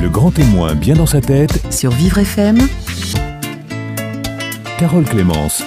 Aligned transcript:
Le 0.00 0.08
grand 0.08 0.30
témoin 0.30 0.76
bien 0.76 0.94
dans 0.94 1.06
sa 1.06 1.20
tête, 1.20 1.60
sur 1.72 1.90
Vivre 1.90 2.18
FM. 2.18 2.56
Carole 4.78 5.04
Clémence. 5.04 5.64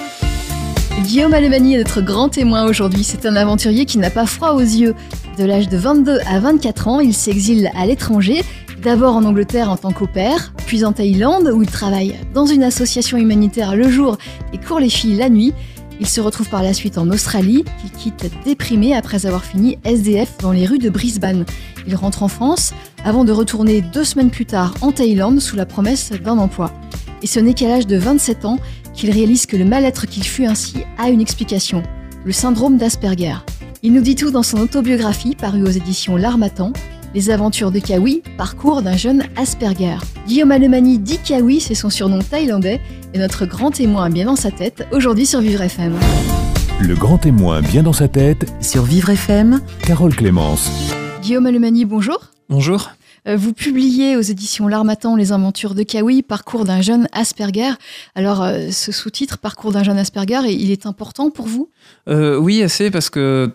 Guillaume 1.02 1.34
Alemani 1.34 1.74
est 1.74 1.78
notre 1.78 2.00
grand 2.00 2.30
témoin 2.30 2.64
aujourd'hui. 2.64 3.04
C'est 3.04 3.26
un 3.26 3.36
aventurier 3.36 3.84
qui 3.84 3.98
n'a 3.98 4.08
pas 4.08 4.24
froid 4.24 4.52
aux 4.52 4.60
yeux. 4.60 4.94
De 5.36 5.44
l'âge 5.44 5.68
de 5.68 5.76
22 5.76 6.20
à 6.26 6.40
24 6.40 6.88
ans, 6.88 7.00
il 7.00 7.12
s'exile 7.12 7.70
à 7.76 7.84
l'étranger, 7.84 8.42
d'abord 8.82 9.16
en 9.16 9.24
Angleterre 9.24 9.68
en 9.68 9.76
tant 9.76 9.92
qu'opère, 9.92 10.54
puis 10.66 10.86
en 10.86 10.92
Thaïlande 10.92 11.50
où 11.54 11.60
il 11.60 11.70
travaille 11.70 12.14
dans 12.32 12.46
une 12.46 12.62
association 12.62 13.18
humanitaire 13.18 13.76
le 13.76 13.90
jour 13.90 14.16
et 14.54 14.58
court 14.58 14.80
les 14.80 14.88
filles 14.88 15.16
la 15.18 15.28
nuit. 15.28 15.52
Il 16.02 16.08
se 16.08 16.20
retrouve 16.20 16.48
par 16.48 16.64
la 16.64 16.74
suite 16.74 16.98
en 16.98 17.08
Australie, 17.10 17.64
qu'il 17.80 17.90
quitte 17.92 18.28
déprimé 18.44 18.92
après 18.92 19.24
avoir 19.24 19.44
fini 19.44 19.78
SDF 19.84 20.36
dans 20.38 20.50
les 20.50 20.66
rues 20.66 20.80
de 20.80 20.90
Brisbane. 20.90 21.44
Il 21.86 21.94
rentre 21.94 22.24
en 22.24 22.28
France 22.28 22.74
avant 23.04 23.24
de 23.24 23.30
retourner 23.30 23.82
deux 23.82 24.02
semaines 24.02 24.32
plus 24.32 24.44
tard 24.44 24.74
en 24.80 24.90
Thaïlande 24.90 25.38
sous 25.38 25.54
la 25.54 25.64
promesse 25.64 26.10
d'un 26.10 26.38
emploi. 26.38 26.72
Et 27.22 27.28
ce 27.28 27.38
n'est 27.38 27.54
qu'à 27.54 27.68
l'âge 27.68 27.86
de 27.86 27.96
27 27.96 28.46
ans 28.46 28.58
qu'il 28.94 29.12
réalise 29.12 29.46
que 29.46 29.56
le 29.56 29.64
mal-être 29.64 30.06
qu'il 30.06 30.24
fut 30.24 30.44
ainsi 30.44 30.78
a 30.98 31.08
une 31.08 31.20
explication, 31.20 31.84
le 32.24 32.32
syndrome 32.32 32.78
d'Asperger. 32.78 33.36
Il 33.84 33.92
nous 33.92 34.02
dit 34.02 34.16
tout 34.16 34.32
dans 34.32 34.42
son 34.42 34.58
autobiographie 34.58 35.36
parue 35.36 35.62
aux 35.62 35.70
éditions 35.70 36.16
L'Armatan, 36.16 36.72
Les 37.14 37.28
aventures 37.30 37.70
de 37.70 37.78
Kawi, 37.78 38.22
parcours 38.38 38.80
d'un 38.80 38.96
jeune 38.96 39.24
Asperger. 39.36 39.96
Guillaume 40.26 40.50
Alemani 40.50 40.98
dit 40.98 41.18
Kawi, 41.18 41.60
c'est 41.60 41.74
son 41.74 41.90
surnom 41.90 42.20
thaïlandais, 42.20 42.80
et 43.12 43.18
notre 43.18 43.44
grand 43.44 43.70
témoin 43.70 44.08
bien 44.08 44.24
dans 44.24 44.36
sa 44.36 44.50
tête, 44.50 44.86
aujourd'hui 44.92 45.26
sur 45.26 45.40
Vivre 45.40 45.60
FM. 45.60 45.94
Le 46.80 46.94
grand 46.94 47.18
témoin 47.18 47.60
bien 47.60 47.82
dans 47.82 47.92
sa 47.92 48.08
tête, 48.08 48.50
Sur 48.62 48.84
Vivre 48.84 49.10
FM, 49.10 49.60
Carole 49.86 50.14
Clémence. 50.16 50.70
Guillaume 51.22 51.46
Alemani, 51.46 51.84
bonjour. 51.84 52.18
Bonjour. 52.48 52.90
Euh, 53.28 53.36
Vous 53.36 53.52
publiez 53.52 54.16
aux 54.16 54.20
éditions 54.20 54.66
L'Armatan 54.66 55.14
Les 55.14 55.30
aventures 55.30 55.74
de 55.76 55.84
Kawi, 55.84 56.22
parcours 56.22 56.64
d'un 56.64 56.80
jeune 56.80 57.06
Asperger. 57.12 57.70
Alors, 58.16 58.42
euh, 58.42 58.70
ce 58.72 58.90
sous-titre, 58.90 59.38
parcours 59.38 59.70
d'un 59.70 59.84
jeune 59.84 59.98
Asperger, 59.98 60.40
il 60.50 60.72
est 60.72 60.86
important 60.86 61.30
pour 61.30 61.46
vous? 61.46 61.70
Euh, 62.08 62.36
oui, 62.36 62.62
assez, 62.64 62.90
parce 62.90 63.10
que 63.10 63.50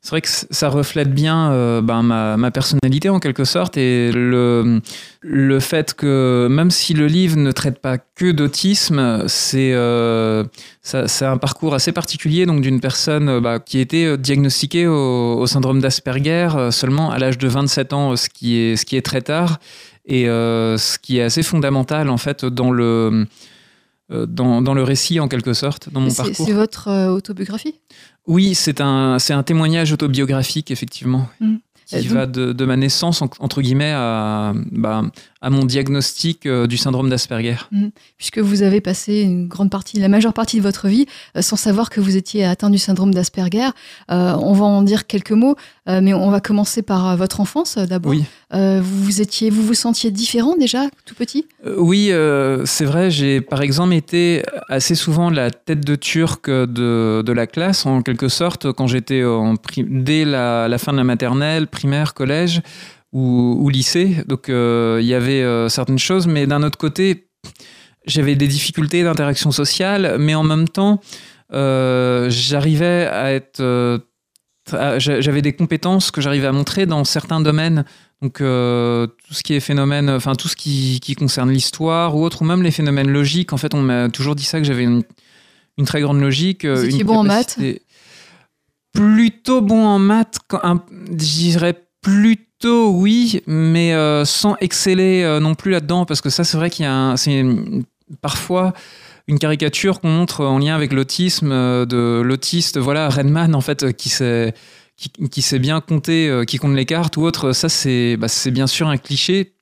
c'est 0.00 0.10
vrai 0.10 0.20
que 0.20 0.28
ça 0.28 0.68
reflète 0.68 1.12
bien 1.12 1.52
euh, 1.52 1.80
ben, 1.80 2.02
ma, 2.02 2.36
ma 2.36 2.50
personnalité 2.50 3.08
en 3.08 3.20
quelque 3.20 3.44
sorte 3.44 3.76
et 3.76 4.10
le, 4.12 4.80
le 5.20 5.60
fait 5.60 5.94
que 5.94 6.48
même 6.50 6.70
si 6.70 6.94
le 6.94 7.06
livre 7.06 7.36
ne 7.36 7.52
traite 7.52 7.78
pas 7.78 7.98
que 7.98 8.32
d'autisme, 8.32 9.24
c'est 9.28 9.72
euh, 9.72 10.44
un 11.20 11.38
parcours 11.38 11.74
assez 11.74 11.92
particulier 11.92 12.46
donc 12.46 12.60
d'une 12.60 12.80
personne 12.80 13.28
euh, 13.28 13.40
bah, 13.40 13.58
qui 13.58 13.78
a 13.78 13.80
été 13.80 14.06
euh, 14.06 14.16
diagnostiquée 14.16 14.86
au, 14.86 15.38
au 15.38 15.46
syndrome 15.46 15.80
d'Asperger 15.80 16.48
seulement 16.70 17.10
à 17.10 17.18
l'âge 17.18 17.38
de 17.38 17.48
27 17.48 17.92
ans, 17.92 18.16
ce 18.16 18.28
qui 18.28 18.56
est, 18.56 18.76
ce 18.76 18.84
qui 18.84 18.96
est 18.96 19.02
très 19.02 19.22
tard 19.22 19.58
et 20.04 20.28
euh, 20.28 20.76
ce 20.78 20.98
qui 20.98 21.18
est 21.18 21.22
assez 21.22 21.42
fondamental 21.42 22.10
en 22.10 22.18
fait 22.18 22.44
dans 22.44 22.70
le 22.70 23.26
dans, 24.10 24.60
dans 24.60 24.74
le 24.74 24.82
récit 24.82 25.20
en 25.20 25.28
quelque 25.28 25.54
sorte, 25.54 25.90
dans 25.90 26.00
mon 26.00 26.12
parcours. 26.12 26.46
c'est 26.46 26.52
votre 26.52 26.88
euh, 26.88 27.08
autobiographie? 27.08 27.76
Oui, 28.26 28.54
c'est 28.54 28.80
un, 28.80 29.18
c'est 29.18 29.32
un 29.32 29.42
témoignage 29.42 29.92
autobiographique, 29.92 30.70
effectivement, 30.70 31.28
Mhm. 31.40 31.58
qui 31.86 31.96
donc- 31.96 32.06
va 32.08 32.26
de, 32.26 32.52
de 32.52 32.64
ma 32.64 32.76
naissance, 32.76 33.20
en- 33.22 33.28
entre 33.40 33.62
guillemets, 33.62 33.92
à, 33.94 34.52
bah, 34.70 35.02
à 35.42 35.50
mon 35.50 35.64
diagnostic 35.64 36.46
euh, 36.46 36.66
du 36.66 36.76
syndrome 36.76 37.10
d'Asperger. 37.10 37.56
puisque 38.16 38.38
vous 38.38 38.62
avez 38.62 38.80
passé 38.80 39.22
une 39.22 39.48
grande 39.48 39.70
partie, 39.70 39.98
la 39.98 40.08
majeure 40.08 40.32
partie 40.32 40.56
de 40.56 40.62
votre 40.62 40.86
vie 40.88 41.06
euh, 41.36 41.42
sans 41.42 41.56
savoir 41.56 41.90
que 41.90 42.00
vous 42.00 42.16
étiez 42.16 42.44
atteint 42.44 42.70
du 42.70 42.78
syndrome 42.78 43.12
d'Asperger. 43.12 43.68
Euh, 44.10 44.34
on 44.40 44.52
va 44.52 44.64
en 44.64 44.82
dire 44.82 45.06
quelques 45.06 45.32
mots, 45.32 45.56
euh, 45.88 46.00
mais 46.00 46.14
on 46.14 46.30
va 46.30 46.40
commencer 46.40 46.82
par 46.82 47.16
votre 47.16 47.40
enfance 47.40 47.76
d'abord. 47.76 48.12
Oui, 48.12 48.24
Euh, 48.54 48.80
vous 48.82 49.04
vous 49.04 49.20
étiez, 49.22 49.48
vous 49.50 49.62
vous 49.62 49.74
sentiez 49.74 50.10
différent 50.10 50.54
déjà, 50.58 50.82
tout 51.06 51.14
petit? 51.14 51.46
Oui 51.76 52.10
c'est 52.64 52.84
vrai, 52.84 53.10
j'ai 53.10 53.40
par 53.40 53.62
exemple 53.62 53.94
été 53.94 54.42
assez 54.68 54.94
souvent 54.94 55.30
la 55.30 55.50
tête 55.50 55.84
de 55.84 55.96
turc 55.96 56.48
de, 56.50 57.22
de 57.24 57.32
la 57.32 57.46
classe, 57.46 57.86
en 57.86 58.02
quelque 58.02 58.28
sorte, 58.28 58.70
quand 58.72 58.86
j'étais 58.86 59.22
dès 59.78 60.24
la, 60.24 60.68
la 60.68 60.78
fin 60.78 60.92
de 60.92 60.98
la 60.98 61.04
maternelle, 61.04 61.66
primaire, 61.66 62.14
collège 62.14 62.60
ou, 63.12 63.56
ou 63.60 63.68
lycée. 63.68 64.24
Donc 64.26 64.48
euh, 64.48 64.98
il 65.00 65.06
y 65.06 65.14
avait 65.14 65.42
euh, 65.42 65.68
certaines 65.68 65.98
choses, 65.98 66.26
mais 66.26 66.46
d'un 66.46 66.62
autre 66.62 66.78
côté, 66.78 67.28
j'avais 68.06 68.34
des 68.34 68.48
difficultés 68.48 69.02
d'interaction 69.04 69.52
sociale, 69.52 70.16
mais 70.18 70.34
en 70.34 70.42
même 70.42 70.68
temps, 70.68 71.00
euh, 71.52 72.28
j'arrivais 72.30 73.06
à 73.06 73.32
être. 73.32 73.62
j'avais 74.98 75.42
des 75.42 75.52
compétences 75.52 76.10
que 76.10 76.20
j'arrivais 76.20 76.48
à 76.48 76.52
montrer 76.52 76.86
dans 76.86 77.04
certains 77.04 77.40
domaines. 77.40 77.84
Donc, 78.22 78.40
euh, 78.40 79.08
tout 79.26 79.34
ce 79.34 79.42
qui 79.42 79.54
est 79.54 79.60
phénomène, 79.60 80.08
enfin, 80.08 80.36
tout 80.36 80.46
ce 80.46 80.54
qui, 80.54 81.00
qui 81.00 81.16
concerne 81.16 81.50
l'histoire 81.50 82.16
ou 82.16 82.24
autre, 82.24 82.42
ou 82.42 82.44
même 82.44 82.62
les 82.62 82.70
phénomènes 82.70 83.10
logiques. 83.10 83.52
En 83.52 83.56
fait, 83.56 83.74
on 83.74 83.82
m'a 83.82 84.08
toujours 84.10 84.36
dit 84.36 84.44
ça 84.44 84.60
que 84.60 84.64
j'avais 84.64 84.84
une, 84.84 85.02
une 85.76 85.84
très 85.84 86.00
grande 86.00 86.20
logique. 86.20 86.64
Vous 86.64 86.84
une 86.84 87.02
bon 87.02 87.18
en 87.18 87.24
maths? 87.24 87.58
Plutôt 88.92 89.60
bon 89.60 89.84
en 89.84 89.98
maths, 89.98 90.38
je 90.52 91.14
dirais 91.14 91.74
plutôt 92.00 92.51
oui, 92.68 93.42
mais 93.46 93.92
euh, 93.94 94.24
sans 94.24 94.56
exceller 94.60 95.22
euh, 95.22 95.40
non 95.40 95.54
plus 95.54 95.70
là-dedans, 95.70 96.04
parce 96.04 96.20
que 96.20 96.30
ça, 96.30 96.44
c'est 96.44 96.56
vrai 96.56 96.70
qu'il 96.70 96.84
y 96.84 96.88
a 96.88 96.92
un- 96.94 97.16
c'est 97.16 97.44
parfois 98.20 98.72
une 99.28 99.38
caricature 99.38 100.00
qu'on 100.00 100.08
montre 100.10 100.44
en 100.44 100.58
lien 100.58 100.74
avec 100.74 100.92
l'autisme 100.92 101.50
euh, 101.52 101.86
de 101.86 102.20
l'autiste, 102.22 102.78
voilà, 102.78 103.08
Redman, 103.08 103.54
en 103.54 103.60
fait, 103.60 103.92
qui 103.96 104.08
sait, 104.08 104.54
qui, 104.96 105.10
qui 105.30 105.42
sait 105.42 105.58
bien 105.58 105.80
compter, 105.80 106.42
qui 106.46 106.58
compte 106.58 106.74
les 106.74 106.86
cartes 106.86 107.16
ou 107.16 107.22
autre. 107.22 107.52
Ça, 107.52 107.68
c'est 107.68 108.16
bah, 108.16 108.28
c'est 108.28 108.50
bien 108.50 108.66
sûr 108.66 108.88
un 108.88 108.96
cliché. 108.98 109.54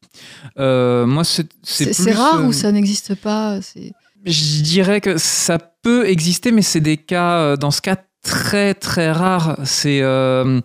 Moi, 0.57 1.23
c'est 1.25 1.47
C'est 1.63 1.93
c'est 1.93 2.11
plus, 2.11 2.19
rare 2.19 2.45
ou 2.47 2.53
ça 2.53 2.73
n'existe 2.73 3.15
pas 3.15 3.61
c'est- 3.63 3.93
je 4.27 4.61
dirais 4.63 5.01
que 5.01 5.17
ça 5.17 5.59
peut 5.59 6.07
exister, 6.07 6.53
mais 6.53 6.61
c'est 6.63 6.81
des 6.81 6.99
cas, 6.99 7.57
dans 7.57 7.71
ce 7.71 7.81
cas, 7.81 7.97
très 8.23 8.75
très 8.75 9.11
rares. 9.13 9.57
C'est 9.65 10.01
euh, 10.03 10.61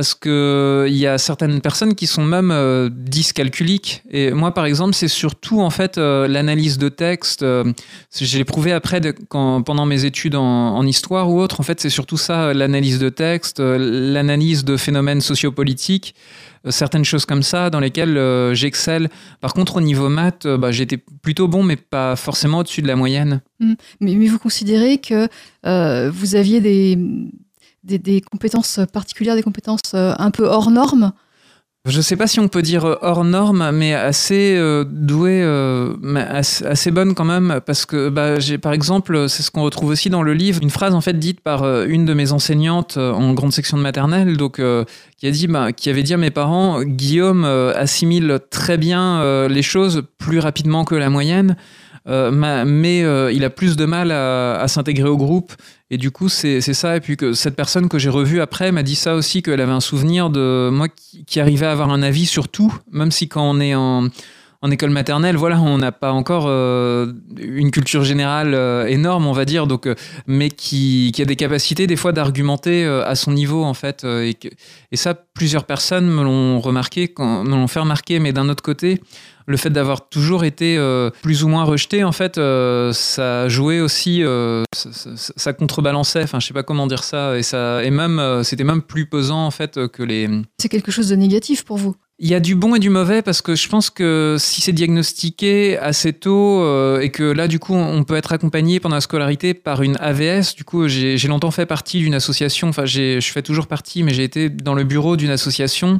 parce 0.00 0.14
que 0.14 0.86
il 0.88 0.96
y 0.96 1.06
a 1.06 1.18
certaines 1.18 1.60
personnes 1.60 1.94
qui 1.94 2.06
sont 2.06 2.24
même 2.24 2.50
euh, 2.50 2.88
dyscalculiques. 2.90 4.02
Et 4.10 4.30
moi, 4.30 4.54
par 4.54 4.64
exemple, 4.64 4.94
c'est 4.94 5.08
surtout 5.08 5.60
en 5.60 5.68
fait 5.68 5.98
euh, 5.98 6.26
l'analyse 6.26 6.78
de 6.78 6.88
texte. 6.88 7.42
euh, 7.42 7.70
je 8.18 8.42
prouvé 8.44 8.72
après 8.72 9.02
quand, 9.28 9.60
pendant 9.60 9.84
mes 9.84 10.06
études 10.06 10.36
en, 10.36 10.86
histoire 10.86 11.28
ou 11.28 11.38
autre. 11.38 11.60
En 11.60 11.64
fait, 11.64 11.82
c'est 11.82 11.90
surtout 11.90 12.16
ça, 12.16 12.44
euh, 12.44 12.54
l'analyse 12.54 12.98
de 12.98 13.10
texte, 13.10 13.60
euh, 13.60 13.76
l'analyse 13.78 14.64
de 14.64 14.78
phénomènes 14.78 15.20
sociopolitiques, 15.20 16.14
certaines 16.70 17.04
choses 17.04 17.26
comme 17.26 17.42
ça 17.42 17.68
dans 17.68 17.80
lesquelles 17.80 18.18
j'excelle. 18.54 19.10
Par 19.42 19.52
contre, 19.52 19.76
au 19.76 19.80
niveau 19.82 20.08
maths, 20.08 20.46
bah, 20.46 20.72
j'étais 20.72 20.96
plutôt 20.96 21.46
bon, 21.46 21.62
mais 21.62 21.76
pas 21.76 22.16
forcément 22.16 22.60
au-dessus 22.60 22.80
de 22.80 22.88
la 22.88 22.96
moyenne. 22.96 23.42
mais, 23.60 24.14
mais 24.14 24.28
vous 24.28 24.38
considérez 24.38 24.96
que 24.96 25.28
vous 26.08 26.34
aviez 26.34 26.60
des, 26.62 26.98
des, 27.82 28.20
compétences 28.20 28.80
particulières, 28.92 29.36
des 29.36 29.42
compétences 29.42 29.94
euh, 29.94 30.12
un 30.18 30.30
peu 30.30 30.44
hors 30.44 30.70
normes 30.70 31.12
Je 31.86 32.00
sais 32.00 32.16
pas 32.16 32.26
si 32.26 32.40
on 32.40 32.48
peut 32.48 32.62
dire 32.62 32.84
euh, 32.84 32.98
hors 33.00 33.24
norme, 33.24 33.70
mais 33.72 33.94
assez 33.94 34.54
euh, 34.56 34.84
douée, 34.84 35.42
euh, 35.42 35.94
assez, 36.14 36.66
assez 36.66 36.90
bonne 36.90 37.14
quand 37.14 37.24
même, 37.24 37.60
parce 37.64 37.86
que 37.86 38.10
bah, 38.10 38.34
par 38.60 38.72
exemple, 38.72 39.28
c'est 39.28 39.42
ce 39.42 39.50
qu'on 39.50 39.62
retrouve 39.62 39.90
aussi 39.90 40.10
dans 40.10 40.22
le 40.22 40.34
livre, 40.34 40.60
une 40.62 40.70
phrase 40.70 40.94
en 40.94 41.00
fait 41.00 41.18
dite 41.18 41.40
par 41.40 41.64
une 41.84 42.04
de 42.04 42.12
mes 42.14 42.32
enseignantes 42.32 42.96
en 42.98 43.32
grande 43.32 43.52
section 43.52 43.76
de 43.78 43.82
maternelle, 43.82 44.36
donc 44.36 44.60
qui 45.16 45.26
a 45.26 45.30
dit, 45.30 45.46
bah, 45.46 45.72
qui 45.72 45.88
avait 45.88 46.02
dit 46.02 46.14
à 46.14 46.18
mes 46.18 46.30
parents, 46.30 46.82
Guillaume 46.82 47.44
assimile 47.44 48.40
très 48.50 48.76
bien 48.76 49.48
les 49.48 49.62
choses 49.62 50.02
plus 50.18 50.38
rapidement 50.38 50.84
que 50.84 50.94
la 50.94 51.08
moyenne. 51.08 51.56
ma- 52.06 52.64
mais 52.64 53.00
il 53.34 53.44
a 53.44 53.50
plus 53.50 53.76
de 53.76 53.86
mal 53.86 54.12
à 54.12 54.66
s'intégrer 54.68 55.08
au 55.08 55.16
groupe 55.16 55.52
et 55.90 55.98
du 55.98 56.10
coup, 56.10 56.28
c'est 56.28 56.60
ça. 56.60 56.96
Et 56.96 57.00
puis 57.00 57.16
que 57.16 57.32
cette 57.32 57.56
personne 57.56 57.88
que 57.88 57.98
j'ai 57.98 58.10
revue 58.10 58.40
après 58.40 58.70
m'a 58.70 58.84
dit 58.84 58.94
ça 58.94 59.14
aussi, 59.14 59.42
qu'elle 59.42 59.60
avait 59.60 59.72
un 59.72 59.80
souvenir 59.80 60.30
de 60.30 60.70
moi 60.72 60.88
qui, 60.88 61.24
qui 61.24 61.40
arrivait 61.40 61.66
à 61.66 61.72
avoir 61.72 61.90
un 61.90 62.02
avis 62.02 62.26
sur 62.26 62.48
tout, 62.48 62.72
même 62.92 63.10
si 63.10 63.28
quand 63.28 63.42
on 63.42 63.60
est 63.60 63.74
en, 63.74 64.08
en 64.62 64.70
école 64.70 64.90
maternelle, 64.90 65.36
voilà, 65.36 65.58
on 65.60 65.78
n'a 65.78 65.90
pas 65.90 66.12
encore 66.12 66.44
euh, 66.46 67.12
une 67.38 67.70
culture 67.70 68.04
générale 68.04 68.52
euh, 68.52 68.86
énorme, 68.86 69.26
on 69.26 69.32
va 69.32 69.46
dire, 69.46 69.66
donc, 69.66 69.86
euh, 69.86 69.94
mais 70.26 70.50
qui, 70.50 71.12
a 71.18 71.24
des 71.24 71.36
capacités 71.36 71.86
des 71.86 71.96
fois 71.96 72.12
d'argumenter 72.12 72.84
à 72.84 73.14
son 73.14 73.32
niveau, 73.32 73.64
en 73.64 73.74
fait. 73.74 74.04
et, 74.04 74.36
ça, 74.94 75.14
plusieurs 75.14 75.64
personnes 75.64 76.06
me 76.06 76.22
l'ont 76.22 76.60
remarqué, 76.60 77.12
me 77.18 77.50
l'ont 77.50 77.68
fait 77.68 77.80
remarquer, 77.80 78.18
mais 78.20 78.32
d'un 78.32 78.48
autre 78.48 78.62
côté, 78.62 79.00
le 79.46 79.56
fait 79.56 79.70
d'avoir 79.70 80.08
toujours 80.08 80.44
été 80.44 80.78
plus 81.22 81.44
ou 81.44 81.48
moins 81.48 81.64
rejeté, 81.64 82.04
en 82.04 82.12
fait, 82.12 82.36
ça 82.92 83.48
jouait 83.48 83.80
aussi, 83.80 84.22
ça, 84.72 84.92
ça- 84.92 85.32
ça 85.36 85.52
contrebalançait, 85.52 86.22
enfin, 86.22 86.40
je 86.40 86.46
sais 86.46 86.54
pas 86.54 86.62
comment 86.62 86.86
dire 86.86 87.04
ça, 87.04 87.36
et 87.36 87.42
ça, 87.42 87.84
et 87.84 87.90
même, 87.90 88.42
c'était 88.44 88.64
même 88.64 88.82
plus 88.82 89.06
pesant, 89.06 89.44
en 89.46 89.50
fait, 89.50 89.88
que 89.88 90.02
les. 90.02 90.28
C'est 90.58 90.68
quelque 90.70 90.90
chose 90.90 91.08
de 91.08 91.16
négatif 91.16 91.64
pour 91.64 91.76
vous? 91.76 91.96
Il 92.22 92.28
y 92.28 92.34
a 92.34 92.40
du 92.40 92.54
bon 92.54 92.74
et 92.74 92.78
du 92.78 92.90
mauvais 92.90 93.22
parce 93.22 93.40
que 93.40 93.54
je 93.54 93.66
pense 93.66 93.88
que 93.88 94.36
si 94.38 94.60
c'est 94.60 94.74
diagnostiqué 94.74 95.78
assez 95.78 96.12
tôt 96.12 96.60
euh, 96.60 97.00
et 97.00 97.08
que 97.08 97.22
là, 97.22 97.48
du 97.48 97.58
coup, 97.58 97.74
on 97.74 98.04
peut 98.04 98.14
être 98.14 98.32
accompagné 98.32 98.78
pendant 98.78 98.96
la 98.96 99.00
scolarité 99.00 99.54
par 99.54 99.80
une 99.80 99.96
AVS, 99.96 100.54
du 100.54 100.64
coup, 100.64 100.86
j'ai 100.86 101.16
longtemps 101.28 101.50
fait 101.50 101.64
partie 101.64 101.98
d'une 102.00 102.12
association, 102.12 102.68
enfin, 102.68 102.84
je 102.84 103.20
fais 103.22 103.40
toujours 103.40 103.68
partie, 103.68 104.02
mais 104.02 104.12
j'ai 104.12 104.24
été 104.24 104.50
dans 104.50 104.74
le 104.74 104.84
bureau 104.84 105.16
d'une 105.16 105.30
association 105.30 105.98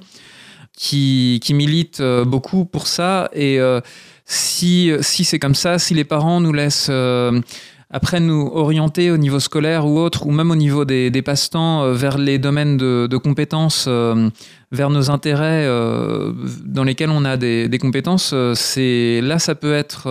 qui, 0.76 1.40
militent 1.50 2.00
euh, 2.00 2.24
beaucoup 2.24 2.64
pour 2.64 2.86
ça. 2.86 3.30
Et 3.32 3.60
euh, 3.60 3.80
si, 4.24 4.92
si 5.00 5.24
c'est 5.24 5.38
comme 5.38 5.54
ça, 5.54 5.78
si 5.78 5.94
les 5.94 6.04
parents 6.04 6.40
nous 6.40 6.52
laissent 6.52 6.88
euh, 6.90 7.40
après 7.90 8.20
nous 8.20 8.50
orienter 8.54 9.10
au 9.10 9.16
niveau 9.16 9.40
scolaire 9.40 9.86
ou 9.86 9.98
autre, 9.98 10.26
ou 10.26 10.30
même 10.30 10.50
au 10.50 10.56
niveau 10.56 10.84
des, 10.84 11.10
des 11.10 11.22
passe-temps 11.22 11.82
euh, 11.82 11.92
vers 11.92 12.18
les 12.18 12.38
domaines 12.38 12.76
de, 12.76 13.08
de 13.10 13.16
compétences, 13.16 13.86
euh, 13.88 14.30
vers 14.70 14.90
nos 14.90 15.10
intérêts 15.10 15.64
euh, 15.66 16.32
dans 16.64 16.84
lesquels 16.84 17.10
on 17.10 17.24
a 17.24 17.36
des, 17.36 17.68
des 17.68 17.78
compétences, 17.78 18.34
c'est 18.54 19.20
là 19.20 19.40
ça 19.40 19.56
peut 19.56 19.74
être 19.74 20.08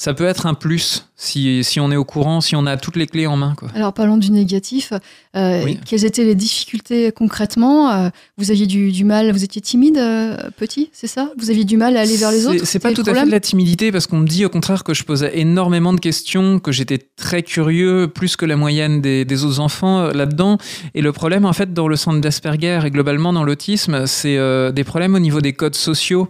ça 0.00 0.14
peut 0.14 0.24
être 0.24 0.46
un 0.46 0.54
plus 0.54 1.04
si, 1.14 1.62
si 1.62 1.78
on 1.78 1.92
est 1.92 1.96
au 1.96 2.06
courant, 2.06 2.40
si 2.40 2.56
on 2.56 2.64
a 2.64 2.78
toutes 2.78 2.96
les 2.96 3.06
clés 3.06 3.26
en 3.26 3.36
main. 3.36 3.52
Quoi. 3.54 3.68
Alors 3.74 3.92
parlons 3.92 4.16
du 4.16 4.30
négatif. 4.30 4.94
Euh, 5.36 5.62
Oui. 5.62 5.78
Quelles 5.84 6.06
étaient 6.06 6.24
les 6.24 6.34
difficultés 6.34 7.12
concrètement? 7.12 7.90
Euh, 7.90 8.08
Vous 8.38 8.50
aviez 8.50 8.66
du, 8.66 8.92
du 8.92 9.04
mal, 9.04 9.30
vous 9.30 9.44
étiez 9.44 9.60
timide 9.60 9.98
euh, 9.98 10.38
petit, 10.56 10.88
c'est 10.94 11.06
ça? 11.06 11.30
Vous 11.36 11.50
aviez 11.50 11.64
du 11.64 11.76
mal 11.76 11.98
à 11.98 12.00
aller 12.00 12.16
vers 12.16 12.30
les 12.30 12.46
autres? 12.46 12.64
C'est 12.64 12.78
pas 12.78 12.94
tout 12.94 13.02
à 13.06 13.12
fait 13.14 13.26
de 13.26 13.30
la 13.30 13.40
timidité 13.40 13.92
parce 13.92 14.06
qu'on 14.06 14.20
me 14.20 14.26
dit 14.26 14.46
au 14.46 14.48
contraire 14.48 14.84
que 14.84 14.94
je 14.94 15.04
posais 15.04 15.38
énormément 15.38 15.92
de 15.92 16.00
questions, 16.00 16.60
que 16.60 16.72
j'étais 16.72 16.96
très 16.96 17.42
curieux, 17.42 18.08
plus 18.08 18.36
que 18.36 18.46
la 18.46 18.56
moyenne 18.56 19.02
des, 19.02 19.26
des 19.26 19.44
autres 19.44 19.60
enfants 19.60 20.04
là-dedans. 20.14 20.56
Et 20.94 21.02
le 21.02 21.12
problème, 21.12 21.44
en 21.44 21.52
fait, 21.52 21.74
dans 21.74 21.88
le 21.88 21.96
centre 21.96 22.22
d'Asperger 22.22 22.80
et 22.86 22.90
globalement 22.90 23.34
dans 23.34 23.44
l'autisme, 23.44 24.06
c'est 24.06 24.38
des 24.72 24.84
problèmes 24.84 25.14
au 25.14 25.18
niveau 25.18 25.42
des 25.42 25.52
codes 25.52 25.76
sociaux. 25.76 26.28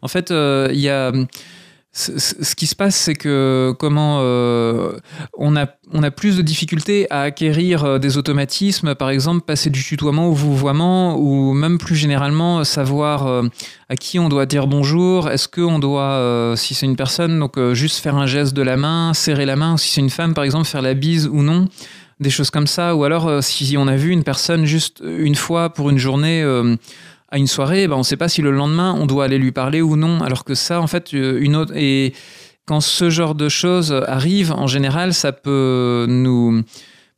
En 0.00 0.08
fait, 0.08 0.30
il 0.30 0.80
y 0.80 0.88
a. 0.88 1.12
Ce 1.92 2.54
qui 2.54 2.68
se 2.68 2.76
passe, 2.76 2.94
c'est 2.94 3.16
que 3.16 3.74
comment 3.76 4.18
euh, 4.20 4.92
on 5.36 5.56
a 5.56 6.10
plus 6.12 6.36
de 6.36 6.42
difficultés 6.42 7.08
à 7.10 7.22
acquérir 7.22 7.84
euh, 7.84 7.98
des 7.98 8.16
automatismes, 8.16 8.94
par 8.94 9.10
exemple 9.10 9.44
passer 9.44 9.70
du 9.70 9.82
tutoiement 9.82 10.28
au 10.28 10.32
vouvoiement, 10.32 11.16
ou 11.18 11.52
même 11.52 11.78
plus 11.78 11.96
généralement 11.96 12.62
savoir 12.62 13.26
euh, 13.26 13.42
à 13.88 13.96
qui 13.96 14.20
on 14.20 14.28
doit 14.28 14.46
dire 14.46 14.68
bonjour, 14.68 15.30
est-ce 15.30 15.48
qu'on 15.48 15.80
doit, 15.80 16.54
si 16.56 16.74
c'est 16.74 16.86
une 16.86 16.94
personne, 16.94 17.40
donc 17.40 17.58
juste 17.72 17.98
faire 17.98 18.14
un 18.14 18.26
geste 18.26 18.54
de 18.54 18.62
la 18.62 18.76
main, 18.76 19.12
serrer 19.12 19.44
la 19.44 19.56
main, 19.56 19.76
si 19.76 19.90
c'est 19.90 20.00
une 20.00 20.10
femme 20.10 20.32
par 20.32 20.44
exemple, 20.44 20.66
faire 20.66 20.82
la 20.82 20.94
bise 20.94 21.26
ou 21.26 21.42
non, 21.42 21.66
des 22.20 22.30
choses 22.30 22.50
comme 22.50 22.68
ça, 22.68 22.94
ou 22.94 23.02
alors 23.02 23.42
si 23.42 23.76
on 23.76 23.88
a 23.88 23.96
vu 23.96 24.10
une 24.10 24.22
personne 24.22 24.64
juste 24.64 25.02
une 25.04 25.34
fois 25.34 25.70
pour 25.70 25.90
une 25.90 25.98
journée 25.98 26.44
à 27.30 27.38
une 27.38 27.46
soirée, 27.46 27.86
ben, 27.86 27.94
on 27.94 27.98
ne 27.98 28.04
sait 28.04 28.16
pas 28.16 28.28
si 28.28 28.42
le 28.42 28.50
lendemain 28.50 28.94
on 28.98 29.06
doit 29.06 29.24
aller 29.24 29.38
lui 29.38 29.52
parler 29.52 29.82
ou 29.82 29.96
non, 29.96 30.20
alors 30.20 30.44
que 30.44 30.54
ça 30.54 30.80
en 30.80 30.86
fait 30.86 31.14
euh, 31.14 31.38
une 31.40 31.56
autre 31.56 31.72
et 31.76 32.12
quand 32.66 32.80
ce 32.80 33.10
genre 33.10 33.34
de 33.34 33.48
choses 33.48 33.92
arrive, 34.06 34.52
en 34.52 34.68
général, 34.68 35.12
ça 35.12 35.32
peut 35.32 36.06
nous 36.08 36.62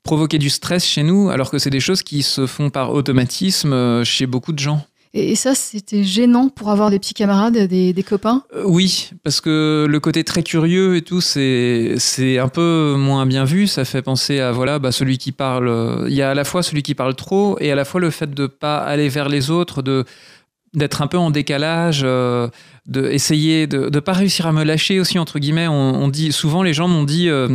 provoquer 0.02 0.38
du 0.38 0.50
stress 0.50 0.84
chez 0.84 1.02
nous, 1.02 1.30
alors 1.30 1.50
que 1.50 1.58
c'est 1.58 1.70
des 1.70 1.80
choses 1.80 2.02
qui 2.02 2.22
se 2.22 2.46
font 2.46 2.70
par 2.70 2.92
automatisme 2.92 3.72
euh, 3.72 4.04
chez 4.04 4.26
beaucoup 4.26 4.52
de 4.52 4.58
gens. 4.58 4.84
Et, 5.14 5.34
ça, 5.36 5.54
c'était 5.54 6.04
gênant 6.04 6.48
pour 6.48 6.70
avoir 6.70 6.90
des 6.90 6.98
petits 6.98 7.14
camarades, 7.14 7.56
des, 7.56 8.04
copains? 8.06 8.44
Euh, 8.54 8.62
oui, 8.64 9.10
parce 9.22 9.40
que 9.40 9.86
le 9.88 10.00
côté 10.00 10.24
très 10.24 10.42
curieux 10.42 10.96
et 10.96 11.02
tout, 11.02 11.20
c'est 11.20 12.38
un 12.38 12.48
peu 12.48 12.94
moins 12.96 13.26
bien 13.26 13.44
vu. 13.44 13.66
Ça 13.66 13.84
fait 13.84 14.02
penser 14.02 14.40
à 14.40 14.52
voilà, 14.52 14.78
bah, 14.78 14.92
celui 14.92 15.18
qui 15.18 15.32
parle. 15.32 16.06
Il 16.08 16.14
y 16.14 16.22
a 16.22 16.30
à 16.30 16.34
la 16.34 16.44
fois 16.44 16.62
celui 16.62 16.82
qui 16.82 16.94
parle 16.94 17.14
trop 17.14 17.58
et 17.60 17.70
à 17.70 17.74
la 17.74 17.84
fois 17.84 18.00
le 18.00 18.10
fait 18.10 18.32
de 18.32 18.46
pas 18.46 18.78
aller 18.78 19.08
vers 19.08 19.28
les 19.28 19.50
autres, 19.50 19.82
de 19.82 20.04
d'être 20.74 21.02
un 21.02 21.06
peu 21.06 21.18
en 21.18 21.30
décalage, 21.30 22.02
euh, 22.04 22.48
de 22.86 23.10
essayer 23.10 23.66
de 23.66 23.88
de 23.88 24.00
pas 24.00 24.12
réussir 24.12 24.46
à 24.46 24.52
me 24.52 24.64
lâcher 24.64 25.00
aussi 25.00 25.18
entre 25.18 25.38
guillemets. 25.38 25.68
On, 25.68 26.08
dit 26.08 26.32
souvent 26.32 26.62
les 26.62 26.74
gens 26.74 26.88
m'ont 26.88 27.04
dit 27.04 27.28
euh, 27.28 27.48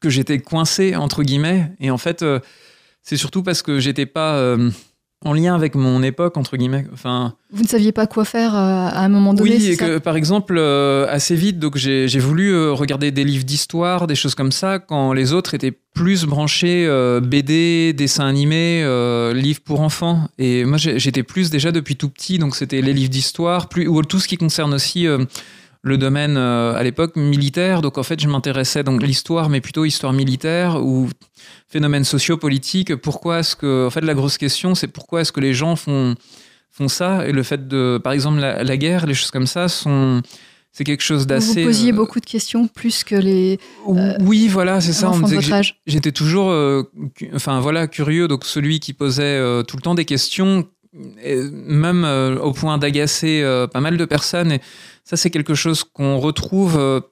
que 0.00 0.10
j'étais 0.10 0.38
coincé 0.38 0.96
entre 0.96 1.22
guillemets 1.22 1.72
et 1.80 1.90
en 1.90 1.98
fait 1.98 2.22
euh, 2.22 2.40
c'est 3.02 3.16
surtout 3.16 3.42
parce 3.42 3.62
que 3.62 3.78
j'étais 3.78 4.06
pas 4.06 4.56
en 5.22 5.34
lien 5.34 5.54
avec 5.54 5.74
mon 5.74 6.02
époque 6.02 6.36
entre 6.36 6.56
guillemets. 6.56 6.86
Enfin. 6.92 7.34
Vous 7.52 7.62
ne 7.62 7.68
saviez 7.68 7.92
pas 7.92 8.06
quoi 8.06 8.24
faire 8.24 8.54
euh, 8.54 8.58
à 8.58 9.00
un 9.00 9.08
moment 9.08 9.34
donné 9.34 9.56
Oui, 9.56 9.66
et 9.66 9.76
que 9.76 9.98
par 9.98 10.16
exemple, 10.16 10.56
euh, 10.56 11.06
assez 11.08 11.34
vite, 11.34 11.58
donc 11.58 11.76
j'ai 11.76 12.18
voulu 12.18 12.52
euh, 12.52 12.72
regarder 12.72 13.10
des 13.10 13.24
livres 13.24 13.44
d'histoire, 13.44 14.06
des 14.06 14.14
choses 14.14 14.34
comme 14.34 14.52
ça, 14.52 14.78
quand 14.78 15.12
les 15.12 15.32
autres 15.32 15.54
étaient 15.54 15.76
plus 15.94 16.24
branchés 16.24 16.88
BD, 17.22 17.92
dessins 17.92 18.26
animés, 18.26 18.82
livres 19.34 19.60
pour 19.62 19.80
enfants. 19.80 20.28
Et 20.38 20.64
moi, 20.64 20.78
j'étais 20.78 21.24
plus 21.24 21.50
déjà 21.50 21.72
depuis 21.72 21.96
tout 21.96 22.08
petit, 22.08 22.38
donc 22.38 22.54
c'était 22.54 22.80
les 22.80 22.92
livres 22.92 23.10
d'histoire, 23.10 23.68
plus 23.68 23.88
ou 23.88 24.02
tout 24.02 24.20
ce 24.20 24.28
qui 24.28 24.36
concerne 24.36 24.72
aussi 24.72 25.06
le 25.82 25.96
domaine 25.98 26.36
euh, 26.36 26.74
à 26.74 26.82
l'époque 26.82 27.16
militaire. 27.16 27.80
Donc 27.82 27.98
en 27.98 28.02
fait, 28.02 28.20
je 28.20 28.28
m'intéressais 28.28 28.82
donc 28.82 29.02
l'histoire, 29.02 29.48
mais 29.48 29.60
plutôt 29.60 29.84
histoire 29.84 30.12
militaire 30.12 30.82
ou 30.82 31.08
phénomènes 31.68 32.04
sociopolitiques. 32.04 32.96
Pourquoi 32.96 33.40
est-ce 33.40 33.56
que, 33.56 33.86
en 33.86 33.90
fait, 33.90 34.02
la 34.02 34.14
grosse 34.14 34.38
question, 34.38 34.74
c'est 34.74 34.88
pourquoi 34.88 35.22
est-ce 35.22 35.32
que 35.32 35.40
les 35.40 35.54
gens 35.54 35.76
font 35.76 36.14
font 36.72 36.88
ça 36.88 37.26
et 37.26 37.32
le 37.32 37.42
fait 37.42 37.66
de, 37.66 37.98
par 38.02 38.12
exemple, 38.12 38.38
la, 38.38 38.62
la 38.62 38.76
guerre, 38.76 39.04
les 39.06 39.14
choses 39.14 39.32
comme 39.32 39.48
ça 39.48 39.68
sont 39.68 40.22
c'est 40.72 40.84
quelque 40.84 41.02
chose 41.02 41.26
d'assez. 41.26 41.62
vous 41.62 41.68
posiez 41.68 41.92
euh, 41.92 41.96
beaucoup 41.96 42.20
de 42.20 42.26
questions, 42.26 42.68
plus 42.68 43.02
que 43.02 43.16
les 43.16 43.58
oui, 43.86 44.48
voilà, 44.48 44.80
c'est 44.80 44.92
ça. 44.92 45.10
On 45.10 45.26
j'étais 45.86 46.12
toujours, 46.12 46.50
euh, 46.50 46.84
enfin 47.34 47.60
voilà, 47.60 47.88
curieux. 47.88 48.28
Donc 48.28 48.44
celui 48.44 48.78
qui 48.78 48.92
posait 48.92 49.22
euh, 49.22 49.62
tout 49.62 49.76
le 49.76 49.82
temps 49.82 49.94
des 49.94 50.04
questions, 50.04 50.68
même 50.92 52.04
euh, 52.04 52.38
au 52.38 52.52
point 52.52 52.78
d'agacer 52.78 53.42
euh, 53.42 53.66
pas 53.66 53.80
mal 53.80 53.96
de 53.96 54.04
personnes. 54.04 54.52
Et 54.52 54.60
ça, 55.04 55.16
c'est 55.16 55.30
quelque 55.30 55.54
chose 55.54 55.84
qu'on 55.84 56.18
retrouve. 56.18 57.02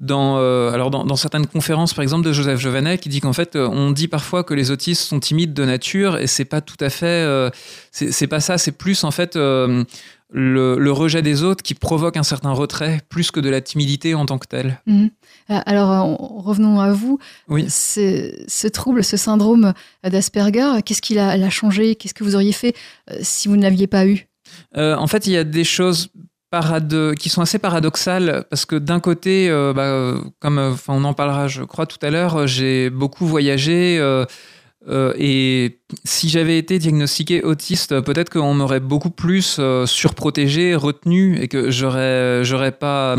Dans, 0.00 0.38
euh, 0.38 0.70
alors 0.72 0.90
dans, 0.90 1.04
dans 1.04 1.16
certaines 1.16 1.46
conférences, 1.46 1.92
par 1.94 2.02
exemple, 2.02 2.26
de 2.26 2.32
Joseph 2.32 2.58
Jovanet, 2.58 2.98
qui 2.98 3.08
dit 3.10 3.20
qu'en 3.20 3.32
fait, 3.34 3.54
euh, 3.54 3.68
on 3.68 3.90
dit 3.92 4.08
parfois 4.08 4.42
que 4.44 4.54
les 4.54 4.70
autistes 4.70 5.02
sont 5.02 5.20
timides 5.20 5.52
de 5.54 5.64
nature, 5.64 6.16
et 6.18 6.26
c'est 6.26 6.44
pas 6.46 6.60
tout 6.62 6.76
à 6.80 6.88
fait, 6.90 7.06
euh, 7.06 7.50
c'est 7.92 8.26
pas 8.26 8.40
ça, 8.40 8.56
c'est 8.58 8.72
plus 8.72 9.04
en 9.04 9.10
fait 9.10 9.36
euh, 9.36 9.84
le, 10.32 10.78
le 10.78 10.92
rejet 10.92 11.22
des 11.22 11.42
autres 11.42 11.62
qui 11.62 11.74
provoque 11.74 12.16
un 12.16 12.22
certain 12.22 12.52
retrait, 12.52 13.00
plus 13.08 13.30
que 13.30 13.40
de 13.40 13.50
la 13.50 13.60
timidité 13.60 14.14
en 14.14 14.24
tant 14.26 14.38
que 14.38 14.46
telle. 14.46 14.80
Mhm. 14.86 15.10
Euh, 15.50 15.58
Alors, 15.66 15.90
on- 16.06 16.38
revenons 16.40 16.80
à 16.80 16.92
vous. 16.92 17.18
Oui. 17.48 17.66
Ce 17.68 18.66
trouble, 18.68 19.04
ce 19.04 19.16
syndrome 19.16 19.74
d'Asperger, 20.04 20.80
qu'est-ce 20.84 21.02
qu'il 21.02 21.18
a, 21.18 21.36
l'a 21.36 21.50
changé? 21.50 21.94
Qu'est-ce 21.96 22.14
que 22.14 22.24
vous 22.24 22.34
auriez 22.36 22.52
fait 22.52 22.74
si 23.20 23.48
vous 23.48 23.56
ne 23.56 23.62
l'aviez 23.62 23.86
pas 23.86 24.06
eu? 24.06 24.28
Euh, 24.76 24.96
en 24.96 25.06
fait, 25.08 25.26
il 25.26 25.32
y 25.32 25.36
a 25.36 25.44
des 25.44 25.64
choses 25.64 26.08
qui 27.18 27.28
sont 27.28 27.42
assez 27.42 27.58
paradoxales 27.58 28.44
parce 28.50 28.64
que 28.64 28.76
d'un 28.76 29.00
côté, 29.00 29.48
euh, 29.48 29.72
bah, 29.72 29.82
euh, 29.82 30.20
comme 30.40 30.58
euh, 30.58 30.72
enfin, 30.72 30.94
on 30.94 31.04
en 31.04 31.14
parlera, 31.14 31.46
je 31.46 31.62
crois 31.62 31.86
tout 31.86 31.98
à 32.02 32.10
l'heure, 32.10 32.46
j'ai 32.46 32.90
beaucoup 32.90 33.26
voyagé 33.26 34.00
et 35.18 35.78
si 36.04 36.28
j'avais 36.28 36.58
été 36.58 36.78
diagnostiqué 36.78 37.42
autiste, 37.42 38.00
peut-être 38.00 38.30
qu'on 38.30 38.54
m'aurait 38.54 38.80
beaucoup 38.80 39.10
plus 39.10 39.60
surprotégé, 39.86 40.74
retenu 40.74 41.40
et 41.40 41.48
que 41.48 41.70
j'aurais, 41.70 42.44
j'aurais 42.44 42.72
pas, 42.72 43.16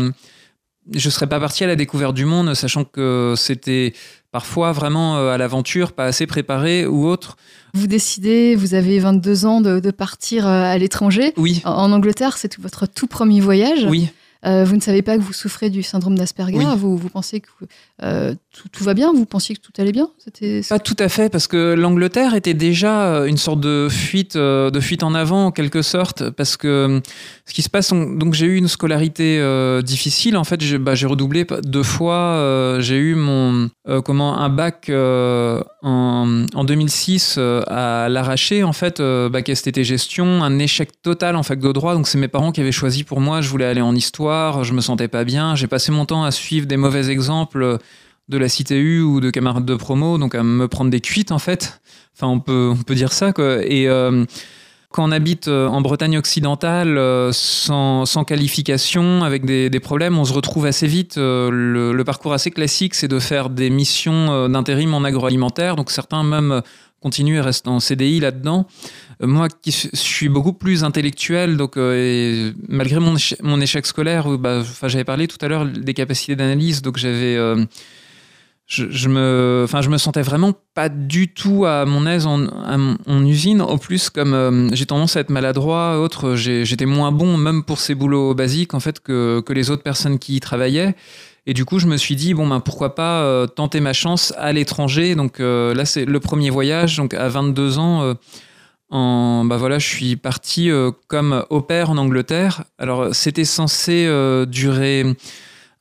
je 0.92 1.08
serais 1.08 1.28
pas 1.28 1.40
parti 1.40 1.64
à 1.64 1.68
la 1.68 1.76
découverte 1.76 2.14
du 2.14 2.24
monde, 2.24 2.52
sachant 2.54 2.84
que 2.84 3.34
c'était 3.36 3.94
parfois 4.32 4.72
vraiment 4.72 5.16
euh, 5.18 5.30
à 5.30 5.38
l'aventure, 5.38 5.92
pas 5.92 6.06
assez 6.06 6.26
préparé 6.26 6.86
ou 6.86 7.06
autre. 7.06 7.36
Vous 7.74 7.86
décidez, 7.86 8.56
vous 8.56 8.74
avez 8.74 8.98
22 8.98 9.46
ans, 9.46 9.60
de, 9.60 9.78
de 9.78 9.90
partir 9.90 10.46
euh, 10.46 10.64
à 10.64 10.76
l'étranger. 10.78 11.32
Oui, 11.36 11.62
En, 11.64 11.70
en 11.70 11.92
Angleterre, 11.92 12.36
c'est 12.36 12.58
votre 12.58 12.86
tout 12.86 13.06
premier 13.06 13.40
voyage. 13.40 13.86
oui. 13.88 14.08
Euh, 14.44 14.64
vous 14.64 14.74
ne 14.76 14.80
savez 14.80 15.02
pas 15.02 15.16
que 15.16 15.22
vous 15.22 15.32
souffrez 15.32 15.70
du 15.70 15.82
syndrome 15.82 16.16
d'Asperger. 16.18 16.56
Oui. 16.56 16.64
Vous, 16.76 16.96
vous 16.96 17.08
pensez 17.08 17.40
que 17.40 17.48
euh, 18.02 18.34
tout, 18.52 18.68
tout 18.68 18.82
va 18.84 18.94
bien 18.94 19.12
Vous 19.12 19.24
pensiez 19.26 19.54
que 19.54 19.60
tout 19.60 19.72
allait 19.78 19.92
bien 19.92 20.08
Pas 20.68 20.78
tout 20.80 20.96
à 20.98 21.08
fait, 21.08 21.28
parce 21.30 21.46
que 21.46 21.74
l'Angleterre 21.74 22.34
était 22.34 22.54
déjà 22.54 23.04
euh, 23.04 23.26
une 23.26 23.36
sorte 23.36 23.60
de 23.60 23.88
fuite, 23.90 24.36
de 24.36 24.80
fuite 24.80 25.02
en 25.04 25.14
avant 25.14 25.46
en 25.46 25.50
quelque 25.52 25.82
sorte, 25.82 26.30
parce 26.30 26.56
que 26.56 27.00
ce 27.46 27.54
qui 27.54 27.62
se 27.62 27.68
passe, 27.68 27.92
on- 27.92 28.14
donc 28.14 28.34
j'ai 28.34 28.46
eu 28.46 28.56
une 28.56 28.68
scolarité 28.68 29.38
euh, 29.38 29.80
difficile. 29.82 30.36
En 30.36 30.44
fait, 30.44 30.60
j'ai 30.60 30.78
bah, 30.78 30.94
redoublé 31.04 31.46
deux 31.64 31.82
fois. 31.84 32.76
j'ai 32.80 32.96
eu 32.98 33.14
mon 33.14 33.70
comment 34.04 34.38
un 34.38 34.48
bac 34.48 34.90
en, 34.90 36.46
en 36.54 36.64
2006 36.64 37.36
euh, 37.38 37.62
à 37.66 38.08
l'arraché. 38.08 38.62
En 38.64 38.72
fait, 38.72 39.00
bac 39.00 39.50
STT 39.54 39.84
gestion, 39.84 40.42
un 40.42 40.58
échec 40.58 40.90
total 41.02 41.36
en 41.36 41.42
fac 41.42 41.58
de 41.60 41.72
droit. 41.72 41.94
Donc 41.94 42.06
c'est 42.08 42.18
mes 42.18 42.28
parents 42.28 42.52
qui 42.52 42.60
avaient 42.60 42.72
choisi 42.72 43.04
pour 43.04 43.20
moi. 43.20 43.40
Je 43.40 43.48
voulais 43.48 43.64
aller 43.66 43.80
en 43.80 43.94
histoire, 43.94 44.31
je 44.62 44.72
me 44.72 44.80
sentais 44.80 45.08
pas 45.08 45.24
bien. 45.24 45.54
J'ai 45.54 45.66
passé 45.66 45.92
mon 45.92 46.06
temps 46.06 46.24
à 46.24 46.30
suivre 46.30 46.66
des 46.66 46.76
mauvais 46.76 47.10
exemples 47.10 47.78
de 48.28 48.38
la 48.38 48.48
CTU 48.48 49.00
ou 49.00 49.20
de 49.20 49.30
camarades 49.30 49.64
de 49.64 49.74
promo, 49.74 50.18
donc 50.18 50.34
à 50.34 50.42
me 50.42 50.68
prendre 50.68 50.90
des 50.90 51.00
cuites 51.00 51.32
en 51.32 51.38
fait. 51.38 51.80
Enfin, 52.16 52.28
on 52.28 52.40
peut, 52.40 52.72
on 52.72 52.82
peut 52.82 52.94
dire 52.94 53.12
ça. 53.12 53.32
Et 53.62 53.88
euh, 53.88 54.24
quand 54.90 55.04
on 55.04 55.12
habite 55.12 55.48
euh, 55.48 55.66
en 55.66 55.80
Bretagne 55.80 56.18
occidentale 56.18 56.98
euh, 56.98 57.30
sans, 57.32 58.04
qualification, 58.26 59.24
avec 59.24 59.44
des, 59.44 59.80
problèmes, 59.80 60.18
on 60.18 60.24
se 60.24 60.32
retrouve 60.32 60.66
assez 60.66 60.86
vite. 60.86 61.16
le, 61.16 62.02
parcours 62.04 62.32
assez 62.32 62.50
classique, 62.50 62.94
c'est 62.94 63.08
de 63.08 63.18
faire 63.18 63.50
des 63.50 63.70
missions 63.70 64.48
d'intérim 64.48 64.94
en 64.94 65.04
agroalimentaire. 65.04 65.76
Donc 65.76 65.90
certains 65.90 66.22
même 66.22 66.62
continuent 67.00 67.36
et 67.36 67.40
restent 67.40 67.68
en 67.68 67.80
CDI 67.80 68.20
là-dedans. 68.20 68.66
Moi, 69.22 69.48
qui 69.48 69.70
suis- 69.72 70.28
beaucoup 70.28 70.52
plus 70.52 70.82
intellectuel, 70.82 71.56
donc 71.56 71.76
euh, 71.76 72.52
malgré 72.68 72.98
mon, 72.98 73.14
mon 73.42 73.60
échec 73.60 73.86
scolaire, 73.86 74.28
bah, 74.36 74.62
j'avais 74.84 75.04
parlé 75.04 75.28
tout 75.28 75.38
à 75.40 75.48
l'heure 75.48 75.64
des 75.64 75.94
capacités 75.94 76.34
d'analyse, 76.34 76.82
donc 76.82 76.96
j'avais 76.96 77.36
euh, 77.36 77.64
je, 78.66 78.86
je, 78.90 79.08
me, 79.08 79.62
enfin, 79.64 79.80
je 79.80 79.90
me 79.90 79.98
sentais 79.98 80.22
vraiment 80.22 80.52
pas 80.74 80.88
du 80.88 81.28
tout 81.28 81.66
à 81.66 81.84
mon 81.84 82.06
aise 82.06 82.26
en, 82.26 82.46
en 82.48 83.26
usine. 83.26 83.60
En 83.60 83.78
plus, 83.78 84.10
comme 84.10 84.34
euh, 84.34 84.68
j'ai 84.74 84.86
tendance 84.86 85.16
à 85.16 85.20
être 85.20 85.30
maladroit, 85.30 86.00
autre, 86.00 86.34
j'étais 86.34 86.86
moins 86.86 87.12
bon, 87.12 87.36
même 87.36 87.62
pour 87.64 87.78
ces 87.78 87.94
boulots 87.94 88.34
basiques, 88.34 88.74
en 88.74 88.80
fait, 88.80 88.98
que, 89.00 89.40
que 89.44 89.52
les 89.52 89.70
autres 89.70 89.82
personnes 89.84 90.18
qui 90.18 90.36
y 90.36 90.40
travaillaient. 90.40 90.94
Et 91.46 91.54
du 91.54 91.64
coup, 91.64 91.78
je 91.78 91.86
me 91.86 91.96
suis 91.96 92.16
dit, 92.16 92.34
bon, 92.34 92.46
ben, 92.48 92.60
pourquoi 92.60 92.94
pas 92.94 93.46
tenter 93.54 93.80
ma 93.80 93.92
chance 93.92 94.32
à 94.38 94.52
l'étranger. 94.52 95.14
Donc 95.16 95.38
là, 95.40 95.84
c'est 95.84 96.04
le 96.06 96.20
premier 96.20 96.50
voyage. 96.50 96.96
Donc 96.96 97.14
à 97.14 97.28
22 97.28 97.78
ans, 97.78 98.14
en, 98.92 99.44
bah 99.44 99.56
voilà, 99.56 99.80
je 99.80 99.88
suis 99.88 100.14
parti 100.16 100.70
comme 101.08 101.44
au 101.50 101.60
pair 101.62 101.90
en 101.90 101.96
Angleterre. 101.96 102.64
Alors, 102.78 103.14
c'était 103.14 103.44
censé 103.44 104.06
durer 104.46 105.16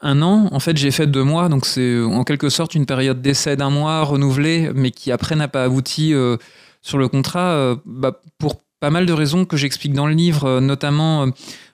un 0.02 0.22
an. 0.22 0.50
En 0.52 0.60
fait, 0.60 0.78
j'ai 0.78 0.92
fait 0.92 1.08
deux 1.08 1.24
mois, 1.24 1.50
donc 1.50 1.66
c'est 1.66 2.02
en 2.02 2.24
quelque 2.24 2.50
sorte 2.50 2.76
une 2.76 2.86
période 2.86 3.22
d'essai 3.22 3.56
d'un 3.56 3.70
mois 3.70 4.02
renouvelée, 4.04 4.72
mais 4.74 4.92
qui 4.92 5.12
après 5.12 5.36
n'a 5.36 5.48
pas 5.48 5.64
abouti 5.64 6.14
euh, 6.14 6.38
sur 6.82 6.98
le 6.98 7.08
contrat 7.08 7.52
euh, 7.52 7.76
bah, 7.86 8.20
pour 8.38 8.62
pas 8.80 8.90
mal 8.90 9.06
de 9.06 9.14
raisons 9.14 9.46
que 9.46 9.58
j'explique 9.58 9.94
dans 9.94 10.08
le 10.08 10.14
livre, 10.14 10.46
euh, 10.46 10.60
notamment 10.60 11.28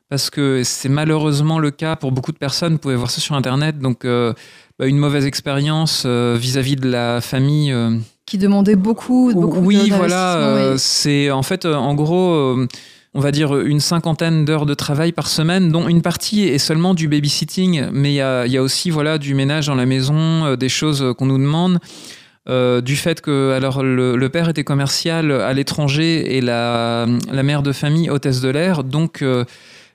parce 0.09 0.29
que 0.29 0.61
c'est 0.63 0.89
malheureusement 0.89 1.59
le 1.59 1.71
cas 1.71 1.95
pour 1.95 2.11
beaucoup 2.11 2.31
de 2.31 2.37
personnes. 2.37 2.73
Vous 2.73 2.79
pouvez 2.79 2.95
voir 2.95 3.11
ça 3.11 3.19
sur 3.19 3.35
Internet. 3.35 3.79
Donc, 3.79 4.05
bah, 4.05 4.87
une 4.87 4.97
mauvaise 4.97 5.25
expérience 5.25 6.05
vis-à-vis 6.05 6.77
de 6.77 6.89
la 6.89 7.19
famille. 7.19 7.75
Qui 8.27 8.37
demandait 8.37 8.75
beaucoup, 8.75 9.31
beaucoup 9.33 9.59
oui, 9.59 9.89
voilà. 9.89 10.75
C'est 10.77 11.31
en 11.31 11.41
fait, 11.41 11.65
en 11.65 11.95
gros 11.95 12.67
on 13.17 13.19
va 13.19 13.31
dire, 13.31 13.59
une 13.59 13.79
cinquantaine 13.79 14.45
d'heures 14.45 14.67
de 14.67 14.75
travail 14.75 15.11
par 15.11 15.25
semaine, 15.25 15.71
dont 15.71 15.87
une 15.87 16.03
partie 16.03 16.43
est 16.43 16.59
seulement 16.59 16.93
du 16.93 17.07
babysitting, 17.07 17.87
mais 17.91 18.11
il 18.11 18.15
y 18.15 18.21
a, 18.21 18.61
aussi 18.61 18.91
voilà, 18.91 19.17
du 19.17 19.33
ménage 19.33 19.65
dans 19.65 19.75
la 19.75 19.87
maison, 19.87 20.45
euh, 20.45 20.55
des 20.55 20.69
choses 20.69 21.03
qu'on 21.17 21.25
nous 21.25 21.39
demande. 21.39 21.79
Euh, 22.47 22.79
du 22.79 22.95
fait 22.95 23.19
que 23.19 23.51
alors 23.51 23.81
le, 23.83 24.27
père 24.27 24.47
était 24.47 24.63
commercial 24.63 25.31
à 25.31 25.51
l'étranger 25.51 26.37
et 26.37 26.41
la, 26.41 27.07
mère 27.43 27.63
de 27.63 27.71
famille 27.71 28.09
hôtesse 28.11 28.39
de 28.39 28.49
l'air, 28.49 28.83
donc 28.83 29.23
euh, 29.23 29.45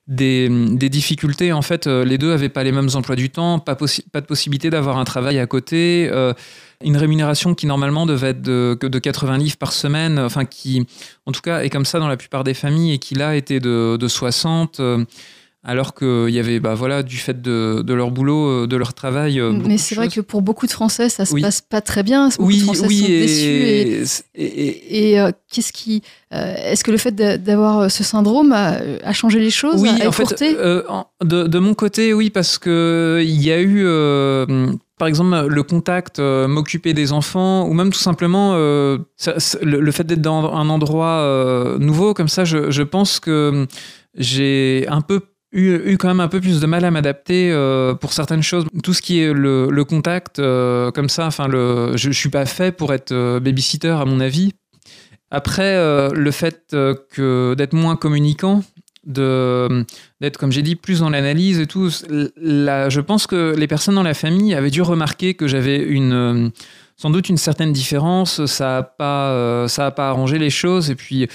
des, 0.06 0.48
difficultés. 0.88 1.52
En 1.52 1.62
fait, 1.62 1.86
les 1.86 2.18
deux 2.18 2.30
n'avaient 2.30 2.48
pas 2.48 2.64
les 2.64 2.72
mêmes 2.72 2.90
emplois 2.94 3.16
du 3.16 3.30
temps, 3.30 3.58
pas, 3.58 3.74
de 3.74 4.26
possibilité 4.26 4.70
d'avoir 4.70 4.98
un 4.98 5.04
travail 5.04 5.38
à 5.38 5.46
côté 5.46 6.10
une 6.84 6.96
rémunération 6.96 7.54
qui 7.54 7.66
normalement 7.66 8.06
devait 8.06 8.30
être 8.30 8.42
de, 8.42 8.78
de 8.80 8.98
80 8.98 9.38
livres 9.38 9.56
par 9.56 9.72
semaine, 9.72 10.18
enfin 10.18 10.44
qui 10.44 10.86
en 11.26 11.32
tout 11.32 11.40
cas 11.40 11.62
est 11.62 11.70
comme 11.70 11.84
ça 11.84 11.98
dans 11.98 12.08
la 12.08 12.16
plupart 12.16 12.44
des 12.44 12.54
familles 12.54 12.92
et 12.92 12.98
qui 12.98 13.14
là 13.14 13.36
était 13.36 13.60
de, 13.60 13.96
de 13.96 14.08
60 14.08 14.80
euh, 14.80 15.04
alors 15.64 15.94
qu'il 15.94 16.30
y 16.30 16.38
avait 16.38 16.58
bah, 16.58 16.74
voilà, 16.74 17.02
du 17.02 17.16
fait 17.16 17.40
de, 17.40 17.82
de, 17.82 17.94
leur 17.94 18.10
boulot, 18.10 18.48
euh, 18.48 18.66
de 18.66 18.76
leur 18.76 18.94
travail. 18.94 19.40
Euh, 19.40 19.52
Mais 19.52 19.78
c'est 19.78 19.94
vrai 19.94 20.08
que 20.08 20.20
pour 20.20 20.42
beaucoup 20.42 20.66
de 20.66 20.72
Français, 20.72 21.08
ça 21.08 21.24
se 21.24 21.34
passe 21.40 21.60
pas 21.60 21.80
très 21.80 22.02
bien. 22.02 22.28
Beaucoup 22.28 22.44
oui, 22.46 22.58
de 22.58 22.64
Français 22.64 22.86
oui, 22.86 22.98
sont 22.98 23.06
et, 23.06 23.20
déçus. 23.20 24.22
Et, 24.34 25.14
et, 25.14 25.30
qu'est-ce 25.50 25.72
qui, 25.72 26.02
est-ce 26.30 26.82
que 26.82 26.90
le 26.90 26.96
fait 26.96 27.14
d'avoir 27.14 27.90
ce 27.90 28.02
syndrome 28.02 28.52
a, 28.52 29.12
changé 29.12 29.38
les 29.38 29.50
choses 29.50 29.80
Oui, 29.80 29.90
en 30.04 30.12
fait, 30.12 30.42
de, 30.42 31.46
de, 31.46 31.58
mon 31.58 31.74
côté, 31.74 32.12
oui, 32.12 32.30
parce 32.30 32.58
que 32.58 33.20
il 33.22 33.42
y 33.42 33.52
a 33.52 33.60
eu 33.60 33.86
par 35.02 35.08
exemple 35.08 35.48
le 35.48 35.62
contact, 35.64 36.20
euh, 36.20 36.46
m'occuper 36.46 36.94
des 36.94 37.10
enfants, 37.10 37.66
ou 37.66 37.74
même 37.74 37.90
tout 37.90 37.98
simplement 37.98 38.52
euh, 38.54 38.98
le, 39.60 39.90
fait 39.90 40.04
d'être 40.04 40.22
dans 40.22 40.54
un 40.54 40.68
endroit 40.68 41.18
euh, 41.18 41.76
nouveau 41.78 42.14
comme 42.14 42.28
ça, 42.28 42.44
je, 42.44 42.82
pense 42.82 43.18
que 43.18 43.66
j'ai 44.14 44.86
un 44.86 45.00
peu 45.00 45.18
eu, 45.52 45.96
quand 45.98 46.08
même 46.08 46.20
un 46.20 46.28
peu 46.28 46.40
plus 46.40 46.60
de 46.60 46.66
mal 46.66 46.84
à 46.84 46.90
m'adapter 46.90 47.52
pour 48.00 48.12
certaines 48.12 48.42
choses. 48.42 48.66
Tout 48.82 48.94
ce 48.94 49.02
qui 49.02 49.20
est 49.20 49.32
le, 49.32 49.84
contact, 49.84 50.36
comme 50.36 51.08
ça, 51.08 51.26
enfin, 51.26 51.48
le, 51.48 51.92
je, 51.96 52.08
ne 52.08 52.12
suis 52.12 52.30
pas 52.30 52.46
fait 52.46 52.72
pour 52.72 52.92
être 52.92 53.38
babysitter 53.38 53.88
à 53.88 54.04
mon 54.04 54.20
avis. 54.20 54.52
Après, 55.30 55.74
le 56.12 56.30
fait 56.30 56.76
que 57.10 57.54
d'être 57.54 57.74
moins 57.74 57.96
communicant, 57.96 58.62
d'être 59.04 60.38
comme 60.38 60.52
j'ai 60.52 60.62
dit 60.62 60.76
plus 60.76 61.00
dans 61.00 61.10
l'analyse 61.10 61.58
et 61.58 61.66
tout 61.66 61.90
là, 62.36 62.88
je 62.88 63.00
pense 63.00 63.26
que 63.26 63.54
les 63.56 63.66
personnes 63.66 63.96
dans 63.96 64.02
la 64.02 64.14
famille 64.14 64.54
avaient 64.54 64.70
dû 64.70 64.82
remarquer 64.82 65.34
que 65.34 65.48
j'avais 65.48 65.78
une 65.78 66.52
sans 66.96 67.10
doute 67.10 67.28
une 67.28 67.36
certaine 67.36 67.72
différence 67.72 68.46
ça 68.46 68.78
a 68.78 68.82
pas 68.84 69.30
euh, 69.30 69.66
ça 69.66 69.90
pas 69.90 70.08
arrangé 70.08 70.38
les 70.38 70.50
choses 70.50 70.90
et 70.90 70.94
puis 70.94 71.24
euh, 71.24 71.26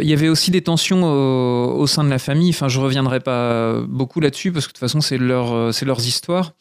il 0.00 0.08
y 0.08 0.12
avait 0.12 0.28
aussi 0.28 0.50
des 0.50 0.62
tensions 0.62 1.04
au, 1.04 1.86
sein 1.86 2.04
de 2.04 2.10
la 2.10 2.18
famille 2.18 2.50
enfin 2.50 2.68
je 2.68 2.80
reviendrai 2.80 3.20
pas 3.20 3.80
beaucoup 3.88 4.20
là-dessus 4.20 4.52
parce 4.52 4.66
que 4.66 4.70
de 4.70 4.74
toute 4.74 4.80
façon 4.80 5.00
c'est 5.00 5.18
leur 5.18 5.52
euh, 5.52 5.72
c'est 5.72 5.84
leurs 5.84 6.06
histoires 6.06 6.52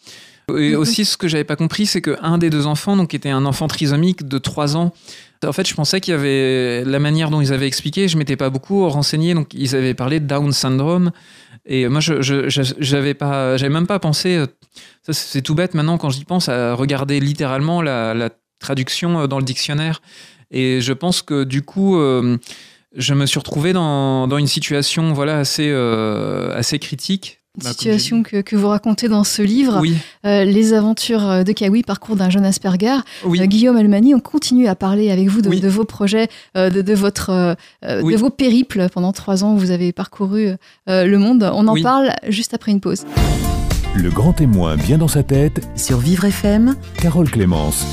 et 0.50 0.72
mhm. 0.72 0.76
aussi 0.76 1.06
ce 1.06 1.16
que 1.16 1.28
j'avais 1.28 1.44
pas 1.44 1.56
compris 1.56 1.86
c'est 1.86 2.02
que 2.02 2.18
un 2.22 2.38
des 2.38 2.50
deux 2.50 2.68
enfants 2.68 2.98
donc 2.98 3.14
était 3.14 3.30
un 3.30 3.46
enfant 3.46 3.68
trisomique 3.68 4.28
de 4.28 4.38
3 4.38 4.76
ans 4.76 4.92
en 5.48 5.54
fait, 5.54 5.68
je 5.68 5.74
pensais 5.74 6.00
qu'il 6.02 6.12
y 6.12 6.16
avait 6.16 6.84
la 6.86 7.00
manière 7.00 7.32
dont 7.32 7.42
ils 7.42 7.52
avaient 7.52 7.68
expliqué, 7.68 8.08
je 8.08 8.18
m'étais 8.18 8.36
pas 8.36 8.50
beaucoup 8.50 8.88
renseigné, 8.88 9.34
donc 9.34 9.54
ils 9.54 9.76
avaient 9.76 9.96
parlé 9.96 10.20
de 10.20 10.26
Down 10.26 10.52
syndrome. 10.52 11.12
Et 11.66 11.88
moi, 11.88 12.00
je 12.00 12.22
j'avais 12.80 13.14
pas, 13.14 13.58
j'avais 13.58 13.74
même 13.74 13.88
pas 13.88 14.00
pensé. 14.00 14.36
Euh, 14.36 14.48
ça, 15.04 15.14
c'est 15.14 15.42
tout 15.42 15.56
bête 15.56 15.74
maintenant 15.74 15.98
quand 15.98 16.10
j'y 16.10 16.26
pense 16.26 16.50
à 16.50 16.74
regarder 16.74 17.20
littéralement 17.20 17.82
la, 17.82 18.30
traduction 18.60 19.22
euh, 19.22 19.28
dans 19.28 19.40
le 19.40 19.44
dictionnaire. 19.44 20.02
Et 20.52 20.82
je 20.82 20.94
pense 20.94 21.24
que 21.24 21.44
du 21.44 21.64
coup, 21.64 21.98
euh, 21.98 22.38
je 22.96 23.14
me 23.14 23.26
suis 23.26 23.40
retrouvé 23.40 23.74
dans, 23.74 24.28
dans 24.28 24.38
une 24.38 24.48
situation 24.48 25.14
voilà 25.14 25.40
assez 25.40 25.72
assez 25.72 26.80
critique 26.80 27.42
une 27.58 27.64
bah, 27.64 27.72
situation 27.72 28.24
que, 28.24 28.40
que, 28.40 28.56
vous 28.56 28.70
racontez 28.70 29.10
dans 29.10 29.26
ce 29.26 29.42
livre, 29.42 29.82
euh, 30.26 30.46
Les 30.46 30.72
aventures 30.72 31.28
euh, 31.30 31.44
de 31.44 31.52
Kawi, 31.52 31.84
parcours 31.84 32.16
d'un 32.16 32.30
jeune 32.30 32.46
Asperger. 32.46 33.00
Euh, 33.26 33.46
Guillaume 33.46 33.76
Almani, 33.76 34.16
on 34.16 34.22
continue 34.22 34.68
à 34.68 34.76
parler 34.76 35.12
avec 35.12 35.28
vous 35.28 35.42
de, 35.42 35.50
de 35.50 35.68
vos 35.68 35.84
projets, 35.84 36.30
de, 36.56 36.70
de, 36.70 36.94
votre, 36.94 37.58
de 37.84 38.16
vos 38.16 38.30
périples. 38.30 38.88
Pendant 38.94 39.12
trois 39.12 39.44
ans, 39.44 39.56
vous 39.56 39.72
avez 39.72 39.92
parcouru 39.92 40.52
le 40.88 41.18
monde. 41.18 41.50
On 41.54 41.68
en 41.68 41.82
parle 41.82 42.12
juste 42.30 42.54
après 42.54 42.72
une 42.72 42.80
pause. 42.80 43.06
Le 43.96 44.10
grand 44.10 44.32
témoin 44.32 44.78
bien 44.78 44.98
dans 44.98 45.10
sa 45.10 45.24
tête. 45.24 45.68
Sur 45.76 45.98
Vivre 45.98 46.24
FM. 46.24 46.76
Carole 47.02 47.30
Clémence. 47.30 47.86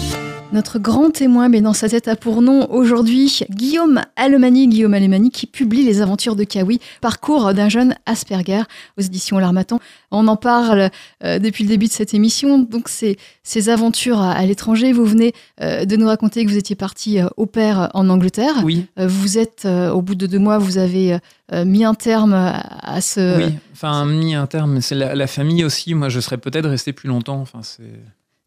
Notre 0.50 0.78
grand 0.78 1.10
témoin, 1.10 1.50
mais 1.50 1.60
dans 1.60 1.74
sa 1.74 1.90
tête 1.90 2.08
a 2.08 2.16
pour 2.16 2.40
nom 2.40 2.70
aujourd'hui 2.70 3.40
Guillaume 3.50 4.00
Alemani, 4.16 4.66
Guillaume 4.66 4.94
Alemani 4.94 5.30
qui 5.30 5.46
publie 5.46 5.84
Les 5.84 6.00
aventures 6.00 6.36
de 6.36 6.44
Kawi, 6.44 6.80
parcours 7.02 7.52
d'un 7.52 7.68
jeune 7.68 7.94
Asperger 8.06 8.62
aux 8.96 9.02
éditions 9.02 9.38
L'Armatan. 9.38 9.78
On 10.10 10.26
en 10.26 10.36
parle 10.36 10.88
euh, 11.22 11.38
depuis 11.38 11.64
le 11.64 11.68
début 11.68 11.86
de 11.86 11.92
cette 11.92 12.14
émission. 12.14 12.60
Donc, 12.60 12.88
ces, 12.88 13.18
ces 13.42 13.68
aventures 13.68 14.22
à, 14.22 14.42
l'étranger, 14.46 14.94
vous 14.94 15.04
venez 15.04 15.34
euh, 15.60 15.84
de 15.84 15.96
nous 15.96 16.06
raconter 16.06 16.46
que 16.46 16.50
vous 16.50 16.56
étiez 16.56 16.76
parti 16.76 17.20
euh, 17.20 17.26
au 17.36 17.44
père 17.44 17.90
en 17.92 18.08
Angleterre. 18.08 18.62
Oui. 18.64 18.86
vous 18.96 19.36
êtes, 19.36 19.66
au 19.66 20.00
bout 20.00 20.14
de 20.14 20.26
deux 20.26 20.38
mois, 20.38 20.56
vous 20.56 20.78
avez 20.78 21.18
mis 21.52 21.84
un 21.84 21.94
terme 21.94 22.32
à, 22.32 23.00
ce. 23.02 23.36
Oui, 23.36 23.54
enfin, 23.72 24.06
mis 24.06 24.34
un 24.34 24.46
terme. 24.46 24.80
C'est 24.80 24.94
la, 24.94 25.14
la, 25.14 25.26
famille 25.26 25.62
aussi. 25.62 25.92
Moi, 25.92 26.08
je 26.08 26.20
serais 26.20 26.38
peut-être 26.38 26.68
resté 26.68 26.94
plus 26.94 27.08
longtemps. 27.08 27.40
Enfin, 27.40 27.60
c'est. 27.62 27.82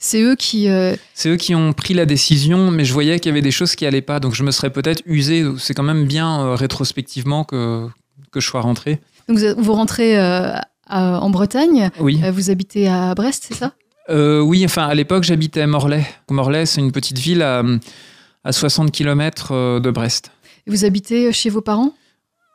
C'est 0.04 0.20
eux 0.24 0.36
qui. 0.36 0.68
Euh, 0.68 0.96
c'est 1.14 1.30
eux 1.30 1.38
qui 1.38 1.54
ont 1.54 1.74
pris 1.74 1.94
la 1.94 2.08
décision, 2.08 2.72
mais 2.72 2.86
je 2.86 2.92
voyais 2.92 3.20
qu'il 3.20 3.30
y 3.30 3.34
avait 3.34 3.44
des 3.44 3.52
choses 3.52 3.76
qui 3.76 3.86
allaient 3.86 4.02
pas, 4.02 4.20
donc 4.20 4.34
je 4.34 4.42
me 4.42 4.50
serais 4.50 4.72
peut-être 4.72 5.04
usé. 5.06 5.46
C'est 5.60 5.76
quand 5.76 5.84
même 5.84 6.06
bien 6.06 6.42
euh, 6.42 6.56
rétrospectivement 6.56 7.44
que, 7.44 7.88
que 8.32 8.40
je 8.40 8.48
sois 8.48 8.62
rentré. 8.62 9.00
Donc 9.30 9.38
vous, 9.38 9.74
rentrez 9.74 10.20
euh, 10.20 10.56
en 10.90 11.30
Bretagne. 11.30 11.92
Oui. 12.00 12.20
vous 12.34 12.50
habitez 12.50 12.88
à 12.88 13.14
Brest, 13.14 13.46
c'est 13.48 13.54
ça? 13.54 13.74
Oui, 14.10 14.66
enfin 14.66 14.88
à 14.88 14.96
l'époque 14.96 15.24
j'habitais 15.24 15.62
à 15.62 15.68
Morlaix. 15.68 16.06
Morlaix, 16.30 16.66
c'est 16.66 16.82
une 16.82 16.92
petite 16.92 17.20
ville 17.20 17.44
à, 17.44 17.64
à 18.44 18.52
60 18.52 18.92
km 18.92 19.80
de 19.80 19.92
Brest. 19.92 20.32
Et 20.68 20.72
vous 20.72 20.84
habitez 20.84 21.32
chez 21.32 21.50
vos 21.50 21.62
parents? 21.62 21.94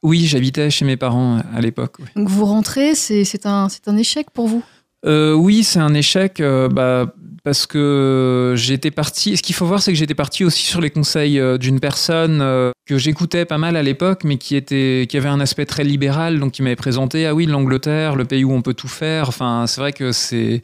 Oui, 0.03 0.27
j'habitais 0.27 0.69
chez 0.69 0.85
mes 0.85 0.97
parents 0.99 1.41
à 1.55 1.61
l'époque. 1.61 1.97
Donc 2.15 2.29
vous 2.29 2.45
rentrez, 2.45 2.95
c'est 2.95 3.47
un, 3.47 3.69
un 3.87 3.97
échec 3.97 4.31
pour 4.33 4.49
vous? 4.49 4.63
Oui, 5.07 5.65
c'est 5.65 5.79
un 5.79 5.95
échec. 5.95 6.43
bah, 6.43 7.07
parce 7.47 7.65
que 7.69 8.55
j'étais 8.57 8.91
parti. 8.91 9.37
Ce 9.37 9.43
qu'il 9.43 9.55
faut 9.55 9.67
voir, 9.67 9.81
c'est 9.81 9.93
que 9.93 9.97
j'étais 9.97 10.17
parti 10.17 10.45
aussi 10.45 10.65
sur 10.65 10.81
les 10.81 10.91
conseils 10.91 11.39
euh, 11.39 11.59
d'une 11.59 11.79
personne 11.79 12.41
euh, 12.41 12.73
que 12.87 12.99
j'écoutais 12.99 13.45
pas 13.45 13.57
mal 13.57 13.77
à 13.77 13.85
l'époque, 13.85 14.25
mais 14.25 14.37
qui 14.37 14.57
était, 14.57 15.07
qui 15.09 15.17
avait 15.17 15.29
un 15.29 15.39
aspect 15.39 15.65
très 15.65 15.85
libéral, 15.85 16.41
donc 16.41 16.51
qui 16.51 16.63
m'avait 16.63 16.75
présenté 16.75 17.25
ah 17.25 17.37
oui 17.37 17.47
l'Angleterre, 17.47 18.17
le 18.17 18.25
pays 18.25 18.43
où 18.43 18.53
on 18.53 18.63
peut 18.63 18.75
tout 18.75 18.89
faire. 18.89 19.29
Enfin, 19.29 19.69
c'est 19.69 19.81
vrai 19.81 19.93
que 19.93 20.11
c'est 20.11 20.61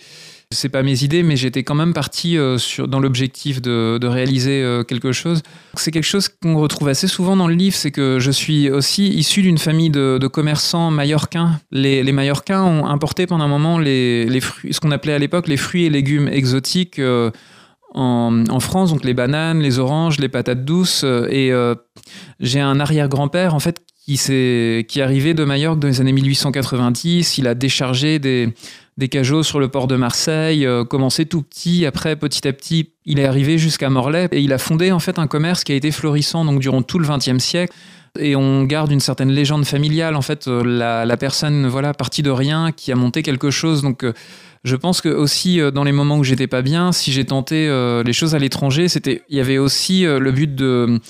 c'est 0.53 0.69
pas 0.69 0.83
mes 0.83 1.03
idées, 1.03 1.23
mais 1.23 1.37
j'étais 1.37 1.63
quand 1.63 1.75
même 1.75 1.93
parti 1.93 2.37
euh, 2.37 2.59
sur, 2.59 2.89
dans 2.89 3.01
l'objectif 3.01 3.61
de, 3.61 4.07
réaliser 4.07 4.63
euh, 4.63 4.85
quelque 4.85 5.13
chose. 5.13 5.43
C'est 5.75 5.91
quelque 5.91 6.05
chose 6.05 6.29
qu'on 6.29 6.57
retrouve 6.59 6.89
assez 6.89 7.09
souvent 7.09 7.37
dans 7.37 7.49
le 7.49 7.55
livre, 7.55 7.75
c'est 7.75 7.91
que 7.91 8.19
je 8.19 8.31
suis 8.31 8.71
aussi 8.71 9.09
issu 9.09 9.43
d'une 9.43 9.59
famille 9.59 9.91
de, 9.91 10.19
commerçants 10.27 10.91
mallorquins. 10.91 11.61
Les, 11.71 12.03
les, 12.03 12.13
Mallorquins 12.13 12.63
ont 12.63 12.87
importé 12.87 13.27
pendant 13.27 13.45
un 13.45 13.49
moment 13.49 13.79
les, 13.79 14.27
les 14.27 14.41
fruits, 14.41 14.73
ce 14.73 14.81
qu'on 14.81 14.91
appelait 14.91 15.15
à 15.15 15.19
l'époque 15.19 15.49
les 15.49 15.57
fruits 15.57 15.85
et 15.85 15.91
légumes 15.91 16.29
exotiques. 16.29 16.99
Euh, 16.99 17.31
en, 17.95 18.45
en, 18.49 18.61
France, 18.61 18.91
donc 18.91 19.05
les 19.05 19.13
bananes, 19.13 19.61
les 19.61 19.79
oranges, 19.79 20.19
les 20.19 20.31
patates 20.31 20.65
douces. 20.65 21.05
Et 21.05 21.53
j'ai 22.41 22.61
un 22.61 22.81
arrière-grand-père, 22.81 23.55
en 23.55 23.61
fait, 23.61 23.83
qui, 24.05 24.19
est, 24.31 24.89
qui 24.89 25.01
est 25.01 25.03
arrivé 25.03 25.35
de 25.35 25.45
Majorque 25.45 25.79
dans 25.79 25.89
les 25.89 26.01
années 26.01 26.13
1890. 26.13 27.39
Il 27.39 27.47
a 27.47 27.55
déchargé 27.55 28.19
des, 28.19 28.55
des 28.99 29.09
cajots 29.09 29.43
sur 29.43 29.59
le 29.59 29.69
port 29.69 29.87
de 29.87 29.97
Marseille, 29.97 30.67
euh, 30.67 30.85
commencé 30.85 31.27
tout 31.27 31.43
petit, 31.43 31.87
après 31.87 32.17
petit 32.17 32.47
à 32.47 32.53
petit, 32.53 32.91
il 33.05 33.19
est 33.19 33.25
arrivé 33.25 33.59
jusqu'à 33.59 33.91
Morlaix 33.91 34.29
et 34.33 34.41
il 34.41 34.53
a 34.53 34.59
fondé 34.59 34.93
en 34.93 34.99
fait 34.99 35.19
un 35.19 35.27
commerce 35.27 35.65
qui 35.65 35.73
a 35.73 35.75
été 35.75 35.91
florissant 35.91 36.45
donc 36.45 36.61
durant 36.61 36.83
tout 36.83 36.99
le 36.99 37.09
XXe 37.09 37.39
siècle. 37.43 37.75
Et 38.19 38.37
on 38.37 38.65
garde 38.65 38.93
une 38.93 39.01
certaine 39.01 39.31
légende 39.31 39.65
familiale, 39.65 40.17
en 40.17 40.23
fait, 40.23 40.47
euh, 40.47 40.63
la, 40.63 41.07
la 41.07 41.17
personne, 41.17 41.67
voilà, 41.67 41.95
partie 41.95 42.23
de 42.23 42.31
rien, 42.31 42.71
qui 42.71 42.93
a 42.93 42.95
monté 42.95 43.23
quelque 43.23 43.51
chose. 43.51 43.81
Donc, 43.81 44.05
euh, 44.05 44.13
je 44.65 44.77
pense 44.77 45.01
que 45.01 45.09
aussi 45.09 45.61
euh, 45.61 45.71
dans 45.71 45.83
les 45.83 45.93
moments 45.93 46.19
où 46.19 46.25
j'étais 46.25 46.47
pas 46.47 46.61
bien, 46.61 46.93
si 46.93 47.11
j'ai 47.11 47.25
tenté 47.25 47.69
les 48.05 48.13
choses 48.13 48.35
à 48.35 48.39
l'étranger, 48.39 48.89
c'était, 48.89 49.23
il 49.31 49.39
y 49.39 49.41
avait 49.41 49.59
aussi 49.59 50.03
le 50.05 50.31
but 50.31 50.55
de 50.55 51.01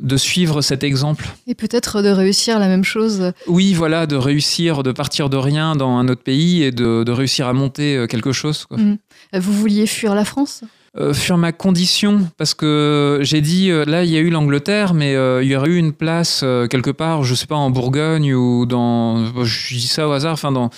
de 0.00 0.16
suivre 0.16 0.62
cet 0.62 0.84
exemple. 0.84 1.28
Et 1.46 1.54
peut-être 1.54 2.02
de 2.02 2.08
réussir 2.08 2.58
la 2.58 2.68
même 2.68 2.84
chose. 2.84 3.32
Oui, 3.46 3.74
voilà, 3.74 4.06
de 4.06 4.16
réussir, 4.16 4.82
de 4.82 4.92
partir 4.92 5.28
de 5.30 5.36
rien 5.36 5.74
dans 5.74 5.96
un 5.96 6.08
autre 6.08 6.22
pays 6.22 6.62
et 6.62 6.70
de, 6.70 7.04
de 7.04 7.12
réussir 7.12 7.48
à 7.48 7.52
monter 7.52 7.96
euh, 7.96 8.06
quelque 8.06 8.32
chose. 8.32 8.64
Quoi. 8.66 8.78
Mm. 8.78 8.98
Vous 9.34 9.52
vouliez 9.52 9.86
fuir 9.86 10.14
la 10.14 10.24
France? 10.24 10.62
Euh, 10.96 11.12
sur 11.12 11.36
ma 11.36 11.52
condition, 11.52 12.28
parce 12.38 12.54
que 12.54 13.20
j'ai 13.22 13.40
dit, 13.40 13.70
euh, 13.70 13.84
là, 13.84 14.04
il 14.04 14.10
y 14.10 14.16
a 14.16 14.20
eu 14.20 14.30
l'Angleterre, 14.30 14.94
mais 14.94 15.14
euh, 15.14 15.44
il 15.44 15.50
y 15.50 15.54
aurait 15.54 15.68
eu 15.68 15.76
une 15.76 15.92
place 15.92 16.40
euh, 16.42 16.66
quelque 16.66 16.90
part, 16.90 17.24
je 17.24 17.34
sais 17.34 17.46
pas, 17.46 17.56
en 17.56 17.70
Bourgogne 17.70 18.32
ou 18.34 18.64
dans. 18.64 19.44
Je 19.44 19.74
dis 19.74 19.86
ça 19.86 20.08
au 20.08 20.12
hasard, 20.12 20.32
enfin, 20.32 20.50
dans. 20.50 20.70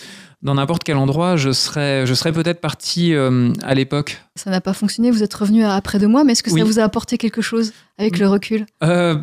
Dans 0.43 0.55
n'importe 0.55 0.85
quel 0.85 0.97
endroit, 0.97 1.37
je 1.37 1.53
serais, 1.53 2.07
je 2.07 2.15
serais 2.15 2.33
peut-être 2.33 2.63
parti 2.63 3.13
euh, 3.15 3.53
à 3.63 3.75
l'époque. 3.75 4.23
Ça 4.37 4.51
n'a 4.51 4.63
pas 4.63 4.73
fonctionné, 4.73 5.11
vous 5.11 5.23
êtes 5.23 5.35
revenu 5.35 5.65
après 5.65 5.99
deux 5.99 6.09
mois, 6.09 6.25
mais 6.25 6.33
est-ce 6.33 6.43
que 6.43 6.51
Oui. 6.51 6.61
ça 6.61 6.65
vous 6.67 6.79
a 6.79 6.83
apporté 6.83 7.19
quelque 7.19 7.43
chose 7.43 7.73
avec 7.99 8.19
le 8.19 8.27
recul? 8.27 8.65
Euh, 8.83 9.17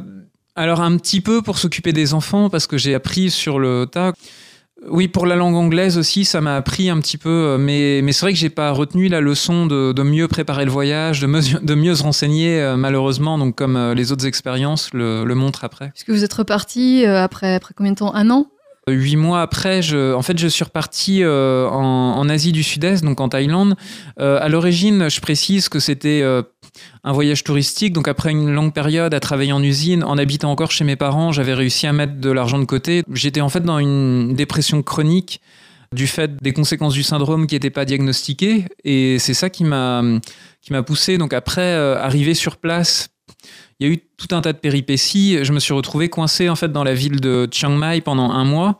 alors 0.55 0.79
un 0.81 0.95
petit 0.97 1.19
peu 1.21 1.41
pour 1.41 1.57
s'occuper 1.57 1.91
des 1.91 2.13
enfants 2.13 2.51
parce 2.51 2.67
que 2.67 2.77
j'ai 2.77 2.93
appris 2.93 3.31
sur 3.31 3.57
le 3.57 3.87
tas. 3.91 4.13
Oui, 4.87 5.07
pour 5.07 5.25
la 5.25 5.35
langue 5.35 5.55
anglaise 5.55 5.97
aussi, 5.97 6.23
ça 6.23 6.39
m'a 6.39 6.55
appris 6.55 6.87
un 6.91 6.99
petit 6.99 7.17
peu, 7.17 7.29
euh, 7.29 7.57
mais, 7.57 8.01
mais 8.03 8.11
c'est 8.11 8.21
vrai 8.21 8.33
que 8.33 8.37
j'ai 8.37 8.51
pas 8.51 8.69
retenu 8.69 9.07
la 9.07 9.19
leçon 9.19 9.65
de, 9.65 9.91
de 9.93 10.03
mieux 10.03 10.27
préparer 10.27 10.65
le 10.65 10.71
voyage, 10.71 11.19
de 11.19 11.25
mieux, 11.25 11.41
de 11.41 11.73
mieux 11.73 11.95
se 11.95 12.03
renseigner, 12.03 12.75
malheureusement, 12.77 13.39
donc 13.39 13.55
comme 13.55 13.93
les 13.93 14.11
autres 14.11 14.27
expériences 14.27 14.93
le, 14.93 15.23
le 15.25 15.33
montrent 15.33 15.63
après. 15.63 15.89
Puisque 15.95 16.11
vous 16.11 16.23
êtes 16.23 16.33
reparti 16.33 17.05
après, 17.07 17.55
après 17.55 17.73
combien 17.75 17.93
de 17.93 17.97
temps? 17.97 18.13
Un 18.13 18.29
an? 18.29 18.45
Huit 18.87 19.17
mois 19.17 19.41
après, 19.41 19.81
je, 19.81 20.13
en 20.13 20.21
fait, 20.21 20.37
je 20.37 20.47
suis 20.47 20.63
reparti 20.63 21.21
euh, 21.21 21.67
en, 21.67 22.17
en 22.17 22.29
Asie 22.29 22.51
du 22.53 22.63
Sud-Est, 22.63 23.03
donc 23.03 23.19
en 23.19 23.27
Thaïlande. 23.27 23.75
Euh, 24.19 24.39
à 24.41 24.47
l'origine, 24.47 25.09
je 25.09 25.19
précise 25.19 25.67
que 25.67 25.79
c'était 25.79 26.21
euh, 26.21 26.41
un 27.03 27.11
voyage 27.11 27.43
touristique. 27.43 27.93
Donc 27.93 28.07
après 28.07 28.31
une 28.31 28.53
longue 28.53 28.73
période 28.73 29.13
à 29.13 29.19
travailler 29.19 29.51
en 29.51 29.61
usine, 29.61 30.03
en 30.03 30.17
habitant 30.17 30.51
encore 30.51 30.71
chez 30.71 30.85
mes 30.85 30.95
parents, 30.95 31.31
j'avais 31.31 31.53
réussi 31.53 31.85
à 31.85 31.93
mettre 31.93 32.15
de 32.15 32.29
l'argent 32.31 32.59
de 32.59 32.65
côté. 32.65 33.03
J'étais 33.13 33.41
en 33.41 33.49
fait 33.49 33.63
dans 33.63 33.79
une 33.79 34.33
dépression 34.35 34.81
chronique 34.81 35.41
du 35.93 36.07
fait 36.07 36.41
des 36.41 36.53
conséquences 36.53 36.93
du 36.93 37.03
syndrome 37.03 37.47
qui 37.47 37.55
n'étaient 37.55 37.69
pas 37.69 37.85
diagnostiquées. 37.85 38.65
Et 38.83 39.19
c'est 39.19 39.33
ça 39.33 39.49
qui 39.49 39.63
m'a 39.63 40.01
qui 40.61 40.73
m'a 40.73 40.83
poussé. 40.83 41.17
Donc 41.17 41.33
après, 41.33 41.61
euh, 41.61 41.97
arrivé 41.97 42.33
sur 42.33 42.57
place, 42.57 43.09
il 43.79 43.87
y 43.87 43.89
a 43.89 43.93
eu 43.93 43.99
tout 44.17 44.33
un 44.35 44.41
tas 44.41 44.53
de 44.53 44.57
péripéties. 44.57 45.39
Je 45.43 45.53
me 45.53 45.59
suis 45.59 45.73
retrouvé 45.73 46.09
coincé 46.09 46.49
en 46.49 46.55
fait 46.55 46.71
dans 46.71 46.83
la 46.83 46.93
ville 46.93 47.21
de 47.21 47.47
Chiang 47.51 47.75
Mai 47.75 48.01
pendant 48.01 48.31
un 48.31 48.43
mois. 48.43 48.79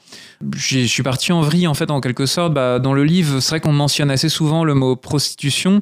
Je 0.56 0.80
suis 0.86 1.04
parti 1.04 1.32
en 1.32 1.42
vrille 1.42 1.68
en 1.68 1.74
fait 1.76 1.92
en 1.92 2.02
quelque 2.02 2.26
sorte. 2.26 2.54
Bah, 2.54 2.80
dans 2.80 2.94
le 2.94 3.04
livre, 3.04 3.40
c'est 3.40 3.50
vrai 3.52 3.60
qu'on 3.60 3.74
mentionne 3.74 4.10
assez 4.10 4.30
souvent 4.30 4.64
le 4.64 4.74
mot 4.74 4.96
prostitution, 4.96 5.82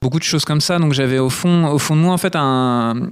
beaucoup 0.00 0.18
de 0.18 0.24
choses 0.24 0.44
comme 0.46 0.60
ça. 0.62 0.78
Donc 0.78 0.92
j'avais 0.94 1.18
au 1.18 1.28
fond, 1.30 1.66
au 1.68 1.78
fond 1.78 1.94
de 1.96 2.00
moi 2.00 2.14
en 2.14 2.18
fait 2.18 2.36
un 2.36 3.10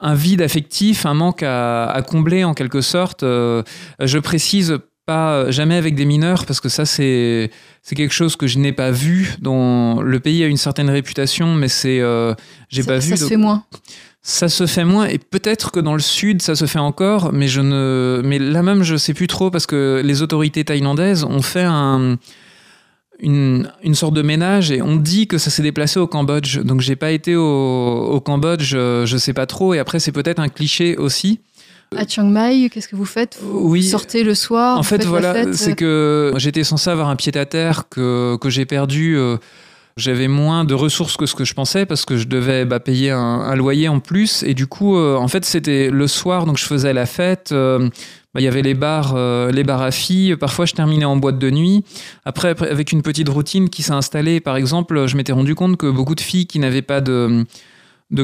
un 0.00 0.14
vide 0.14 0.42
affectif, 0.42 1.06
un 1.06 1.14
manque 1.14 1.42
à, 1.42 1.86
à 1.86 2.02
combler 2.02 2.44
en 2.44 2.52
quelque 2.54 2.80
sorte. 2.80 3.22
Euh, 3.22 3.62
je 4.00 4.18
précise 4.18 4.78
pas 5.06 5.50
jamais 5.50 5.76
avec 5.76 5.94
des 5.94 6.04
mineurs 6.04 6.46
parce 6.46 6.60
que 6.60 6.68
ça 6.68 6.84
c'est 6.86 7.50
c'est 7.82 7.94
quelque 7.94 8.12
chose 8.14 8.36
que 8.36 8.46
je 8.46 8.58
n'ai 8.58 8.72
pas 8.72 8.90
vu. 8.90 9.34
Dont 9.40 10.00
le 10.00 10.20
pays 10.20 10.44
a 10.44 10.46
une 10.46 10.56
certaine 10.58 10.90
réputation, 10.90 11.54
mais 11.54 11.68
c'est 11.68 12.00
euh, 12.00 12.34
j'ai 12.68 12.82
ça, 12.82 12.92
pas 12.94 13.00
ça 13.00 13.08
vu. 13.08 13.16
se 13.16 13.20
donc- 13.22 13.28
fait 13.30 13.36
moins. 13.36 13.64
Ça 14.26 14.48
se 14.48 14.64
fait 14.66 14.86
moins 14.86 15.04
et 15.06 15.18
peut-être 15.18 15.70
que 15.70 15.80
dans 15.80 15.92
le 15.92 16.00
sud 16.00 16.40
ça 16.40 16.54
se 16.54 16.64
fait 16.64 16.78
encore, 16.78 17.30
mais 17.34 17.46
je 17.46 17.60
ne, 17.60 18.22
mais 18.24 18.38
là 18.38 18.62
même 18.62 18.82
je 18.82 18.96
sais 18.96 19.12
plus 19.12 19.26
trop 19.26 19.50
parce 19.50 19.66
que 19.66 20.00
les 20.02 20.22
autorités 20.22 20.64
thaïlandaises 20.64 21.24
ont 21.24 21.42
fait 21.42 21.62
un, 21.64 22.16
une, 23.20 23.70
une 23.82 23.94
sorte 23.94 24.14
de 24.14 24.22
ménage 24.22 24.70
et 24.72 24.80
on 24.80 24.96
dit 24.96 25.26
que 25.26 25.36
ça 25.36 25.50
s'est 25.50 25.62
déplacé 25.62 26.00
au 26.00 26.06
Cambodge. 26.06 26.58
Donc 26.60 26.80
j'ai 26.80 26.96
pas 26.96 27.10
été 27.10 27.36
au, 27.36 27.42
au 28.12 28.20
Cambodge, 28.22 28.62
je, 28.62 29.04
je 29.04 29.16
sais 29.18 29.34
pas 29.34 29.44
trop 29.46 29.74
et 29.74 29.78
après 29.78 30.00
c'est 30.00 30.12
peut-être 30.12 30.40
un 30.40 30.48
cliché 30.48 30.96
aussi. 30.96 31.40
À 31.94 32.06
Chiang 32.08 32.24
Mai, 32.26 32.70
qu'est-ce 32.72 32.88
que 32.88 32.96
vous 32.96 33.04
faites? 33.04 33.38
Vous, 33.42 33.68
Oui. 33.68 33.82
sortez 33.84 34.24
le 34.24 34.34
soir 34.34 34.78
En 34.78 34.82
fait, 34.82 35.04
voilà, 35.04 35.52
c'est 35.52 35.74
que 35.76 36.32
j'étais 36.38 36.64
censé 36.64 36.88
avoir 36.90 37.08
un 37.10 37.14
pied 37.14 37.36
à 37.36 37.44
terre 37.44 37.84
que, 37.90 38.36
que 38.40 38.48
j'ai 38.50 38.64
perdu. 38.64 39.16
euh, 39.18 39.36
j'avais 39.96 40.26
moins 40.26 40.64
de 40.64 40.74
ressources 40.74 41.16
que 41.16 41.26
ce 41.26 41.34
que 41.34 41.44
je 41.44 41.54
pensais 41.54 41.86
parce 41.86 42.04
que 42.04 42.16
je 42.16 42.26
devais 42.26 42.64
bah, 42.64 42.80
payer 42.80 43.10
un, 43.10 43.54
loyer 43.54 43.88
en 43.88 44.00
plus. 44.00 44.42
Et 44.42 44.54
du 44.54 44.66
coup, 44.66 44.96
euh, 44.96 45.16
en 45.16 45.28
fait, 45.28 45.44
c'était 45.44 45.90
le 45.90 46.08
soir, 46.08 46.46
donc 46.46 46.58
je 46.58 46.64
faisais 46.64 46.92
la 46.92 47.06
fête. 47.06 47.52
euh, 47.52 47.88
bah, 48.34 48.40
Il 48.40 48.42
y 48.42 48.48
avait 48.48 48.62
les 48.62 48.74
bars, 48.74 49.14
euh, 49.16 49.52
les 49.52 49.62
bars 49.62 49.82
à 49.82 49.92
filles. 49.92 50.36
Parfois, 50.36 50.66
je 50.66 50.72
terminais 50.72 51.04
en 51.04 51.16
boîte 51.16 51.38
de 51.38 51.50
nuit. 51.50 51.84
Après, 52.24 52.60
avec 52.60 52.90
une 52.90 53.02
petite 53.02 53.28
routine 53.28 53.68
qui 53.70 53.82
s'est 53.82 53.92
installée, 53.92 54.40
par 54.40 54.56
exemple, 54.56 55.06
je 55.06 55.16
m'étais 55.16 55.32
rendu 55.32 55.54
compte 55.54 55.76
que 55.76 55.88
beaucoup 55.88 56.16
de 56.16 56.20
filles 56.20 56.46
qui 56.46 56.58
n'avaient 56.58 56.82
pas 56.82 57.00
de, 57.00 57.44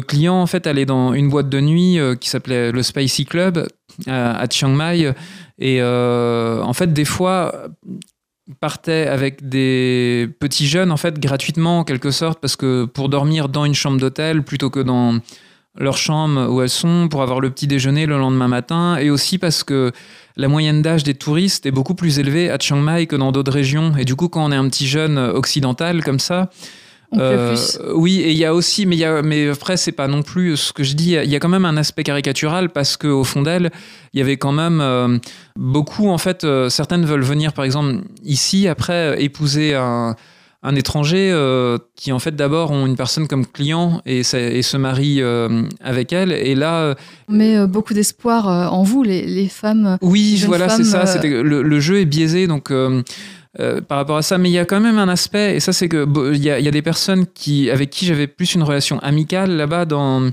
clients, 0.08 0.40
en 0.40 0.46
fait, 0.46 0.66
allaient 0.66 0.86
dans 0.86 1.14
une 1.14 1.28
boîte 1.28 1.48
de 1.48 1.60
nuit 1.60 1.98
qui 2.20 2.28
s'appelait 2.28 2.72
le 2.72 2.82
Spicy 2.82 3.26
Club 3.26 3.68
à, 4.08 4.44
Chiang 4.50 4.70
Mai. 4.70 5.12
Et 5.60 5.80
en 5.82 6.72
fait, 6.72 6.92
des 6.92 7.04
fois, 7.04 7.68
partaient 8.58 9.06
avec 9.06 9.48
des 9.48 10.28
petits 10.38 10.66
jeunes, 10.66 10.90
en 10.90 10.96
fait, 10.96 11.18
gratuitement, 11.18 11.80
en 11.80 11.84
quelque 11.84 12.10
sorte, 12.10 12.40
parce 12.40 12.56
que 12.56 12.84
pour 12.84 13.08
dormir 13.08 13.48
dans 13.48 13.64
une 13.64 13.74
chambre 13.74 13.98
d'hôtel 13.98 14.42
plutôt 14.42 14.70
que 14.70 14.80
dans 14.80 15.18
leur 15.78 15.96
chambre 15.96 16.48
où 16.50 16.60
elles 16.62 16.68
sont, 16.68 17.08
pour 17.08 17.22
avoir 17.22 17.40
le 17.40 17.50
petit 17.50 17.66
déjeuner 17.66 18.06
le 18.06 18.18
lendemain 18.18 18.48
matin, 18.48 18.96
et 18.96 19.10
aussi 19.10 19.38
parce 19.38 19.62
que 19.62 19.92
la 20.36 20.48
moyenne 20.48 20.82
d'âge 20.82 21.04
des 21.04 21.14
touristes 21.14 21.66
est 21.66 21.70
beaucoup 21.70 21.94
plus 21.94 22.18
élevée 22.18 22.50
à 22.50 22.58
Chiang 22.58 22.80
Mai 22.80 23.06
que 23.06 23.16
dans 23.16 23.30
d'autres 23.32 23.52
régions. 23.52 23.96
Et 23.96 24.04
du 24.04 24.16
coup, 24.16 24.28
quand 24.28 24.44
on 24.44 24.52
est 24.52 24.56
un 24.56 24.68
petit 24.68 24.86
jeune 24.86 25.18
occidental 25.18 26.02
comme 26.02 26.18
ça, 26.18 26.50
euh. 27.18 27.56
Oui, 27.94 28.20
et 28.20 28.30
il 28.30 28.36
y 28.36 28.44
a 28.44 28.54
aussi, 28.54 28.86
mais, 28.86 28.96
y 28.96 29.04
a, 29.04 29.22
mais 29.22 29.48
après, 29.48 29.76
c'est 29.76 29.92
pas 29.92 30.06
non 30.08 30.22
plus 30.22 30.56
ce 30.56 30.72
que 30.72 30.84
je 30.84 30.94
dis. 30.94 31.14
Il 31.14 31.30
y 31.30 31.36
a 31.36 31.40
quand 31.40 31.48
même 31.48 31.64
un 31.64 31.76
aspect 31.76 32.04
caricatural 32.04 32.70
parce 32.70 32.96
qu'au 32.96 33.24
fond 33.24 33.42
d'elle, 33.42 33.70
il 34.12 34.18
y 34.18 34.22
avait 34.22 34.36
quand 34.36 34.52
même 34.52 34.80
euh, 34.80 35.18
beaucoup, 35.56 36.08
en 36.08 36.18
fait, 36.18 36.44
euh, 36.44 36.68
certaines 36.68 37.04
veulent 37.04 37.22
venir, 37.24 37.52
par 37.52 37.64
exemple, 37.64 37.96
ici, 38.24 38.68
après, 38.68 38.92
euh, 38.92 39.16
épouser 39.18 39.74
un, 39.74 40.14
un 40.62 40.74
étranger 40.76 41.30
euh, 41.32 41.78
qui, 41.96 42.12
en 42.12 42.18
fait, 42.18 42.36
d'abord 42.36 42.70
ont 42.70 42.86
une 42.86 42.96
personne 42.96 43.26
comme 43.26 43.46
client 43.46 44.02
et, 44.04 44.22
se 44.22 44.76
marient 44.76 45.22
euh, 45.22 45.62
avec 45.82 46.12
elle. 46.12 46.32
Et 46.32 46.54
là, 46.54 46.80
euh, 46.80 46.94
On 47.28 47.32
met 47.32 47.56
euh, 47.56 47.66
beaucoup 47.66 47.94
d'espoir 47.94 48.48
euh, 48.48 48.66
en 48.66 48.82
vous, 48.82 49.02
les, 49.02 49.26
les 49.26 49.48
femmes. 49.48 49.96
oui, 50.02 50.42
voilà, 50.46 50.68
c'est 50.68 50.84
ça. 50.84 51.04
euh, 51.24 51.42
le, 51.42 51.62
le 51.62 51.80
jeu 51.80 52.00
est 52.00 52.04
biaisé, 52.04 52.46
donc 52.46 52.70
euh, 53.58 53.78
euh, 53.78 53.80
par 53.80 53.98
rapport 53.98 54.16
à 54.16 54.22
ça. 54.22 54.38
Mais 54.38 54.48
il 54.48 54.52
y 54.52 54.58
a 54.58 54.64
quand 54.64 54.80
même 54.80 54.98
un 54.98 55.08
aspect, 55.08 55.56
et 55.56 55.60
ça, 55.60 55.72
c'est 55.72 55.88
que 55.88 56.06
il 56.34 56.42
y 56.42 56.50
a, 56.50 56.70
des 56.70 56.82
personnes 56.82 57.26
avec 57.72 57.90
qui 57.90 58.06
j'avais 58.06 58.26
plus 58.26 58.54
une 58.54 58.62
relation 58.62 58.98
amicale 59.00 59.56
là-bas 59.56 59.84
dans 59.84 60.30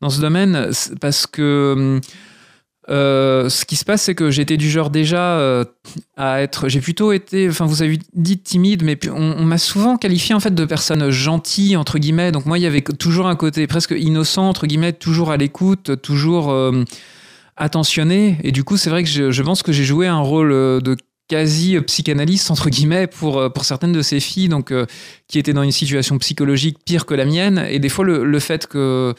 dans 0.00 0.10
ce 0.10 0.20
domaine, 0.20 0.70
parce 1.00 1.26
que 1.26 2.00
euh, 2.90 3.48
ce 3.48 3.64
qui 3.64 3.76
se 3.76 3.84
passe, 3.84 4.02
c'est 4.02 4.14
que 4.16 4.30
j'étais 4.30 4.56
du 4.56 4.68
genre 4.68 4.90
déjà 4.90 5.38
euh, 5.38 5.64
à 6.16 6.42
être. 6.42 6.68
J'ai 6.68 6.80
plutôt 6.80 7.12
été. 7.12 7.48
Enfin, 7.48 7.64
vous 7.66 7.82
avez 7.82 7.98
dit 8.14 8.38
timide, 8.38 8.82
mais 8.82 8.98
on, 9.12 9.44
m'a 9.44 9.58
souvent 9.58 9.96
qualifié 9.96 10.34
en 10.34 10.40
fait 10.40 10.54
de 10.54 10.64
personne 10.64 11.10
gentille 11.10 11.76
entre 11.76 11.98
guillemets. 11.98 12.32
Donc 12.32 12.46
moi, 12.46 12.58
il 12.58 12.62
y 12.62 12.66
avait 12.66 12.82
toujours 12.82 13.28
un 13.28 13.36
côté 13.36 13.66
presque 13.66 13.94
innocent 13.96 14.48
entre 14.48 14.66
guillemets, 14.66 14.92
toujours 14.92 15.30
à 15.30 15.36
l'écoute, 15.36 16.00
toujours 16.02 16.50
euh, 16.50 16.84
attentionné. 17.56 18.38
Et 18.42 18.50
du 18.50 18.64
coup, 18.64 18.76
c'est 18.76 18.90
vrai 18.90 19.04
que 19.04 19.30
je, 19.30 19.42
pense 19.42 19.62
que 19.62 19.70
j'ai 19.70 19.84
joué 19.84 20.08
un 20.08 20.20
rôle 20.20 20.50
euh, 20.50 20.80
de 20.80 20.96
quasi 21.30 21.80
psychanalyste 21.82 22.50
entre 22.50 22.70
guillemets 22.70 23.06
pour 23.06 23.38
euh, 23.38 23.48
pour 23.48 23.64
certaines 23.64 23.92
de 23.92 24.02
ces 24.02 24.18
filles 24.18 24.50
euh, 24.72 24.86
qui 25.28 25.38
étaient 25.38 25.52
dans 25.52 25.62
une 25.62 25.70
situation 25.70 26.18
psychologique 26.18 26.78
pire 26.84 27.06
que 27.06 27.14
la 27.14 27.24
mienne. 27.24 27.64
Et 27.70 27.78
des 27.78 27.88
fois 27.88 28.04
le 28.04 28.38
fait 28.40 28.66
que 28.66 29.14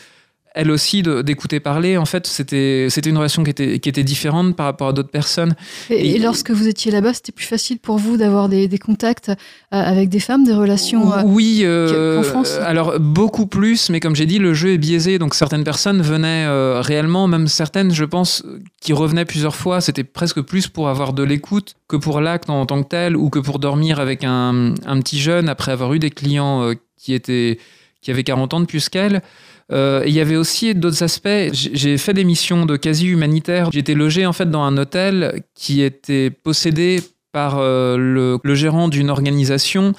elle 0.53 0.69
aussi 0.71 1.01
d'écouter 1.01 1.59
parler 1.61 1.95
en 1.97 2.05
fait 2.05 2.27
c'était 2.27 2.87
c'était 2.89 3.09
une 3.09 3.17
relation 3.17 3.43
qui 3.43 3.51
était 3.51 3.79
qui 3.79 3.87
était 3.87 4.03
différente 4.03 4.55
par 4.55 4.65
rapport 4.65 4.89
à 4.89 4.93
d'autres 4.93 5.09
personnes 5.09 5.55
Et, 5.89 5.95
Et- 5.95 6.15
et 6.15 6.19
lorsque 6.19 6.51
vous 6.51 6.67
étiez 6.67 6.91
là-bas, 6.91 7.13
c'était 7.13 7.31
plus 7.31 7.45
facile 7.45 7.79
pour 7.79 7.97
vous 7.97 8.17
d'avoir 8.17 8.49
des, 8.49 8.67
des 8.67 8.77
contacts 8.77 9.29
euh, 9.29 9.35
avec 9.71 10.09
des 10.09 10.19
femmes, 10.19 10.43
des 10.43 10.53
relations. 10.53 11.13
euh, 11.13 11.21
oui 11.25 11.61
euh, 11.63 12.17
qu'en 12.17 12.23
France 12.23 12.51
alors 12.63 12.99
beaucoup 12.99 13.47
plus 13.47 13.89
mais 13.89 13.99
comme 13.99 14.15
j'ai 14.15 14.25
dit 14.25 14.39
le 14.39 14.53
jeu 14.53 14.73
est 14.73 14.77
biaisé 14.77 15.19
donc 15.19 15.35
certaines 15.35 15.63
personnes 15.63 16.01
venaient 16.01 16.45
euh, 16.47 16.81
réellement 16.81 17.27
même 17.27 17.47
certaines 17.47 17.91
je 17.93 18.03
pense 18.05 18.43
qui 18.81 18.93
revenaient 18.93 19.25
plusieurs 19.25 19.55
fois 19.55 19.79
c'était 19.81 20.03
presque 20.03 20.41
plus 20.41 20.67
pour 20.67 20.89
avoir 20.89 21.13
de 21.13 21.23
l'écoute 21.23 21.75
que 21.87 21.95
pour 21.95 22.19
l'acte 22.19 22.49
en 22.49 22.65
tant 22.65 22.83
que 22.83 22.89
tel 22.89 23.15
ou 23.15 23.29
que 23.29 23.39
pour 23.39 23.59
dormir 23.59 23.99
avec 23.99 24.23
un, 24.25 24.73
un 24.85 24.99
petit 24.99 25.19
jeune 25.19 25.47
après 25.49 25.71
avoir 25.71 25.93
eu 25.93 25.99
des 25.99 26.09
clients 26.09 26.63
euh, 26.63 26.73
qui 26.97 27.13
étaient 27.13 27.57
qui 28.01 28.09
avaient 28.11 28.23
40 28.23 28.53
ans 28.55 28.59
de 28.59 28.65
plus 28.65 28.89
qu'elle 28.89 29.21
Euh, 29.71 30.03
il 30.05 30.13
y 30.13 30.19
avait 30.19 30.35
aussi 30.35 30.75
d'autres 30.75 31.03
aspects. 31.03 31.49
J'ai 31.53 31.97
fait 31.97 32.13
des 32.13 32.23
missions 32.23 32.65
de 32.65 32.75
quasi 32.75 33.07
humanitaire. 33.07 33.69
J'étais 33.71 33.93
logé 33.93 34.25
en 34.25 34.33
fait 34.33 34.49
dans 34.49 34.63
un 34.63 34.77
hôtel 34.77 35.43
qui 35.55 35.81
était 35.81 36.29
possédé 36.29 37.01
par 37.31 37.57
euh, 37.57 37.95
le, 38.43 38.55
gérant 38.55 38.89
d'une 38.89 39.09
organisation 39.09 39.93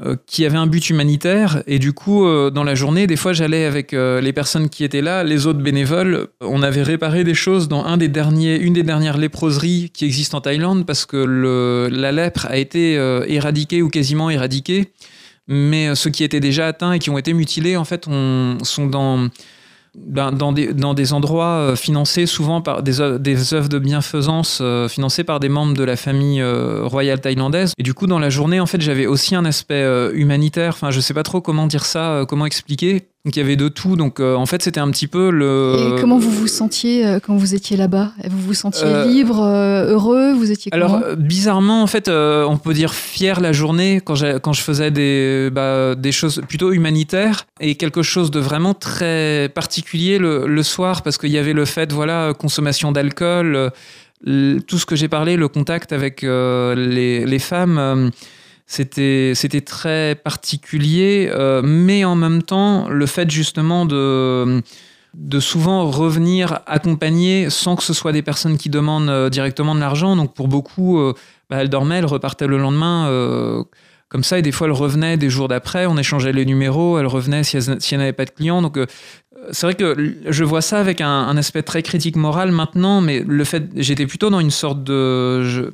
euh, 0.00 0.16
qui 0.26 0.44
avait 0.44 0.56
un 0.56 0.66
but 0.66 0.90
humanitaire. 0.90 1.62
Et 1.68 1.78
du 1.78 1.92
coup, 1.92 2.24
dans 2.50 2.64
la 2.64 2.74
journée, 2.74 3.06
des 3.06 3.14
fois, 3.14 3.32
j'allais 3.32 3.64
avec 3.64 3.92
les 3.92 4.32
personnes 4.32 4.68
qui 4.68 4.82
étaient 4.82 5.02
là, 5.02 5.22
les 5.22 5.46
autres 5.46 5.60
bénévoles. 5.60 6.26
On 6.40 6.62
avait 6.62 6.82
réparé 6.82 7.22
des 7.22 7.34
choses 7.34 7.68
dans 7.68 7.86
une 7.86 7.96
des 7.98 8.82
dernières 8.82 9.18
léproseries 9.18 9.90
qui 9.94 10.04
existent 10.04 10.38
en 10.38 10.40
Thaïlande 10.40 10.84
parce 10.84 11.06
que 11.06 11.88
la 11.92 12.10
lèpre 12.10 12.46
a 12.46 12.56
été 12.56 12.94
éradiquée 13.28 13.82
ou 13.82 13.88
quasiment 13.88 14.30
éradiquée. 14.30 14.92
Mais 15.48 15.88
euh, 15.88 15.94
ceux 15.94 16.10
qui 16.10 16.24
étaient 16.24 16.40
déjà 16.40 16.66
atteints 16.68 16.92
et 16.92 16.98
qui 16.98 17.10
ont 17.10 17.18
été 17.18 17.32
mutilés, 17.32 17.76
en 17.76 17.84
fait, 17.84 18.06
on, 18.08 18.58
sont 18.62 18.86
dans, 18.86 19.28
ben, 19.94 20.32
dans, 20.32 20.52
des, 20.52 21.12
endroits 21.12 21.56
euh, 21.58 21.76
financés 21.76 22.26
souvent 22.26 22.62
par 22.62 22.82
des, 22.82 23.00
œuvres- 23.00 23.18
des 23.18 23.52
œuvres 23.52 23.68
de 23.68 23.78
bienfaisance 23.78 24.60
euh, 24.62 24.88
financées 24.88 25.24
par 25.24 25.40
des 25.40 25.48
membres 25.48 25.74
de 25.74 25.84
la 25.84 25.96
famille 25.96 26.40
euh, 26.40 26.84
royale 26.84 27.20
thaïlandaise. 27.20 27.72
Et 27.76 27.82
du 27.82 27.92
coup, 27.92 28.06
dans 28.06 28.18
la 28.18 28.30
journée, 28.30 28.60
en 28.60 28.66
fait, 28.66 28.80
j'avais 28.80 29.06
aussi 29.06 29.34
un 29.34 29.44
aspect 29.44 29.74
euh, 29.74 30.12
humanitaire. 30.14 30.70
Enfin, 30.74 30.90
je 30.90 31.00
sais 31.00 31.14
pas 31.14 31.22
trop 31.24 31.40
comment 31.40 31.66
dire 31.66 31.84
ça, 31.84 32.12
euh, 32.12 32.24
comment 32.24 32.46
expliquer. 32.46 33.08
Donc, 33.24 33.36
il 33.36 33.38
y 33.38 33.42
avait 33.42 33.54
de 33.54 33.68
tout. 33.68 33.94
Donc, 33.94 34.18
euh, 34.18 34.34
en 34.34 34.46
fait, 34.46 34.64
c'était 34.64 34.80
un 34.80 34.90
petit 34.90 35.06
peu 35.06 35.30
le. 35.30 35.76
Et 35.96 36.00
comment 36.00 36.18
vous 36.18 36.30
vous 36.32 36.48
sentiez 36.48 37.06
euh, 37.06 37.20
quand 37.20 37.36
vous 37.36 37.54
étiez 37.54 37.76
là-bas? 37.76 38.10
Vous 38.28 38.38
vous 38.38 38.54
sentiez 38.54 38.84
Euh, 38.84 39.04
libre, 39.06 39.40
heureux? 39.40 40.32
Vous 40.32 40.50
étiez 40.50 40.74
Alors 40.74 41.00
comment 41.00 41.14
bizarrement 41.16 41.82
en 41.82 41.86
fait 41.86 42.08
on 42.08 42.56
peut 42.56 42.74
dire 42.74 42.92
fier 42.94 43.40
la 43.40 43.52
journée 43.52 44.00
quand, 44.04 44.14
quand 44.40 44.52
je 44.52 44.60
faisais 44.62 44.90
des, 44.90 45.50
bah, 45.52 45.94
des 45.94 46.10
choses 46.10 46.42
plutôt 46.48 46.72
humanitaires 46.72 47.46
et 47.60 47.76
quelque 47.76 48.02
chose 48.02 48.30
de 48.32 48.40
vraiment 48.40 48.74
très 48.74 49.48
particulier 49.54 50.18
le, 50.18 50.46
le 50.46 50.62
soir 50.62 51.02
parce 51.02 51.16
qu'il 51.16 51.30
y 51.30 51.38
avait 51.38 51.52
le 51.52 51.64
fait 51.64 51.92
voilà 51.92 52.32
consommation 52.36 52.90
d'alcool 52.92 53.70
tout 54.24 54.78
ce 54.78 54.86
que 54.86 54.96
j'ai 54.96 55.08
parlé 55.08 55.36
le 55.36 55.48
contact 55.48 55.92
avec 55.92 56.22
les, 56.22 57.24
les 57.24 57.38
femmes 57.38 58.10
c'était 58.72 59.32
c'était 59.34 59.60
très 59.60 60.14
particulier 60.14 61.28
euh, 61.30 61.60
mais 61.62 62.04
en 62.04 62.14
même 62.14 62.42
temps 62.42 62.88
le 62.88 63.06
fait 63.06 63.30
justement 63.30 63.84
de 63.86 64.62
de 65.14 65.40
souvent 65.40 65.90
revenir 65.90 66.60
accompagner 66.66 67.50
sans 67.50 67.76
que 67.76 67.82
ce 67.82 67.92
soit 67.92 68.12
des 68.12 68.22
personnes 68.22 68.56
qui 68.56 68.70
demandent 68.70 69.10
euh, 69.10 69.28
directement 69.28 69.74
de 69.74 69.80
l'argent. 69.80 70.16
Donc 70.16 70.34
pour 70.34 70.48
beaucoup, 70.48 70.98
euh, 70.98 71.12
bah, 71.50 71.58
elles 71.60 71.68
dormaient, 71.68 71.98
elles 71.98 72.06
repartaient 72.06 72.46
le 72.46 72.56
lendemain 72.56 73.08
euh, 73.08 73.62
comme 74.08 74.24
ça, 74.24 74.38
et 74.38 74.42
des 74.42 74.52
fois 74.52 74.66
elles 74.66 74.72
revenaient 74.72 75.16
des 75.16 75.30
jours 75.30 75.48
d'après, 75.48 75.86
on 75.86 75.96
échangeait 75.96 76.32
les 76.32 76.44
numéros, 76.44 76.98
elles 76.98 77.06
revenaient 77.06 77.44
si 77.44 77.56
elles, 77.56 77.80
si 77.80 77.96
n'avaient 77.96 78.12
pas 78.12 78.24
de 78.24 78.30
clients. 78.30 78.62
Donc 78.62 78.78
c'est 79.50 79.66
vrai 79.66 79.74
que 79.74 80.16
je 80.26 80.44
vois 80.44 80.60
ça 80.60 80.78
avec 80.78 81.00
un, 81.00 81.36
aspect 81.36 81.62
très 81.62 81.82
critique 81.82 82.16
moral 82.16 82.52
maintenant, 82.52 83.00
mais 83.00 83.24
le 83.26 83.44
fait, 83.44 83.64
j'étais 83.76 84.06
plutôt 84.06 84.30
dans 84.30 84.40
une 84.40 84.50
sorte 84.50 84.84
de... 84.84 85.72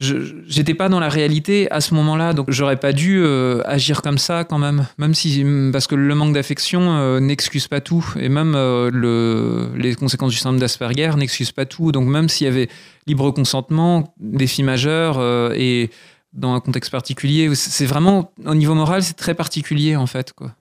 j'étais 0.00 0.74
pas 0.74 0.88
dans 0.88 1.00
la 1.00 1.08
réalité 1.08 1.70
à 1.70 1.80
ce 1.80 1.94
moment-là, 1.94 2.34
donc 2.34 2.50
j'aurais 2.50 2.76
pas 2.76 2.92
dû 2.92 3.18
euh, 3.22 3.62
agir 3.64 4.02
comme 4.02 4.18
ça 4.18 4.44
quand 4.44 4.58
même, 4.58 4.86
même 4.98 5.14
si 5.14 5.44
parce 5.72 5.86
que 5.86 5.94
le 5.94 6.14
manque 6.14 6.34
d'affection 6.34 6.82
euh, 6.82 7.18
n'excuse 7.20 7.66
pas 7.66 7.80
tout, 7.80 8.06
et 8.20 8.28
même 8.28 8.54
euh, 8.54 8.90
le, 8.92 9.70
les 9.76 9.94
conséquences 9.94 10.32
du 10.32 10.38
syndrome 10.38 10.60
d'Asperger 10.60 11.12
n'excusent 11.16 11.52
pas 11.52 11.64
tout. 11.64 11.92
Donc 11.92 12.06
même 12.08 12.28
s'il 12.28 12.46
y 12.46 12.48
avait 12.48 12.68
libre 13.06 13.30
consentement, 13.30 14.14
des 14.20 14.46
filles 14.46 14.64
majeures 14.64 15.16
euh, 15.18 15.54
et 15.56 15.90
dans 16.34 16.52
un 16.52 16.60
contexte 16.60 16.90
particulier, 16.92 17.54
c'est 17.54 17.86
vraiment 17.86 18.30
au 18.44 18.54
niveau 18.54 18.74
moral, 18.74 19.02
c'est 19.02 19.16
très 19.16 19.32
particulier 19.32 19.96
en 19.96 20.06
fait 20.06 20.34
quoi. 20.34 20.54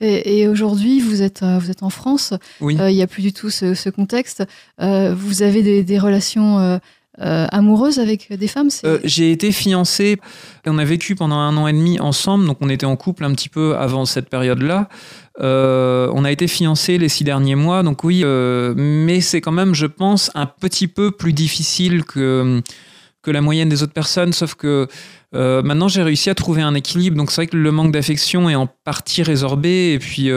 Et, 0.00 0.40
et 0.40 0.48
aujourd'hui, 0.48 0.98
vous 1.00 1.22
êtes, 1.22 1.44
vous 1.44 1.70
êtes 1.70 1.84
en 1.84 1.90
France. 1.90 2.34
Oui. 2.60 2.76
Euh, 2.80 2.90
Il 2.90 2.96
n'y 2.96 3.02
a 3.02 3.06
plus 3.06 3.22
du 3.22 3.32
tout 3.32 3.48
ce, 3.48 3.74
ce 3.74 3.90
contexte. 3.90 4.42
Euh, 4.80 5.14
vous 5.14 5.42
avez 5.42 5.62
des, 5.62 5.84
des 5.84 5.98
relations 6.00 6.80
euh, 7.20 7.46
amoureuses 7.52 7.98
avec 7.98 8.32
des 8.32 8.48
femmes 8.48 8.70
Euh, 8.84 8.98
j'ai 9.04 9.30
été 9.30 9.52
fiancé. 9.52 10.18
On 10.66 10.78
a 10.78 10.84
vécu 10.84 11.14
pendant 11.14 11.36
un 11.36 11.56
an 11.56 11.68
et 11.68 11.72
demi 11.72 12.00
ensemble, 12.00 12.46
donc 12.46 12.58
on 12.60 12.68
était 12.68 12.86
en 12.86 12.96
couple 12.96 13.24
un 13.24 13.32
petit 13.32 13.48
peu 13.48 13.76
avant 13.76 14.04
cette 14.04 14.28
période-là. 14.28 14.88
Euh, 15.40 16.10
on 16.14 16.24
a 16.24 16.32
été 16.32 16.48
fiancés 16.48 16.98
les 16.98 17.08
six 17.08 17.24
derniers 17.24 17.54
mois, 17.54 17.82
donc 17.82 18.02
oui, 18.04 18.24
mais 18.24 19.20
c'est 19.20 19.40
quand 19.40 19.52
même, 19.52 19.74
je 19.74 19.86
pense, 19.86 20.30
un 20.34 20.46
petit 20.46 20.88
peu 20.88 21.10
plus 21.10 21.32
difficile 21.32 22.04
que 22.04 22.62
que 23.22 23.30
la 23.30 23.40
moyenne 23.40 23.70
des 23.70 23.82
autres 23.82 23.94
personnes, 23.94 24.34
sauf 24.34 24.54
que 24.54 24.86
maintenant 25.32 25.88
j'ai 25.88 26.02
réussi 26.02 26.30
à 26.30 26.34
trouver 26.34 26.62
un 26.62 26.74
équilibre. 26.74 27.16
Donc 27.16 27.30
c'est 27.30 27.42
vrai 27.42 27.46
que 27.46 27.56
le 27.56 27.70
manque 27.70 27.92
d'affection 27.92 28.50
est 28.50 28.54
en 28.54 28.66
partie 28.66 29.22
résorbé, 29.22 29.92
et 29.94 29.98
puis 29.98 30.30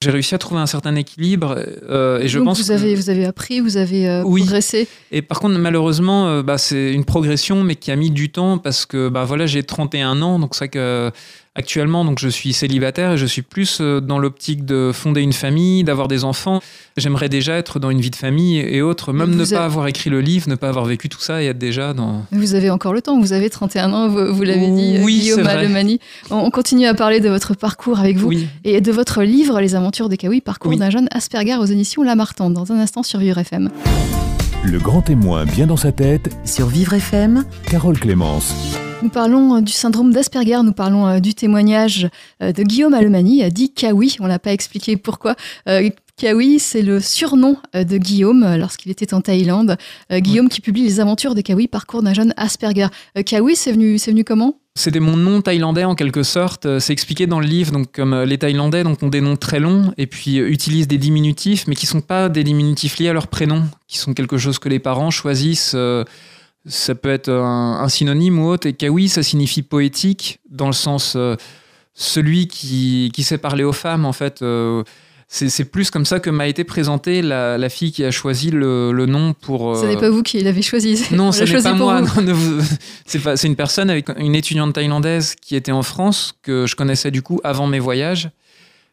j'ai 0.00 0.10
réussi 0.10 0.34
à 0.34 0.38
trouver 0.38 0.60
un 0.60 0.66
certain 0.66 0.94
équilibre. 0.94 1.56
euh, 1.90 2.20
et 2.20 2.28
je 2.28 2.38
Donc 2.38 2.46
pense 2.48 2.60
vous 2.60 2.68
que- 2.68 2.72
avez, 2.72 2.94
vous 2.94 3.10
avez 3.10 3.24
appris, 3.24 3.60
vous 3.60 3.76
avez 3.76 4.08
euh, 4.08 4.22
Oui. 4.24 4.42
progressé. 4.42 4.86
et 5.10 5.22
par 5.22 5.40
contre, 5.40 5.58
malheureusement, 5.58 6.28
euh, 6.28 6.42
bah, 6.42 6.56
c'est 6.56 6.92
une 6.92 7.04
progression, 7.04 7.64
mais 7.64 7.74
qui 7.74 7.90
a 7.90 7.96
mis 7.96 8.10
du 8.10 8.30
temps 8.30 8.58
parce 8.58 8.86
que 8.86 9.08
bah, 9.08 9.24
voilà, 9.24 9.46
j'ai 9.46 9.64
31 9.64 10.22
ans, 10.22 10.38
donc 10.38 10.54
c'est 10.54 10.58
vrai 10.66 10.68
que 10.68 10.78
euh, 10.78 11.10
actuellement, 11.58 12.04
donc 12.04 12.18
je 12.20 12.28
suis 12.28 12.52
célibataire 12.52 13.12
et 13.12 13.16
je 13.18 13.26
suis 13.26 13.42
plus 13.42 13.78
euh, 13.80 14.00
dans 14.00 14.18
l'optique 14.18 14.64
de 14.64 14.92
fonder 14.94 15.20
une 15.20 15.32
famille, 15.32 15.84
d'avoir 15.84 16.08
des 16.08 16.24
enfants. 16.24 16.60
J'aimerais 16.96 17.28
déjà 17.28 17.56
être 17.56 17.78
dans 17.80 17.90
une 17.90 18.00
vie 18.00 18.10
de 18.10 18.16
famille 18.16 18.58
et 18.58 18.80
autres, 18.80 19.12
même 19.12 19.34
ne 19.34 19.44
pas 19.44 19.64
avoir 19.64 19.86
écrit 19.88 20.08
le 20.10 20.20
livre, 20.20 20.48
ne 20.48 20.54
pas 20.54 20.68
avoir 20.68 20.84
vécu 20.84 21.08
tout 21.08 21.20
ça 21.20 21.42
et 21.42 21.46
être 21.46 21.58
déjà 21.58 21.92
dans. 21.92 22.24
Vous 22.32 22.54
avez 22.54 22.70
encore 22.70 22.92
le 22.92 23.02
temps, 23.02 23.18
vous 23.20 23.32
avez 23.32 23.50
31 23.50 23.92
ans, 23.92 24.08
vous, 24.08 24.32
vous 24.34 24.42
l'avez 24.44 24.68
dit, 24.70 24.96
euh, 24.96 25.02
Oui, 25.04 25.18
Guillaume 25.18 25.38
c'est 25.38 25.42
vrai. 25.42 25.52
Alemani. 25.58 26.00
On, 26.30 26.36
on 26.36 26.50
continue 26.50 26.86
à 26.86 26.94
parler 26.94 27.20
de 27.20 27.28
votre 27.28 27.54
parcours 27.54 27.98
avec 27.98 28.16
vous 28.16 28.28
Oui. 28.28 28.48
et 28.64 28.80
de 28.80 28.92
votre 28.92 29.22
livre 29.22 29.60
Les 29.60 29.74
aventures 29.74 30.08
des 30.08 30.16
Kawi, 30.16 30.40
parcours 30.40 30.70
Oui. 30.70 30.78
d'un 30.78 30.90
jeune 30.90 31.08
Asperger 31.10 31.56
aux 31.56 31.64
éditions 31.66 32.02
Lamartine, 32.02 32.52
dans 32.54 32.70
un 32.72 32.78
instant 32.78 33.02
sur 33.02 33.18
Vivre 33.18 33.38
FM. 33.38 33.68
Le 34.70 34.78
grand 34.78 35.00
témoin 35.00 35.46
bien 35.46 35.66
dans 35.66 35.78
sa 35.78 35.92
tête, 35.92 36.28
Sur 36.44 36.66
Vivre 36.66 36.92
FM, 36.92 37.46
Carole 37.70 37.98
Clémence. 37.98 38.54
Nous 39.02 39.08
parlons 39.08 39.56
euh, 39.56 39.60
du 39.62 39.72
syndrome 39.72 40.12
d'Asperger, 40.12 40.60
nous 40.62 40.74
parlons 40.74 41.06
euh, 41.06 41.20
du 41.20 41.32
témoignage 41.32 42.10
euh, 42.42 42.52
de 42.52 42.62
Guillaume 42.62 42.92
Alemani, 42.92 43.50
dit 43.50 43.72
Kawi, 43.72 44.18
on 44.20 44.26
l'a 44.26 44.38
pas 44.38 44.52
expliqué 44.52 44.98
pourquoi. 44.98 45.36
Kawi, 46.18 46.58
c'est 46.58 46.82
le 46.82 46.98
surnom 47.00 47.56
euh, 47.76 47.84
de 47.84 47.96
Guillaume 47.96 48.42
euh, 48.42 48.56
lorsqu'il 48.56 48.90
était 48.90 49.14
en 49.14 49.20
Thaïlande. 49.20 49.76
Euh, 50.10 50.18
Guillaume 50.18 50.48
qui 50.48 50.60
publie 50.60 50.82
Les 50.82 50.98
aventures 50.98 51.36
de 51.36 51.40
Kawi, 51.40 51.68
parcours 51.68 52.02
d'un 52.02 52.12
jeune 52.12 52.34
Asperger. 52.36 52.88
Euh, 53.16 53.22
Kawi, 53.22 53.54
c'est 53.54 53.70
venu, 53.70 53.98
c'est 53.98 54.10
venu 54.10 54.24
comment? 54.24 54.58
C'était 54.74 54.98
mon 54.98 55.16
nom 55.16 55.40
thaïlandais 55.42 55.84
en 55.84 55.94
quelque 55.94 56.24
sorte. 56.24 56.78
C'est 56.80 56.92
expliqué 56.92 57.28
dans 57.28 57.38
le 57.38 57.46
livre. 57.46 57.70
Donc, 57.70 57.92
comme 57.92 58.20
les 58.22 58.38
Thaïlandais 58.38 58.82
donc, 58.82 59.02
ont 59.02 59.08
des 59.08 59.20
noms 59.20 59.36
très 59.36 59.60
longs 59.60 59.92
et 59.96 60.06
puis 60.08 60.38
euh, 60.40 60.50
utilisent 60.50 60.88
des 60.88 60.98
diminutifs, 60.98 61.68
mais 61.68 61.76
qui 61.76 61.86
sont 61.86 62.00
pas 62.00 62.28
des 62.28 62.42
diminutifs 62.42 62.98
liés 62.98 63.08
à 63.08 63.12
leur 63.12 63.28
prénom, 63.28 63.64
qui 63.86 63.98
sont 63.98 64.12
quelque 64.12 64.38
chose 64.38 64.58
que 64.58 64.68
les 64.68 64.80
parents 64.80 65.12
choisissent. 65.12 65.72
euh, 65.76 66.04
ça 66.66 66.96
peut 66.96 67.10
être 67.10 67.30
un, 67.30 67.80
un 67.80 67.88
synonyme 67.88 68.40
ou 68.40 68.48
autre. 68.48 68.66
Et 68.66 68.72
kawi, 68.72 69.08
ça 69.08 69.22
signifie 69.22 69.62
poétique 69.62 70.40
dans 70.50 70.66
le 70.66 70.72
sens 70.72 71.14
euh, 71.16 71.36
celui 71.94 72.48
qui, 72.48 73.12
qui 73.14 73.22
sait 73.22 73.38
parler 73.38 73.62
aux 73.62 73.72
femmes 73.72 74.04
en 74.04 74.12
fait. 74.12 74.42
C'est 75.30 75.64
plus 75.66 75.90
comme 75.90 76.06
ça 76.06 76.20
que 76.20 76.30
m'a 76.30 76.48
été 76.48 76.64
présentée 76.64 77.20
la, 77.20 77.58
la 77.58 77.68
fille 77.68 77.92
qui 77.92 78.02
a 78.02 78.10
choisi 78.10 78.50
le, 78.50 78.92
le 78.92 79.04
nom 79.04 79.34
pour. 79.34 79.76
Ce 79.76 79.84
euh, 79.84 79.88
n'est 79.88 79.98
pas 79.98 80.08
vous 80.08 80.22
qui 80.22 80.40
l'avez 80.40 80.62
choisi. 80.62 81.02
non, 81.14 81.28
on 81.28 81.32
ce 81.32 81.44
n'est 81.44 81.62
pas 81.62 81.74
moi. 81.74 82.00
vous. 82.00 82.62
C'est 83.04 83.46
une 83.46 83.56
personne 83.56 83.90
avec 83.90 84.06
une 84.18 84.34
étudiante 84.34 84.72
thaïlandaise 84.74 85.34
qui 85.34 85.54
était 85.54 85.72
en 85.72 85.82
France 85.82 86.32
que 86.42 86.66
je 86.66 86.74
connaissais 86.76 87.10
du 87.10 87.20
coup 87.20 87.40
avant 87.44 87.66
mes 87.66 87.78
voyages. 87.78 88.30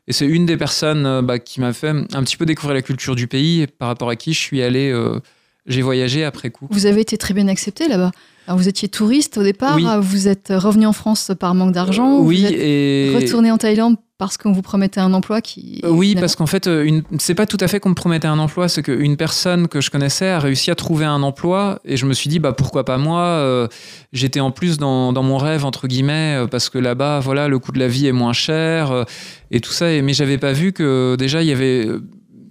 Et 0.08 0.14
c'est 0.14 0.28
une 0.28 0.46
des 0.46 0.58
personnes 0.58 1.06
euh, 1.06 1.22
bah, 1.22 1.40
qui 1.40 1.62
m'a 1.62 1.72
fait 1.74 1.90
un 1.90 2.24
petit 2.24 2.38
peu 2.38 2.46
découvrir 2.46 2.76
la 2.76 2.82
culture 2.82 3.16
du 3.16 3.28
pays 3.28 3.62
et 3.62 3.68
par 3.68 3.88
rapport 3.88 4.10
à 4.10 4.16
qui 4.18 4.34
je 4.34 4.40
suis 4.40 4.62
allé. 4.62 4.92
euh, 4.92 5.20
j'ai 5.68 5.82
voyagé 5.82 6.24
après 6.24 6.52
coup. 6.52 6.68
Vous 6.70 6.86
avez 6.86 7.02
été 7.02 7.18
très 7.18 7.34
bien 7.34 7.48
accepté 7.48 7.88
là-bas. 7.88 8.12
Alors 8.46 8.60
vous 8.60 8.68
étiez 8.68 8.88
touriste 8.88 9.38
au 9.40 9.44
départ, 9.44 9.76
Oui. 9.78 9.86
vous 10.02 10.28
êtes 10.28 10.50
revenu 10.56 10.86
en 10.86 10.94
France 10.94 11.32
par 11.40 11.56
manque 11.56 11.72
d'argent, 11.74 12.20
oui, 12.20 12.42
vous 12.42 12.46
êtes 12.46 12.60
et 12.60 13.12
retourné 13.16 13.50
en 13.50 13.58
Thaïlande 13.58 13.96
parce 14.18 14.38
qu'on 14.38 14.54
vous 14.54 14.62
promettait 14.62 15.02
un 15.02 15.14
emploi 15.14 15.42
qui... 15.42 15.82
Euh, 15.84 15.90
Oui, 15.90 16.16
parce 16.16 16.36
qu'en 16.38 16.46
fait, 16.46 16.68
euh, 16.68 16.84
une... 16.86 17.04
c'est 17.20 17.36
pas 17.36 17.46
tout 17.46 17.58
à 17.60 17.68
fait 17.68 17.82
qu'on 17.82 17.90
me 17.90 17.96
promettait 17.96 18.28
un 18.30 18.40
emploi, 18.40 18.70
c'est 18.70 18.82
qu'une 18.82 19.18
personne 19.18 19.68
que 19.68 19.82
je 19.82 19.90
connaissais 19.92 20.30
a 20.30 20.40
réussi 20.40 20.72
à 20.72 20.76
trouver 20.76 21.04
un 21.04 21.22
emploi 21.22 21.80
et 21.84 21.98
je 21.98 22.06
me 22.06 22.14
suis 22.14 22.30
dit, 22.30 22.40
bah 22.40 22.54
pourquoi 22.54 22.86
pas 22.86 22.98
moi 22.98 23.20
euh, 23.22 23.68
J'étais 24.14 24.40
en 24.40 24.52
plus 24.52 24.78
dans, 24.78 25.12
dans 25.12 25.24
mon 25.24 25.38
rêve, 25.38 25.66
entre 25.66 25.88
guillemets, 25.88 26.46
parce 26.50 26.70
que 26.70 26.78
là-bas, 26.78 27.20
voilà, 27.20 27.50
le 27.50 27.60
coût 27.60 27.74
de 27.74 27.80
la 27.80 27.90
vie 27.90 28.08
est 28.08 28.14
moins 28.14 28.32
cher 28.34 28.92
euh, 28.92 29.04
et 29.52 29.60
tout 29.60 29.72
ça. 29.74 29.92
Et- 29.92 30.02
Mais 30.02 30.14
j'avais 30.14 30.38
pas 30.38 30.54
vu 30.54 30.72
que 30.72 31.16
déjà, 31.18 31.42
il 31.42 31.50
y 31.50 31.52
avait. 31.52 31.90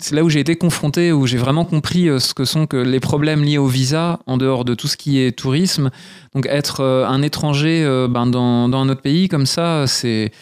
C'est 0.01 0.15
là 0.17 0.23
où 0.25 0.29
j'ai 0.29 0.41
été 0.41 0.57
confronté, 0.57 1.13
où 1.13 1.27
j'ai 1.27 1.39
vraiment 1.39 1.65
compris 1.65 2.09
ce 2.21 2.35
que 2.35 2.45
sont 2.45 2.67
que 2.67 2.77
les 2.77 3.01
problèmes 3.01 3.43
liés 3.43 3.59
au 3.59 3.69
visa, 3.69 4.19
en 4.27 4.37
dehors 4.37 4.65
de 4.67 4.75
tout 4.75 4.89
ce 4.89 4.97
qui 4.99 5.21
est 5.21 5.33
tourisme. 5.33 5.91
Donc 6.35 6.47
être 6.47 6.83
un 7.09 7.23
étranger 7.23 7.85
ben, 8.11 8.27
dans, 8.27 8.69
dans 8.69 8.81
un 8.81 8.89
autre 8.89 9.01
pays 9.03 9.29
comme 9.29 9.47
ça, 9.47 9.87
c'est 9.87 10.33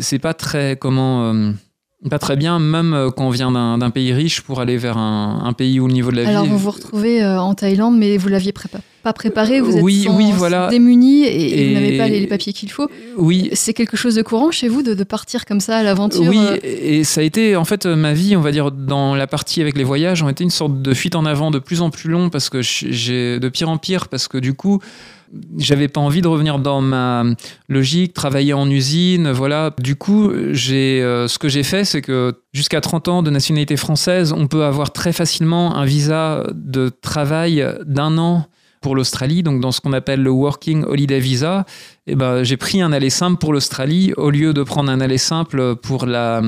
c'est 0.00 0.18
pas 0.18 0.34
très 0.34 0.76
comment 0.76 1.32
euh, 1.32 1.52
pas 2.08 2.18
très 2.18 2.36
bien 2.36 2.58
même 2.58 2.94
euh, 2.94 3.10
quand 3.10 3.26
on 3.26 3.30
vient 3.30 3.50
d'un 3.52 3.90
pays 3.90 4.12
riche 4.12 4.40
pour 4.40 4.60
aller 4.60 4.76
vers 4.78 4.96
un, 4.96 5.42
un 5.44 5.52
pays 5.52 5.80
où 5.80 5.86
le 5.86 5.92
niveau 5.92 6.10
de 6.10 6.16
la 6.16 6.28
Alors 6.28 6.44
vie 6.44 6.48
vous 6.50 6.58
vous 6.58 6.70
retrouvez 6.70 7.22
euh, 7.22 7.40
en 7.40 7.54
Thaïlande, 7.54 7.98
mais 7.98 8.16
vous 8.16 8.28
l'aviez 8.28 8.52
prépa- 8.52 8.80
pas 9.02 9.12
préparé, 9.14 9.60
vous 9.60 9.76
êtes 9.76 9.82
Oui, 9.82 10.04
sans- 10.04 10.16
oui, 10.16 10.30
voilà. 10.34 10.68
démuni 10.68 11.24
et, 11.24 11.60
et 11.62 11.68
vous 11.68 11.74
n'avez 11.74 11.98
pas 11.98 12.08
les, 12.08 12.20
les 12.20 12.26
papiers 12.26 12.52
qu'il 12.54 12.70
faut. 12.70 12.86
oui 13.18 13.48
C'est 13.54 13.74
quelque 13.74 13.96
chose 13.98 14.14
de 14.14 14.22
courant 14.22 14.50
chez 14.50 14.68
vous 14.68 14.82
de, 14.82 14.94
de 14.94 15.04
partir 15.04 15.44
comme 15.46 15.60
ça 15.60 15.76
à 15.78 15.82
l'aventure 15.82 16.22
oui 16.22 16.38
et 16.62 17.04
ça 17.04 17.20
a 17.20 17.24
été 17.24 17.54
en 17.56 17.64
fait 17.66 17.84
ma 17.86 18.12
vie 18.14 18.34
on 18.36 18.40
va 18.42 18.50
dire 18.52 18.70
dans 18.72 19.14
la 19.14 19.26
partie 19.26 19.60
avec 19.60 19.76
les 19.76 19.84
voyages 19.84 20.22
ont 20.22 20.28
été 20.30 20.42
une 20.44 20.50
sorte 20.50 20.80
de 20.80 20.94
fuite 20.94 21.16
en 21.16 21.24
avant 21.26 21.50
de 21.50 21.58
plus 21.58 21.80
en 21.82 21.90
plus 21.90 22.08
long 22.10 22.30
parce 22.30 22.48
que 22.50 22.60
j'ai 22.62 23.38
de 23.40 23.48
pire 23.50 23.68
en 23.70 23.76
pire 23.78 24.08
parce 24.08 24.26
que 24.28 24.38
du 24.38 24.54
coup 24.54 24.80
j'avais 25.58 25.88
pas 25.88 26.00
envie 26.00 26.22
de 26.22 26.28
revenir 26.28 26.58
dans 26.58 26.80
ma 26.80 27.24
logique, 27.68 28.14
travailler 28.14 28.52
en 28.52 28.68
usine, 28.68 29.30
voilà. 29.30 29.74
Du 29.78 29.96
coup, 29.96 30.30
j'ai, 30.50 31.02
euh, 31.02 31.28
ce 31.28 31.38
que 31.38 31.48
j'ai 31.48 31.62
fait, 31.62 31.84
c'est 31.84 32.02
que 32.02 32.34
jusqu'à 32.52 32.80
30 32.80 33.08
ans 33.08 33.22
de 33.22 33.30
nationalité 33.30 33.76
française, 33.76 34.32
on 34.32 34.46
peut 34.46 34.64
avoir 34.64 34.92
très 34.92 35.12
facilement 35.12 35.76
un 35.76 35.84
visa 35.84 36.44
de 36.52 36.88
travail 36.88 37.64
d'un 37.86 38.18
an 38.18 38.46
pour 38.80 38.96
l'Australie, 38.96 39.42
donc 39.42 39.60
dans 39.60 39.72
ce 39.72 39.80
qu'on 39.80 39.92
appelle 39.92 40.22
le 40.22 40.30
Working 40.30 40.84
Holiday 40.84 41.20
Visa. 41.20 41.66
Et 42.06 42.16
ben, 42.16 42.42
j'ai 42.42 42.56
pris 42.56 42.80
un 42.80 42.92
aller 42.92 43.10
simple 43.10 43.38
pour 43.38 43.52
l'Australie 43.52 44.12
au 44.16 44.30
lieu 44.30 44.54
de 44.54 44.62
prendre 44.62 44.90
un 44.90 45.00
aller 45.00 45.18
simple 45.18 45.76
pour 45.76 46.06
la, 46.06 46.42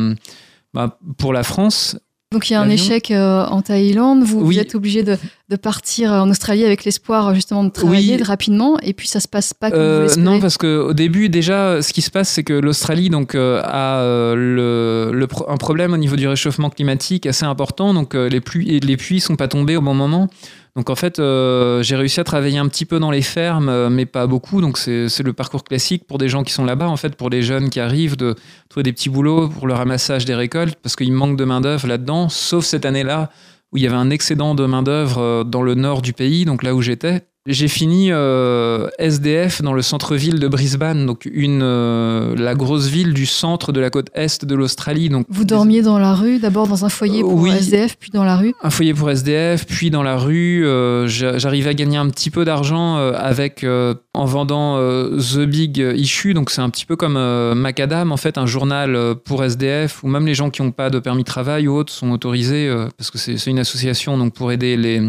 bah, 0.73 0.99
pour 1.19 1.33
la 1.33 1.43
France. 1.43 1.97
Donc 2.33 2.49
il 2.49 2.55
y 2.55 2.57
a 2.57 2.61
un 2.61 2.71
échec 2.71 3.11
euh, 3.11 3.45
en 3.45 3.61
Thaïlande, 3.63 4.25
vous, 4.25 4.41
vous 4.41 4.59
êtes 4.59 4.75
obligé 4.75 5.03
de, 5.03 5.19
de, 5.51 5.57
partir 5.57 6.11
en 6.11 6.31
Australie 6.31 6.65
avec 6.65 6.85
l'espoir 6.85 7.35
justement 7.35 7.63
de 7.63 7.71
travailler 7.71 8.17
rapidement, 8.23 8.79
et 8.81 8.95
puis 8.95 9.07
ça 9.07 9.21
se 9.21 9.29
passe 9.29 9.53
pas 9.53 9.71
comme 9.71 9.81
euh, 9.81 10.07
vous 10.09 10.21
Non, 10.21 10.41
parce 10.41 10.57
qu'au 10.57 10.95
début 10.95 11.29
déjà, 11.29 11.83
ce 11.83 11.93
qui 11.93 12.01
se 12.01 12.11
passe, 12.11 12.31
c'est 12.31 12.43
que 12.43 12.55
l'Australie 12.55 13.11
donc 13.11 13.35
euh, 13.35 13.61
a 13.65 14.01
euh, 14.01 14.35
le, 14.35 15.17
le, 15.17 15.29
un 15.49 15.57
problème 15.57 15.93
au 15.93 15.99
niveau 15.99 16.17
du 16.17 16.27
réchauffement 16.27 16.71
climatique 16.71 17.27
assez 17.27 17.45
important, 17.45 17.93
donc 17.93 18.15
les 18.15 18.41
pluies 18.41 18.81
les 18.81 18.97
pluies 18.97 19.21
sont 19.21 19.37
pas 19.37 19.49
tombées 19.49 19.77
au 19.77 19.83
bon 19.83 19.95
moment. 19.95 20.29
Donc 20.75 20.89
en 20.89 20.95
fait, 20.95 21.19
euh, 21.19 21.83
j'ai 21.83 21.97
réussi 21.97 22.19
à 22.19 22.25
travailler 22.25 22.57
un 22.57 22.67
petit 22.67 22.87
peu 22.87 22.99
dans 22.99 23.11
les 23.11 23.21
fermes, 23.21 23.69
euh, 23.69 23.91
mais 23.91 24.07
pas 24.07 24.27
beaucoup. 24.27 24.63
Donc 24.63 24.79
c'est 24.79 25.23
le 25.23 25.33
parcours 25.33 25.65
classique 25.65 26.07
pour 26.07 26.17
des 26.17 26.29
gens 26.29 26.45
qui 26.45 26.53
sont 26.53 26.65
là-bas, 26.65 26.89
en 26.89 26.97
fait, 26.97 27.15
pour 27.15 27.29
les 27.29 27.43
jeunes 27.43 27.69
qui 27.69 27.79
arrivent, 27.79 28.17
de 28.17 28.35
trouver 28.71 28.83
des 28.83 28.93
petits 28.93 29.11
boulots 29.11 29.49
pour 29.49 29.67
le 29.67 29.75
ramassage 29.75 30.25
des 30.25 30.35
récoltes, 30.35 30.77
parce 30.83 30.97
qu'il 30.97 31.13
manque 31.13 31.37
de 31.37 31.45
main-d'œuvre 31.45 31.87
là-dedans, 31.87 32.31
sauf 32.31 32.65
cette 32.65 32.87
année-là 32.87 33.31
où 33.73 33.79
il 33.79 33.83
y 33.83 33.87
avait 33.87 33.97
un 33.97 34.11
excédent 34.11 34.55
de 34.55 34.65
main-d'œuvre 34.67 35.19
euh, 35.19 35.45
dans 35.45 35.63
le 35.63 35.75
nord 35.75 36.01
du 36.03 36.13
pays, 36.13 36.45
donc 36.45 36.63
là 36.63 36.75
où 36.75 36.81
j'étais. 36.83 37.23
J'ai 37.49 37.67
fini 37.67 38.13
euh, 38.13 38.87
SDF 39.01 39.63
dans 39.63 39.73
le 39.73 39.83
centre-ville 39.83 40.39
de 40.39 40.47
Brisbane, 40.47 41.07
donc 41.07 41.29
une, 41.33 41.63
euh, 41.65 42.37
la 42.37 42.55
grosse 42.55 42.87
ville 42.87 43.13
du 43.13 43.27
centre 43.27 43.73
de 43.73 43.81
la 43.81 43.91
côte 43.91 44.11
est 44.15 44.45
de 44.45 44.55
l'Australie. 44.55 45.09
Donc 45.09 45.27
Vous 45.29 45.45
dormiez 45.45 45.83
dans 45.83 45.99
la 45.99 46.15
rue, 46.15 46.39
d'abord 46.39 46.69
dans 46.69 46.85
un 46.85 46.89
foyer 46.89 47.23
pour 47.23 47.45
SDF, 47.49 47.97
puis 47.99 48.11
dans 48.13 48.23
la 48.23 48.37
rue? 48.37 48.55
Un 48.63 48.71
foyer 48.71 48.95
pour 48.95 49.11
SDF, 49.11 49.67
puis 49.67 49.91
dans 49.91 50.05
la 50.05 50.19
rue. 50.19 50.65
Euh, 50.65 51.09
J'arrivais 51.09 51.71
à 51.71 51.75
gagner 51.75 51.97
un 51.97 52.09
petit 52.11 52.31
peu 52.31 52.45
d'argent 52.45 52.97
avec 52.97 53.67
en 54.15 54.25
vendant 54.25 54.79
The 54.79 55.41
Big 55.41 55.79
Issue, 55.97 56.35
donc 56.35 56.49
c'est 56.51 56.61
un 56.61 56.71
petit 56.71 56.87
peu 56.87 56.95
comme 56.95 57.15
Macadam, 57.55 58.13
en 58.13 58.17
fait, 58.17 58.39
un 58.39 58.47
journal 58.47 59.17
pour 59.25 59.43
SDF, 59.43 60.05
où 60.05 60.07
même 60.07 60.27
les 60.27 60.35
gens 60.35 60.51
qui 60.51 60.63
n'ont 60.63 60.71
pas 60.71 60.91
de 60.91 61.01
permis 61.01 61.23
de 61.23 61.29
travail 61.29 61.67
ou 61.67 61.75
autres 61.75 61.93
sont 61.93 62.13
autorisés, 62.13 62.73
parce 62.97 63.11
que 63.11 63.19
c'est 63.19 63.51
une 63.51 63.59
association 63.59 64.17
donc 64.17 64.33
pour 64.33 64.53
aider 64.53 64.77
les 64.77 65.03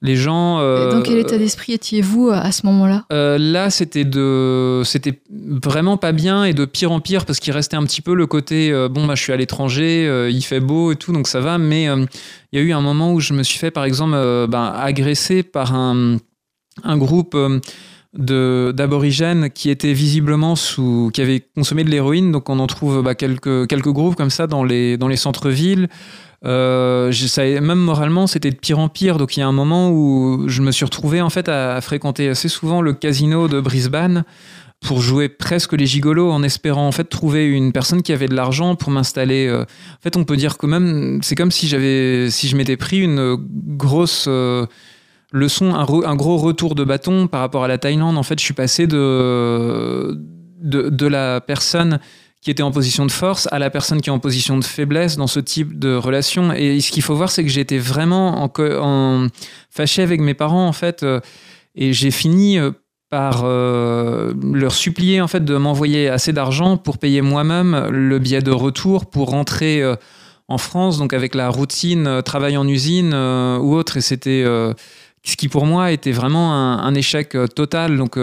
les 0.00 0.16
gens. 0.16 0.60
Euh, 0.60 0.92
dans 0.92 1.02
quel 1.02 1.18
état 1.18 1.38
d'esprit 1.38 1.72
étiez-vous 1.72 2.30
à 2.30 2.52
ce 2.52 2.66
moment-là? 2.66 3.04
Euh, 3.12 3.36
Là, 3.38 3.70
c'était 3.70 4.04
de, 4.04 4.82
c'était 4.84 5.20
vraiment 5.30 5.96
pas 5.96 6.12
bien 6.12 6.44
et 6.44 6.54
de 6.54 6.64
pire 6.64 6.92
en 6.92 7.00
pire 7.00 7.26
parce 7.26 7.40
qu'il 7.40 7.52
restait 7.52 7.76
un 7.76 7.84
petit 7.84 8.00
peu 8.02 8.14
le 8.14 8.26
côté 8.26 8.70
euh, 8.70 8.88
bon 8.88 9.06
bah 9.06 9.14
je 9.14 9.22
suis 9.22 9.32
à 9.32 9.36
l'étranger, 9.36 10.28
il 10.30 10.42
fait 10.42 10.60
beau 10.60 10.92
et 10.92 10.96
tout 10.96 11.12
donc 11.12 11.26
ça 11.26 11.40
va, 11.40 11.58
mais 11.58 11.84
il 11.84 12.58
y 12.58 12.62
a 12.62 12.64
eu 12.64 12.72
un 12.72 12.80
moment 12.80 13.12
où 13.12 13.20
je 13.20 13.32
me 13.32 13.42
suis 13.42 13.58
fait 13.58 13.70
par 13.70 13.84
exemple 13.84 14.14
bah, 14.48 14.72
agresser 14.78 15.42
par 15.42 15.74
un, 15.74 16.18
un 16.84 16.96
groupe 16.96 17.36
d'aborigènes 18.14 19.50
qui 19.50 19.70
étaient 19.70 19.92
visiblement 19.92 20.56
sous 20.56 21.10
qui 21.12 21.20
avaient 21.20 21.44
consommé 21.54 21.84
de 21.84 21.90
l'héroïne. 21.90 22.32
Donc 22.32 22.48
on 22.48 22.58
en 22.58 22.66
trouve 22.66 23.02
bah, 23.02 23.14
quelques 23.14 23.66
quelques 23.68 23.92
groupes 23.92 24.16
comme 24.16 24.30
ça 24.30 24.46
dans 24.46 24.64
les 24.64 24.96
dans 24.96 25.08
les 25.08 25.16
centres-villes 25.16 25.88
euh, 26.44 27.12
même 27.60 27.78
moralement, 27.78 28.26
c'était 28.26 28.50
de 28.50 28.56
pire 28.56 28.78
en 28.78 28.88
pire. 28.88 29.18
Donc 29.18 29.36
il 29.36 29.40
y 29.40 29.42
a 29.42 29.46
un 29.46 29.52
moment 29.52 29.90
où 29.90 30.44
je 30.48 30.62
me 30.62 30.70
suis 30.70 30.84
retrouvé 30.84 31.20
en 31.20 31.30
fait 31.30 31.48
à, 31.48 31.80
fréquenter 31.80 32.28
assez 32.28 32.48
souvent 32.48 32.80
le 32.80 32.92
casino 32.92 33.48
de 33.48 33.60
Brisbane 33.60 34.24
pour 34.80 35.00
jouer 35.00 35.28
presque 35.28 35.72
les 35.72 35.86
gigolos 35.86 36.30
en 36.30 36.44
espérant 36.44 36.86
en 36.86 36.92
fait 36.92 37.02
trouver 37.02 37.46
une 37.46 37.72
personne 37.72 38.00
qui 38.00 38.12
avait 38.12 38.28
de 38.28 38.34
l'argent 38.34 38.76
pour 38.76 38.90
m'installer. 38.92 39.48
Euh. 39.48 39.62
En 39.62 40.02
fait, 40.02 40.16
on 40.16 40.24
peut 40.24 40.36
dire 40.36 40.58
que 40.58 40.66
même 40.66 41.18
c'est 41.22 41.34
comme 41.34 41.50
si 41.50 41.66
j'avais 41.66 42.30
si 42.30 42.48
je 42.48 42.56
m'étais 42.56 42.76
pris 42.76 43.00
une 43.00 43.36
grosse 43.76 44.26
euh, 44.28 44.66
leçon, 45.32 45.74
un, 45.74 46.14
gros 46.16 46.36
retour 46.36 46.76
de 46.76 46.84
bâton 46.84 47.26
par 47.26 47.40
rapport 47.40 47.64
à 47.64 47.68
la 47.68 47.78
Thaïlande. 47.78 48.16
En 48.16 48.22
fait, 48.22 48.38
je 48.38 48.44
suis 48.44 48.54
passé 48.54 48.86
de, 48.86 50.16
de 50.62 51.06
la 51.06 51.40
personne 51.40 51.98
qui 52.40 52.50
était 52.50 52.62
en 52.62 52.70
position 52.70 53.04
de 53.04 53.10
force 53.10 53.48
à 53.50 53.58
la 53.58 53.70
personne 53.70 54.00
qui 54.00 54.10
est 54.10 54.12
en 54.12 54.20
position 54.20 54.58
de 54.58 54.64
faiblesse 54.64 55.16
dans 55.16 55.26
ce 55.26 55.40
type 55.40 55.78
de 55.78 55.94
relation. 55.94 56.52
Et 56.52 56.80
ce 56.80 56.92
qu'il 56.92 57.02
faut 57.02 57.16
voir, 57.16 57.30
c'est 57.30 57.42
que 57.42 57.50
j'étais 57.50 57.78
vraiment 57.78 58.44
en, 58.44 58.52
en, 58.80 59.26
fâché 59.70 60.02
avec 60.02 60.20
mes 60.20 60.34
parents, 60.34 60.66
en 60.66 60.72
fait, 60.72 61.02
euh, 61.02 61.20
et 61.74 61.92
j'ai 61.92 62.10
fini 62.10 62.58
euh, 62.58 62.70
par 63.10 63.42
euh, 63.44 64.32
leur 64.52 64.72
supplier, 64.72 65.20
en 65.20 65.26
fait, 65.26 65.44
de 65.44 65.56
m'envoyer 65.56 66.08
assez 66.08 66.32
d'argent 66.32 66.76
pour 66.76 66.98
payer 66.98 67.22
moi-même 67.22 67.88
le 67.90 68.18
billet 68.18 68.42
de 68.42 68.50
retour 68.50 69.06
pour 69.06 69.30
rentrer 69.30 69.82
en 70.46 70.58
France, 70.58 70.98
donc 70.98 71.14
avec 71.14 71.34
la 71.34 71.48
routine 71.48 72.22
travail 72.22 72.58
en 72.58 72.68
usine 72.68 73.14
ou 73.14 73.74
autre. 73.74 73.96
Et 73.96 74.02
c'était 74.02 74.44
ce 74.44 75.36
qui, 75.36 75.48
pour 75.48 75.64
moi, 75.64 75.90
était 75.90 76.12
vraiment 76.12 76.52
un, 76.52 76.80
un 76.80 76.94
échec 76.94 77.34
total. 77.54 77.96
Donc, 77.96 78.18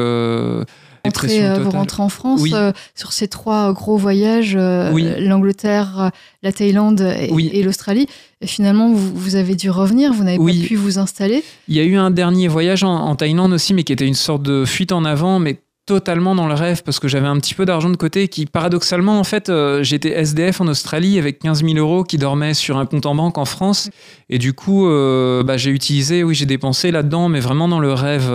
euh, 1.08 1.60
vous 1.60 1.72
rentrez 1.72 2.02
en 2.02 2.10
France 2.10 2.44
euh, 2.52 2.72
sur 2.96 3.14
ces 3.14 3.28
trois 3.28 3.74
gros 3.74 3.98
voyages, 3.98 4.56
euh, 4.58 4.92
l'Angleterre, 5.20 6.12
la 6.44 6.52
Thaïlande 6.52 7.02
et, 7.02 7.64
l'Australie. 7.64 8.08
Et 8.42 8.48
finalement, 8.48 8.92
vous, 8.92 9.36
avez 9.36 9.56
dû 9.56 9.70
revenir, 9.70 10.14
vous 10.14 10.24
n'avez 10.24 10.38
pas 10.38 10.68
pu 10.68 10.76
vous 10.76 11.00
installer. 11.00 11.44
Il 11.68 11.76
y 11.76 11.80
a 11.80 11.84
eu 11.84 11.96
un 11.96 12.12
dernier 12.12 12.48
voyage 12.48 12.84
en, 12.84 13.16
Thaïlande 13.16 13.54
aussi, 13.54 13.74
mais 13.74 13.84
qui 13.84 13.94
était 13.94 14.08
une 14.08 14.14
sorte 14.14 14.44
de 14.44 14.66
fuite 14.66 14.92
en 14.92 15.06
avant, 15.06 15.40
mais 15.40 15.60
totalement 15.86 16.34
dans 16.34 16.48
le 16.48 16.56
rêve 16.56 16.82
parce 16.84 17.00
que 17.00 17.08
j'avais 17.08 17.28
un 17.28 17.38
petit 17.38 17.54
peu 17.54 17.64
d'argent 17.64 17.92
de 17.92 17.96
côté 17.96 18.28
qui 18.28 18.48
paradoxalement 18.48 19.20
en 19.20 19.24
fait 19.24 19.52
j'étais 19.82 20.10
SDF 20.20 20.60
en 20.60 20.68
Australie 20.68 21.20
avec 21.20 21.38
15 21.38 21.64
000 21.64 21.78
euros 21.78 22.04
qui 22.04 22.18
dormaient 22.18 22.56
sur 22.56 22.80
un 22.80 22.88
compte 22.88 23.06
en 23.06 23.14
banque 23.14 23.38
en 23.38 23.46
France. 23.46 23.92
Et 24.32 24.40
du 24.40 24.54
coup 24.54 24.88
bah, 24.88 25.58
j'ai 25.58 25.70
utilisé 25.70 26.24
oui 26.24 26.34
j'ai 26.34 26.48
dépensé 26.48 26.90
là-dedans 26.90 27.30
mais 27.30 27.40
vraiment 27.40 27.68
dans 27.68 27.80
le 27.80 27.94
rêve 27.94 28.32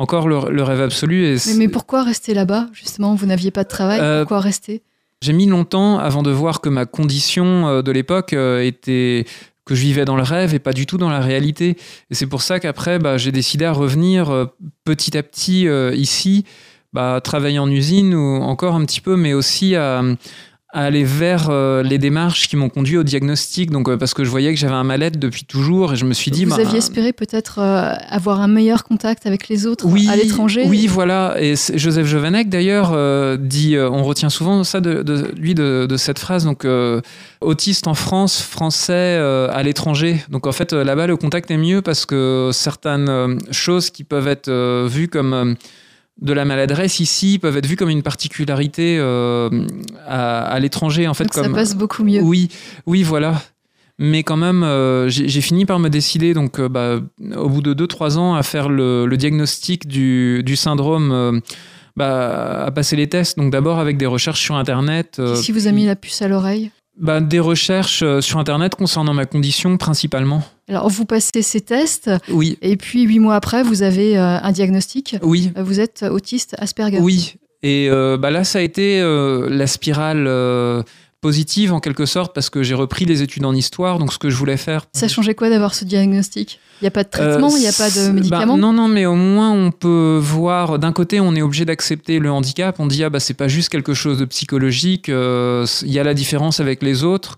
encore 0.00 0.28
le, 0.28 0.62
rêve 0.62 0.80
absolu. 0.80 1.36
mais, 1.58 1.68
pourquoi 1.68 2.02
rester 2.02 2.32
là-bas 2.32 2.68
Justement, 2.72 3.14
vous 3.14 3.26
n'aviez 3.26 3.50
pas 3.50 3.64
de 3.64 3.68
travail. 3.68 4.00
Euh, 4.00 4.22
pourquoi 4.22 4.40
rester? 4.40 4.82
J'ai 5.20 5.34
mis 5.34 5.44
longtemps 5.44 5.98
avant 5.98 6.22
de 6.22 6.30
voir 6.30 6.62
que 6.62 6.70
ma 6.70 6.86
condition 6.86 7.68
euh, 7.68 7.82
de 7.82 7.92
l'époque 7.92 8.32
euh, 8.32 8.64
était 8.64 9.26
que 9.66 9.74
je 9.74 9.82
vivais 9.82 10.06
dans 10.06 10.16
le 10.16 10.22
rêve 10.22 10.54
et 10.54 10.58
pas 10.58 10.72
du 10.72 10.86
tout 10.86 10.96
dans 10.96 11.10
la 11.10 11.20
réalité. 11.20 11.76
Et 12.10 12.14
c'est 12.14 12.26
pour 12.26 12.40
ça 12.40 12.60
qu'après, 12.60 12.98
bah, 12.98 13.18
j'ai 13.18 13.30
décidé 13.30 13.66
à 13.66 13.72
revenir 13.72 14.48
petit 14.84 15.18
à 15.18 15.22
petit 15.22 15.66
ici, 15.92 16.46
bah, 16.94 17.20
travailler 17.22 17.58
en 17.58 17.70
usine 17.70 18.14
ou 18.14 18.42
encore 18.42 18.74
un 18.74 18.84
petit 18.86 19.02
peu, 19.02 19.16
mais 19.16 19.34
aussi 19.34 19.76
à 19.76 20.02
à 20.72 20.84
aller 20.84 21.02
vers 21.02 21.48
euh, 21.50 21.82
les 21.82 21.98
démarches 21.98 22.48
qui 22.48 22.56
m'ont 22.56 22.68
conduit 22.68 22.96
au 22.96 23.02
diagnostic. 23.02 23.70
Donc, 23.70 23.88
euh, 23.88 23.96
parce 23.96 24.14
que 24.14 24.22
je 24.22 24.30
voyais 24.30 24.54
que 24.54 24.58
j'avais 24.58 24.74
un 24.74 24.84
mal-être 24.84 25.18
depuis 25.18 25.44
toujours 25.44 25.94
et 25.94 25.96
je 25.96 26.04
me 26.04 26.12
suis 26.12 26.30
dit. 26.30 26.44
Vous 26.44 26.56
bah, 26.56 26.62
aviez 26.62 26.78
espéré 26.78 27.12
peut-être 27.12 27.58
euh, 27.58 27.94
avoir 28.08 28.40
un 28.40 28.46
meilleur 28.46 28.84
contact 28.84 29.26
avec 29.26 29.48
les 29.48 29.66
autres 29.66 29.86
à 30.08 30.16
l'étranger 30.16 30.64
Oui, 30.66 30.86
voilà. 30.86 31.34
Et 31.40 31.54
Joseph 31.74 32.06
Jovanek, 32.06 32.48
d'ailleurs, 32.48 32.90
dit 33.38 33.76
on 33.78 34.04
retient 34.04 34.30
souvent 34.30 34.62
ça 34.64 34.80
de, 34.80 35.32
lui, 35.36 35.54
de, 35.54 35.86
de, 35.88 35.96
cette 35.96 36.18
phrase. 36.18 36.44
Donc, 36.44 36.66
autiste 37.40 37.86
en 37.86 37.94
France, 37.94 38.40
français 38.40 39.16
à 39.16 39.62
l'étranger. 39.62 40.22
Donc, 40.28 40.46
en 40.46 40.52
fait, 40.52 40.72
là-bas, 40.72 41.06
le 41.06 41.16
contact 41.16 41.50
est 41.50 41.56
mieux 41.56 41.82
parce 41.82 42.06
que 42.06 42.50
certaines 42.52 43.38
choses 43.50 43.90
qui 43.90 44.04
peuvent 44.04 44.28
être 44.28 44.50
vues 44.86 45.08
comme 45.08 45.56
de 46.20 46.32
la 46.32 46.44
maladresse 46.44 47.00
ici 47.00 47.38
peuvent 47.38 47.56
être 47.56 47.66
vues 47.66 47.76
comme 47.76 47.88
une 47.88 48.02
particularité 48.02 48.96
euh, 48.98 49.48
à, 50.06 50.58
l'étranger 50.60 51.08
en 51.08 51.14
fait 51.14 51.24
donc 51.24 51.32
comme 51.32 51.44
ça 51.44 51.50
passe 51.50 51.74
beaucoup 51.74 52.04
mieux. 52.04 52.20
Oui 52.20 52.50
oui 52.86 53.02
voilà. 53.02 53.42
Mais 53.98 54.22
quand 54.22 54.36
même 54.36 54.62
euh, 54.62 55.08
j'ai 55.08 55.40
fini 55.40 55.66
par 55.66 55.78
me 55.78 55.88
décider 55.88 56.34
donc 56.34 56.58
euh, 56.58 56.68
bah, 56.68 57.00
au 57.36 57.48
bout 57.48 57.62
de 57.62 57.74
2-3 57.74 58.16
ans 58.16 58.34
à 58.34 58.42
faire 58.42 58.68
le, 58.68 59.08
diagnostic 59.16 59.86
du, 59.86 60.56
syndrome 60.56 61.40
bah, 61.96 62.64
à 62.64 62.70
passer 62.70 62.96
les 62.96 63.08
tests. 63.08 63.38
Donc 63.38 63.50
d'abord 63.50 63.78
avec 63.78 63.96
des 63.96 64.06
recherches 64.06 64.40
sur 64.40 64.56
internet 64.56 65.20
qui 65.42 65.52
vous 65.52 65.66
a 65.66 65.72
mis 65.72 65.86
la 65.86 65.96
puce 65.96 66.22
à 66.22 66.28
l'oreille? 66.28 66.70
Bah, 67.00 67.20
Des 67.20 67.40
recherches 67.40 68.02
euh, 68.02 68.20
sur 68.20 68.38
Internet 68.38 68.74
concernant 68.74 69.14
ma 69.14 69.26
condition 69.26 69.76
principalement. 69.76 70.42
Alors, 70.68 70.88
vous 70.88 71.04
passez 71.04 71.42
ces 71.42 71.60
tests. 71.60 72.10
Oui. 72.28 72.58
Et 72.62 72.76
puis, 72.76 73.02
huit 73.02 73.18
mois 73.18 73.34
après, 73.34 73.62
vous 73.62 73.82
avez 73.82 74.16
euh, 74.16 74.38
un 74.40 74.52
diagnostic. 74.52 75.16
Oui. 75.22 75.50
Euh, 75.56 75.62
vous 75.62 75.80
êtes 75.80 76.04
autiste 76.08 76.54
Asperger. 76.58 77.00
Oui. 77.00 77.34
Et 77.62 77.90
bah 77.90 78.30
là, 78.30 78.42
ça 78.42 78.60
a 78.60 78.62
été 78.62 79.02
la 79.02 79.66
spirale 79.66 80.26
positive 81.20 81.72
en 81.72 81.80
quelque 81.80 82.06
sorte 82.06 82.34
parce 82.34 82.50
que 82.50 82.62
j'ai 82.62 82.74
repris 82.74 83.04
les 83.04 83.22
études 83.22 83.44
en 83.44 83.54
histoire, 83.54 83.98
donc 83.98 84.12
ce 84.12 84.18
que 84.18 84.30
je 84.30 84.36
voulais 84.36 84.56
faire. 84.56 84.86
Ça 84.92 85.08
changeait 85.08 85.34
quoi 85.34 85.50
d'avoir 85.50 85.74
ce 85.74 85.84
diagnostic? 85.84 86.60
Il 86.80 86.84
n'y 86.84 86.88
a 86.88 86.90
pas 86.90 87.04
de 87.04 87.10
traitement, 87.10 87.54
il 87.56 87.60
n'y 87.60 87.68
a 87.68 87.72
pas 87.72 87.90
de 87.90 88.06
bah, 88.06 88.12
médicaments 88.12 88.56
Non, 88.56 88.72
non, 88.72 88.88
mais 88.88 89.04
au 89.04 89.14
moins 89.14 89.50
on 89.50 89.70
peut 89.70 90.18
voir, 90.22 90.78
d'un 90.78 90.92
côté 90.92 91.20
on 91.20 91.34
est 91.34 91.42
obligé 91.42 91.64
d'accepter 91.64 92.18
le 92.18 92.30
handicap, 92.30 92.80
on 92.80 92.86
dit 92.86 93.04
ah 93.04 93.10
bah 93.10 93.20
c'est 93.20 93.34
pas 93.34 93.48
juste 93.48 93.68
quelque 93.68 93.92
chose 93.92 94.18
de 94.18 94.24
psychologique, 94.24 95.08
il 95.08 95.92
y 95.92 95.98
a 95.98 96.04
la 96.04 96.14
différence 96.14 96.60
avec 96.60 96.82
les 96.82 97.04
autres. 97.04 97.36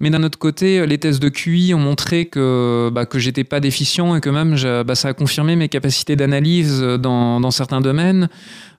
Mais 0.00 0.10
d'un 0.10 0.22
autre 0.22 0.38
côté, 0.38 0.86
les 0.86 0.98
tests 0.98 1.20
de 1.20 1.28
QI 1.28 1.74
ont 1.74 1.78
montré 1.78 2.26
que, 2.26 2.90
bah, 2.92 3.06
que 3.06 3.18
j'étais 3.18 3.44
pas 3.44 3.60
déficient 3.60 4.14
et 4.16 4.20
que 4.20 4.30
même 4.30 4.56
bah, 4.84 4.94
ça 4.94 5.08
a 5.08 5.12
confirmé 5.14 5.56
mes 5.56 5.68
capacités 5.68 6.16
d'analyse 6.16 6.80
dans, 6.80 7.40
dans, 7.40 7.50
certains 7.50 7.80
domaines. 7.80 8.28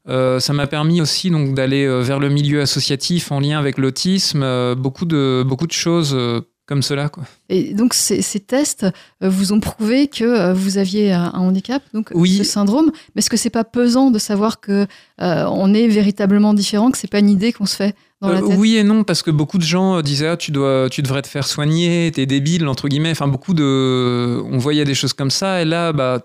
Euh, 0.08 0.40
ça 0.40 0.54
m'a 0.54 0.68
permis 0.68 1.02
aussi 1.02 1.32
donc 1.32 1.56
d'aller 1.56 1.86
euh, 1.86 2.02
vers 2.02 2.20
le 2.20 2.30
milieu 2.30 2.62
associatif 2.62 3.32
en 3.32 3.40
lien 3.40 3.58
avec 3.58 3.78
l'autisme, 3.78 4.44
euh, 4.44 4.76
beaucoup 4.76 5.06
de 5.06 5.44
beaucoup 5.46 5.66
de 5.66 5.72
choses 5.72 6.16
comme 6.68 6.84
cela. 6.84 7.10
Quoi. 7.10 7.24
Et 7.50 7.74
donc 7.74 7.94
ces, 7.94 8.22
ces, 8.22 8.40
tests 8.40 8.86
vous 9.22 9.54
ont 9.54 9.60
prouvé 9.60 10.08
que 10.08 10.54
vous 10.54 10.78
aviez 10.78 11.12
un 11.12 11.32
handicap, 11.32 11.82
donc 11.94 12.10
oui. 12.14 12.38
ce 12.38 12.44
syndrome. 12.44 12.92
Mais 13.14 13.20
est-ce 13.20 13.30
que 13.30 13.38
c'est 13.38 13.50
pas 13.50 13.64
pesant 13.64 14.12
de 14.12 14.20
savoir 14.20 14.60
que 14.60 14.88
on 15.20 15.74
est 15.74 15.88
véritablement 15.88 16.54
différent, 16.54 16.92
que 16.92 16.98
c'est 16.98 17.10
pas 17.10 17.20
une 17.20 17.30
idée 17.30 17.52
qu'on 17.52 17.66
se 17.66 17.76
fait? 17.76 17.96
Dans 18.26 18.34
la 18.34 18.42
tête 18.42 18.58
Oui 18.58 18.78
et 18.78 18.84
non, 18.84 19.04
parce 19.04 19.22
que 19.22 19.32
beaucoup 19.32 19.58
de 19.58 19.64
gens 19.64 20.02
disaient 20.02 20.28
ah, 20.28 20.38
tu 20.38 20.52
dois, 20.52 20.88
tu 20.90 21.02
devrais 21.02 21.22
te 21.22 21.28
faire 21.28 21.48
soigner, 21.48 22.12
t'es 22.14 22.26
débile 22.26 22.68
entre 22.68 22.88
guillemets. 22.88 23.12
Enfin 23.12 23.28
beaucoup 23.28 23.54
de, 23.54 24.42
on 24.52 24.58
voyait 24.58 24.86
des 24.86 24.96
choses 24.96 25.14
comme 25.14 25.32
ça. 25.32 25.62
Et 25.62 25.66
là, 25.66 25.94
bah 25.94 26.22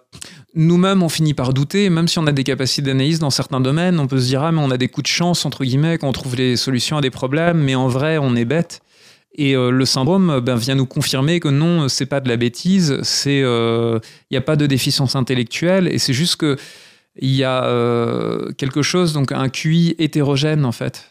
nous-mêmes, 0.55 1.03
on 1.03 1.09
finit 1.09 1.35
par 1.35 1.53
douter, 1.53 1.91
même 1.91 2.09
si 2.09 2.19
on 2.19 2.27
a 2.27 2.33
des 2.33 2.45
capacités 2.45 2.83
d'analyse 2.83 3.21
dans 3.21 3.31
certains 3.31 3.61
domaines, 3.61 4.01
on 4.01 4.07
peut 4.07 4.21
se 4.21 4.27
dire, 4.27 4.43
ah, 4.43 4.53
mais 4.53 4.61
on 4.61 4.71
a 4.71 4.77
des 4.77 4.89
coups 4.89 5.05
de 5.05 5.09
chance, 5.09 5.45
entre 5.45 5.65
guillemets, 5.65 5.99
quand 5.99 6.09
on 6.09 6.13
trouve 6.13 6.35
les 6.37 6.57
solutions 6.57 6.97
à 6.97 7.01
des 7.01 7.11
problèmes, 7.11 7.59
mais 7.59 7.75
en 7.75 7.89
vrai, 7.89 8.19
on 8.19 8.35
est 8.35 8.45
bête. 8.45 8.81
Et 9.37 9.55
euh, 9.55 9.71
le 9.71 9.85
syndrome 9.85 10.41
ben, 10.41 10.57
vient 10.57 10.75
nous 10.75 10.87
confirmer 10.87 11.39
que 11.39 11.49
non, 11.49 11.89
c'est 11.89 12.07
pas 12.07 12.21
de 12.21 12.29
la 12.29 12.37
bêtise, 12.37 13.01
c'est 13.03 13.39
il 13.39 13.45
euh, 13.45 14.01
n'y 14.31 14.37
a 14.37 14.41
pas 14.41 14.57
de 14.57 14.67
déficience 14.67 15.15
intellectuelle, 15.15 15.89
et 15.89 15.99
c'est 15.99 16.13
juste 16.13 16.37
que 16.37 16.57
il 17.17 17.31
y 17.31 17.45
a 17.45 17.65
euh, 17.65 18.53
quelque 18.53 18.83
chose, 18.83 19.13
donc 19.13 19.33
un 19.33 19.49
QI 19.49 19.95
hétérogène 19.99 20.65
en 20.65 20.73
fait, 20.73 21.11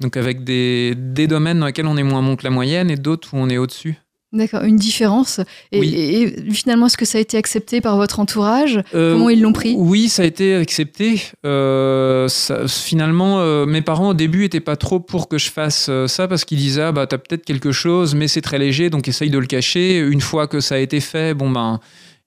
donc 0.00 0.16
avec 0.16 0.44
des, 0.44 0.94
des 0.96 1.26
domaines 1.26 1.60
dans 1.60 1.66
lesquels 1.66 1.86
on 1.86 1.96
est 1.96 2.02
moins 2.02 2.22
bon 2.22 2.36
que 2.36 2.44
la 2.44 2.50
moyenne 2.50 2.90
et 2.90 2.96
d'autres 2.96 3.30
où 3.34 3.36
on 3.36 3.48
est 3.48 3.58
au-dessus. 3.58 3.96
D'accord, 4.34 4.64
une 4.64 4.76
différence. 4.76 5.40
Et, 5.70 6.50
finalement, 6.50 6.86
est-ce 6.86 6.96
que 6.96 7.04
ça 7.04 7.18
a 7.18 7.20
été 7.20 7.36
accepté 7.36 7.80
par 7.80 7.96
votre 7.96 8.18
entourage? 8.18 8.80
Euh, 8.92 9.12
Comment 9.12 9.30
ils 9.30 9.40
l'ont 9.40 9.52
pris? 9.52 9.76
Oui, 9.78 10.08
ça 10.08 10.22
a 10.22 10.24
été 10.24 10.56
accepté. 10.56 11.22
Euh, 11.46 12.28
finalement, 12.66 13.38
euh, 13.38 13.64
mes 13.64 13.80
parents 13.80 14.08
au 14.08 14.14
début 14.14 14.40
n'étaient 14.40 14.58
pas 14.58 14.74
trop 14.74 14.98
pour 14.98 15.28
que 15.28 15.38
je 15.38 15.52
fasse 15.52 15.88
ça 16.08 16.26
parce 16.26 16.44
qu'ils 16.44 16.58
disaient 16.58 16.82
ah, 16.82 16.92
bah 16.92 17.06
t'as 17.06 17.18
peut-être 17.18 17.44
quelque 17.44 17.70
chose, 17.70 18.16
mais 18.16 18.26
c'est 18.26 18.40
très 18.40 18.58
léger, 18.58 18.90
donc 18.90 19.06
essaye 19.06 19.30
de 19.30 19.38
le 19.38 19.46
cacher. 19.46 19.98
Une 19.98 20.20
fois 20.20 20.48
que 20.48 20.58
ça 20.58 20.74
a 20.74 20.78
été 20.78 20.98
fait, 20.98 21.34
bon 21.34 21.48
ben 21.48 21.78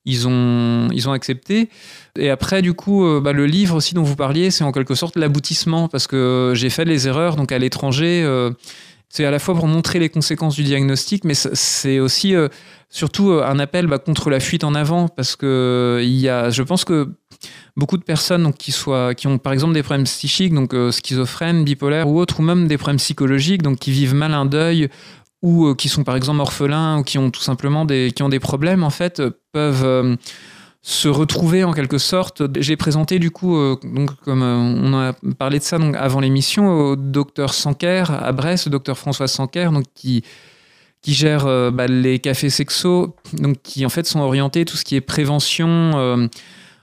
ils 0.08 0.26
ont 0.26 0.88
ils 0.92 1.08
ont 1.08 1.12
accepté. 1.12 1.68
Et 2.18 2.30
après, 2.30 2.62
du 2.62 2.72
coup, 2.72 3.06
bah, 3.20 3.32
le 3.32 3.46
livre 3.46 3.76
aussi 3.76 3.94
dont 3.94 4.02
vous 4.02 4.16
parliez, 4.16 4.50
c'est 4.50 4.64
en 4.64 4.72
quelque 4.72 4.94
sorte 4.96 5.16
l'aboutissement 5.16 5.86
parce 5.88 6.06
que 6.08 6.52
j'ai 6.56 6.70
fait 6.70 6.84
les 6.84 7.06
erreurs 7.06 7.36
donc 7.36 7.52
à 7.52 7.58
l'étranger 7.58 8.24
c'est 9.08 9.24
à 9.24 9.30
la 9.30 9.38
fois 9.38 9.54
pour 9.54 9.66
montrer 9.66 9.98
les 9.98 10.08
conséquences 10.08 10.54
du 10.54 10.64
diagnostic, 10.64 11.24
mais 11.24 11.34
c'est 11.34 11.98
aussi 11.98 12.34
euh, 12.34 12.48
surtout 12.90 13.30
euh, 13.30 13.44
un 13.44 13.58
appel 13.58 13.86
bah, 13.86 13.98
contre 13.98 14.28
la 14.28 14.38
fuite 14.38 14.64
en 14.64 14.74
avant, 14.74 15.08
parce 15.08 15.34
que 15.34 16.00
il 16.02 16.16
y 16.16 16.28
a, 16.28 16.50
je 16.50 16.62
pense 16.62 16.84
que 16.84 17.08
beaucoup 17.76 17.96
de 17.96 18.02
personnes 18.02 18.52
qui, 18.52 18.70
soient, 18.70 19.14
qui 19.14 19.26
ont 19.26 19.38
par 19.38 19.54
exemple 19.54 19.72
des 19.72 19.82
problèmes 19.82 20.04
psychiques, 20.04 20.52
donc 20.52 20.74
euh, 20.74 20.90
schizophrènes, 20.90 21.64
bipolaires 21.64 22.08
ou 22.08 22.20
autres, 22.20 22.40
ou 22.40 22.42
même 22.42 22.68
des 22.68 22.76
problèmes 22.76 22.98
psychologiques, 22.98 23.62
donc 23.62 23.78
qui 23.78 23.92
vivent 23.92 24.14
mal 24.14 24.34
un 24.34 24.44
deuil, 24.44 24.90
ou 25.42 25.74
qui 25.74 25.88
sont 25.88 26.04
par 26.04 26.16
exemple 26.16 26.40
orphelins, 26.40 26.98
ou 26.98 27.02
qui 27.02 27.18
ont 27.18 27.30
tout 27.30 27.40
simplement 27.40 27.84
des, 27.84 28.12
qui 28.14 28.22
ont 28.22 28.28
des 28.28 28.40
problèmes, 28.40 28.82
en 28.82 28.90
fait, 28.90 29.22
peuvent 29.52 30.16
se 30.88 31.08
retrouver 31.08 31.64
en 31.64 31.72
quelque 31.72 31.98
sorte. 31.98 32.42
J'ai 32.60 32.76
présenté 32.76 33.18
du 33.18 33.30
coup, 33.30 33.56
euh, 33.56 33.76
donc 33.82 34.14
comme 34.22 34.42
euh, 34.42 34.56
on 34.56 34.94
a 34.94 35.12
parlé 35.34 35.58
de 35.58 35.64
ça 35.64 35.78
donc 35.78 35.94
avant 35.96 36.20
l'émission, 36.20 36.70
au 36.70 36.96
docteur 36.96 37.52
Sanker 37.52 38.04
à 38.10 38.32
Brest, 38.32 38.66
le 38.66 38.70
docteur 38.70 38.96
François 38.96 39.28
Sanker, 39.28 39.70
donc 39.72 39.84
qui 39.94 40.24
qui 41.02 41.14
gère 41.14 41.46
euh, 41.46 41.70
bah, 41.70 41.86
les 41.86 42.18
cafés 42.18 42.50
sexo, 42.50 43.16
donc 43.34 43.60
qui 43.62 43.84
en 43.84 43.88
fait 43.88 44.06
sont 44.06 44.20
orientés 44.20 44.64
tout 44.64 44.76
ce 44.76 44.84
qui 44.84 44.96
est 44.96 45.00
prévention, 45.00 46.28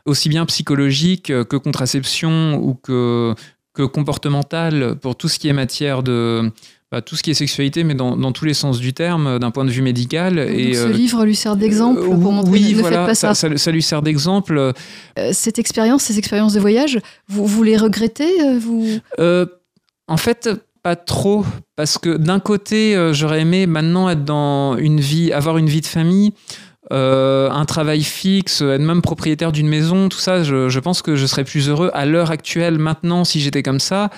aussi 0.06 0.30
bien 0.30 0.46
psychologique 0.46 1.28
que 1.28 1.58
contraception 1.58 2.56
ou 2.56 2.76
que 2.76 3.34
que 3.74 3.84
comportementale 3.84 4.98
pour 5.02 5.16
tout 5.16 5.28
ce 5.28 5.40
qui 5.40 5.48
est 5.48 5.54
matière 5.54 6.04
de 6.04 6.52
bah, 6.92 7.02
tout 7.02 7.16
ce 7.16 7.24
qui 7.24 7.32
est 7.32 7.36
sexualité, 7.36 7.84
mais 7.84 7.96
dans, 7.96 8.16
dans 8.16 8.32
tous 8.32 8.46
les 8.46 8.54
sens 8.54 8.80
du 8.80 8.94
terme, 8.94 9.40
d'un 9.40 9.52
point 9.52 9.66
de 9.66 9.72
vue 9.72 9.82
médical. 9.82 10.36
Donc 10.36 10.50
et, 10.50 10.74
ce 10.74 10.88
livre 10.88 11.26
lui 11.26 11.36
sert 11.36 11.56
d'exemple 11.56 12.00
euh, 12.00 12.06
pour 12.06 12.32
montrer 12.32 12.52
oui, 12.52 12.74
ne 12.74 12.80
voilà, 12.80 12.98
faites 12.98 13.08
pas 13.08 13.16
ça. 13.16 13.34
Ça, 13.34 13.58
ça 13.58 13.72
lui 13.72 13.82
sert 13.82 14.02
d'exemple. 14.02 14.58
Euh, 14.58 15.32
cette 15.32 15.60
expérience, 15.60 16.04
ces 16.04 16.18
expériences 16.18 16.54
de 16.54 16.60
voyage, 16.60 17.00
vous, 17.28 17.46
vous 17.46 17.64
les 17.64 17.78
regrettez 17.78 18.58
vous? 18.60 19.00
En 20.08 20.18
fait, 20.18 20.50
pas 20.84 20.96
trop, 20.96 21.44
parce 21.76 21.98
que 21.98 22.16
d'un 22.16 22.40
côté, 22.40 22.96
j'aurais 23.12 23.42
aimé 23.42 23.66
maintenant 23.66 24.08
être 24.08 24.24
dans 24.24 24.78
une 24.78 25.00
vie, 25.00 25.32
avoir 25.32 25.58
une 25.58 25.68
vie 25.68 25.82
de 25.82 25.88
famille. 25.88 26.34
Euh, 26.94 27.50
un 27.50 27.66
travail 27.66 28.04
fixe, 28.04 28.62
être 28.62 28.82
même 28.82 29.02
propriétaire 29.02 29.52
d'une 29.52 29.68
maison, 29.68 30.08
tout 30.08 30.20
ça, 30.20 30.44
je, 30.44 30.70
je, 30.70 30.80
pense 30.80 31.02
que 31.02 31.16
je 31.16 31.26
serais 31.26 31.44
plus 31.44 31.68
heureux 31.68 31.90
à 31.96 32.06
l'heure 32.06 32.30
actuelle, 32.30 32.78
maintenant, 32.78 33.24
si 33.24 33.40
j'étais 33.40 33.64
comme 33.64 33.80
ça. 33.80 34.12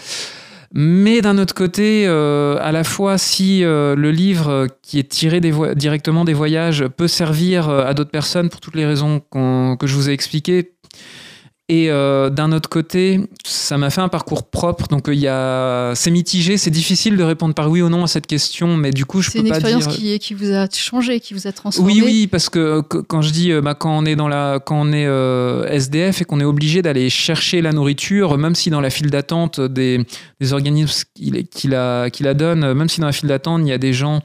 Mais 0.73 1.21
d'un 1.21 1.37
autre 1.37 1.53
côté, 1.53 2.05
euh, 2.07 2.57
à 2.61 2.71
la 2.71 2.83
fois 2.83 3.17
si 3.17 3.63
euh, 3.63 3.95
le 3.95 4.11
livre 4.11 4.67
qui 4.81 4.99
est 4.99 5.09
tiré 5.09 5.39
directement 5.39 6.25
des 6.25 6.33
voyages 6.33 6.87
peut 6.87 7.07
servir 7.07 7.69
euh, 7.69 7.85
à 7.85 7.93
d'autres 7.93 8.11
personnes 8.11 8.49
pour 8.49 8.59
toutes 8.59 8.75
les 8.75 8.85
raisons 8.85 9.21
que 9.21 9.87
je 9.87 9.95
vous 9.95 10.09
ai 10.09 10.13
expliquées, 10.13 10.73
et 11.69 11.89
euh, 11.89 12.29
d'un 12.29 12.53
autre 12.53 12.69
côté, 12.69 13.19
ça 13.43 13.77
m'a 13.77 13.89
fait 13.89 13.99
un 13.99 14.07
parcours 14.07 14.49
propre, 14.49 14.87
donc 14.87 15.09
il 15.09 15.19
y 15.19 15.27
a, 15.27 15.91
c'est 15.95 16.11
mitigé, 16.11 16.57
c'est 16.57 16.69
difficile 16.69 17.17
de 17.17 17.23
répondre 17.23 17.53
par 17.53 17.69
oui 17.69 17.81
ou 17.81 17.89
non 17.89 18.05
à 18.05 18.07
cette 18.07 18.25
question, 18.25 18.77
mais 18.77 18.91
du 18.91 19.03
coup 19.03 19.21
je 19.21 19.31
peux 19.31 19.39
pas 19.39 19.43
dire. 19.43 19.53
C'est 19.55 19.59
une 19.59 19.77
expérience 19.77 19.97
qui, 19.97 20.19
qui 20.19 20.33
vous 20.33 20.53
a 20.53 20.69
changé, 20.71 21.19
qui 21.19 21.33
vous 21.33 21.45
a 21.45 21.51
transformé. 21.51 21.91
Oui, 21.91 22.01
oui, 22.05 22.27
parce 22.27 22.47
que 22.47 22.79
quand 22.79 23.21
je 23.21 23.31
dis, 23.31 23.51
bah, 23.61 23.75
quand 23.75 23.97
on 23.97 24.05
est 24.05 24.15
dans 24.15 24.29
la, 24.29 24.61
quand 24.65 24.79
on 24.79 24.93
est 24.93 25.07
euh, 25.07 25.67
SDF 25.67 26.21
et 26.21 26.25
qu'on 26.25 26.39
est 26.39 26.45
obligé 26.45 26.81
d'aller 26.81 27.09
chercher 27.09 27.61
la 27.61 27.73
nourriture, 27.73 28.37
même 28.37 28.55
si 28.55 28.69
dans 28.69 28.81
la 28.81 28.89
file 28.89 29.09
d'attente 29.09 29.59
des, 29.59 30.05
des 30.39 30.53
organismes 30.53 31.03
qui, 31.15 31.47
qui, 31.47 31.67
la, 31.67 32.09
qui 32.09 32.23
la 32.23 32.33
donnent, 32.33 32.71
même 32.71 32.87
si 32.87 33.01
dans 33.01 33.07
la 33.07 33.13
file 33.13 33.27
d'attente 33.27 33.61
il 33.65 33.67
y 33.67 33.73
a 33.73 33.77
des 33.77 33.91
gens 33.91 34.21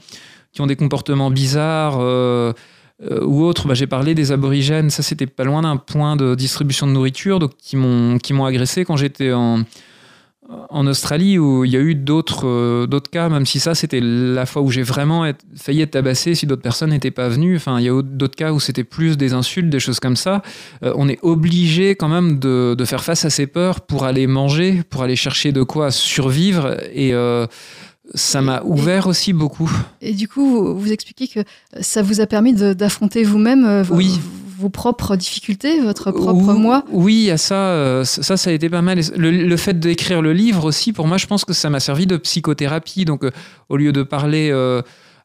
qui 0.53 0.61
ont 0.61 0.67
des 0.67 0.77
comportements 0.77 1.29
bizarres. 1.29 1.99
Euh, 3.09 3.23
ou 3.23 3.43
autre, 3.43 3.67
bah, 3.67 3.73
j'ai 3.73 3.87
parlé 3.87 4.15
des 4.15 4.31
aborigènes. 4.31 4.89
Ça, 4.89 5.03
c'était 5.03 5.27
pas 5.27 5.43
loin 5.43 5.61
d'un 5.61 5.77
point 5.77 6.15
de 6.15 6.35
distribution 6.35 6.87
de 6.87 6.91
nourriture, 6.91 7.39
donc 7.39 7.51
qui 7.57 7.75
m'ont 7.75 8.17
qui 8.17 8.33
m'ont 8.33 8.45
agressé 8.45 8.85
quand 8.85 8.97
j'étais 8.97 9.33
en 9.33 9.63
en 10.69 10.87
Australie 10.87 11.37
où 11.37 11.63
il 11.63 11.71
y 11.71 11.77
a 11.77 11.79
eu 11.79 11.95
d'autres 11.95 12.47
euh, 12.47 12.85
d'autres 12.85 13.09
cas, 13.09 13.29
même 13.29 13.45
si 13.45 13.59
ça 13.59 13.75
c'était 13.75 14.01
la 14.01 14.45
fois 14.45 14.61
où 14.61 14.71
j'ai 14.71 14.83
vraiment 14.83 15.31
failli 15.55 15.81
être 15.81 15.91
tabassé 15.91 16.35
si 16.35 16.45
d'autres 16.45 16.61
personnes 16.61 16.89
n'étaient 16.89 17.11
pas 17.11 17.29
venues. 17.29 17.55
Enfin, 17.55 17.79
il 17.79 17.85
y 17.85 17.89
a 17.89 18.01
d'autres 18.01 18.35
cas 18.35 18.51
où 18.51 18.59
c'était 18.59 18.83
plus 18.83 19.17
des 19.17 19.33
insultes, 19.33 19.69
des 19.69 19.79
choses 19.79 19.99
comme 19.99 20.15
ça. 20.15 20.41
Euh, 20.83 20.93
on 20.95 21.07
est 21.07 21.19
obligé 21.21 21.95
quand 21.95 22.09
même 22.09 22.39
de, 22.39 22.75
de, 22.77 22.85
faire 22.85 23.03
face 23.03 23.25
à 23.25 23.29
ces 23.29 23.47
peurs 23.47 23.81
pour 23.81 24.03
aller 24.03 24.27
manger, 24.27 24.81
pour 24.89 25.03
aller 25.03 25.15
chercher 25.15 25.51
de 25.51 25.63
quoi 25.63 25.91
survivre 25.91 26.77
et 26.93 27.13
ça 28.13 28.41
m'a 28.41 28.61
ouvert 28.63 29.07
aussi 29.07 29.33
beaucoup. 29.33 29.71
Et 30.01 30.13
du 30.13 30.27
coup, 30.27 30.45
vous, 30.45 30.77
vous, 30.77 30.91
expliquez 30.91 31.27
que 31.27 31.39
ça 31.79 32.01
vous 32.01 32.19
a 32.21 32.27
permis 32.27 32.53
d'affronter 32.53 33.23
vous-même 33.23 33.65
euh, 33.65 33.83
vos, 33.83 33.95
oui. 33.95 34.19
vos, 34.59 34.69
propres 34.69 35.15
difficultés, 35.15 35.79
votre 35.79 36.11
propre 36.11 36.53
moi 36.53 36.83
Oui, 36.91 37.31
à 37.31 37.37
ça, 37.37 37.55
euh, 37.55 38.03
ça, 38.03 38.35
ça 38.35 38.49
a 38.49 38.53
été 38.53 38.69
pas 38.69 38.81
mal. 38.81 38.99
Le, 39.15 39.31
le 39.31 39.57
fait 39.57 39.79
d'écrire 39.79 40.21
le 40.21 40.33
livre 40.33 40.65
aussi, 40.65 40.91
pour 40.91 41.07
moi, 41.07 41.17
je 41.17 41.27
pense 41.27 41.45
que 41.45 41.53
ça 41.53 41.69
m'a 41.69 41.79
servi 41.79 42.05
de 42.05 42.17
psychothérapie. 42.17 43.05
Donc, 43.05 43.23
euh, 43.23 43.31
au 43.69 43.77
lieu 43.77 43.93
de 43.93 44.03
parler 44.03 44.51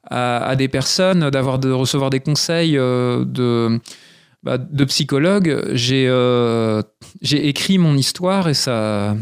à, 0.08 0.38
à, 0.38 0.56
des 0.56 0.68
personnes, 0.68 1.30
d'avoir 1.30 1.58
de 1.58 1.70
recevoir 1.70 2.10
des 2.10 2.20
conseils 2.20 2.74
de, 2.74 3.80
bah, 4.44 4.56
de 4.56 4.84
psychologue, 4.84 5.70
j'ai 5.72 6.06
j'ai 7.20 7.48
écrit 7.48 7.78
mon 7.78 7.96
histoire 7.96 8.48
et 8.48 8.54
ça 8.54 9.16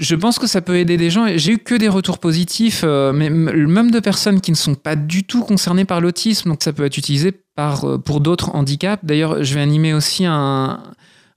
je 0.00 0.14
pense 0.16 0.38
que 0.38 0.46
ça 0.46 0.62
peut 0.62 0.78
aider 0.78 0.96
des 0.96 1.10
gens. 1.10 1.26
J'ai 1.36 1.52
eu 1.52 1.58
que 1.58 1.74
des 1.74 1.88
retours 1.88 2.18
positifs, 2.18 2.82
euh, 2.84 3.12
mais 3.12 3.28
même 3.28 3.90
de 3.90 4.00
personnes 4.00 4.40
qui 4.40 4.50
ne 4.50 4.56
sont 4.56 4.74
pas 4.74 4.96
du 4.96 5.24
tout 5.24 5.44
concernées 5.44 5.84
par 5.84 6.00
l'autisme. 6.00 6.48
Donc 6.48 6.62
ça 6.62 6.72
peut 6.72 6.84
être 6.84 6.96
utilisé 6.96 7.32
par, 7.54 7.84
euh, 7.84 7.98
pour 7.98 8.20
d'autres 8.20 8.54
handicaps. 8.54 9.04
D'ailleurs, 9.04 9.44
je 9.44 9.54
vais 9.54 9.60
animer 9.60 9.92
aussi 9.92 10.24
un, 10.24 10.82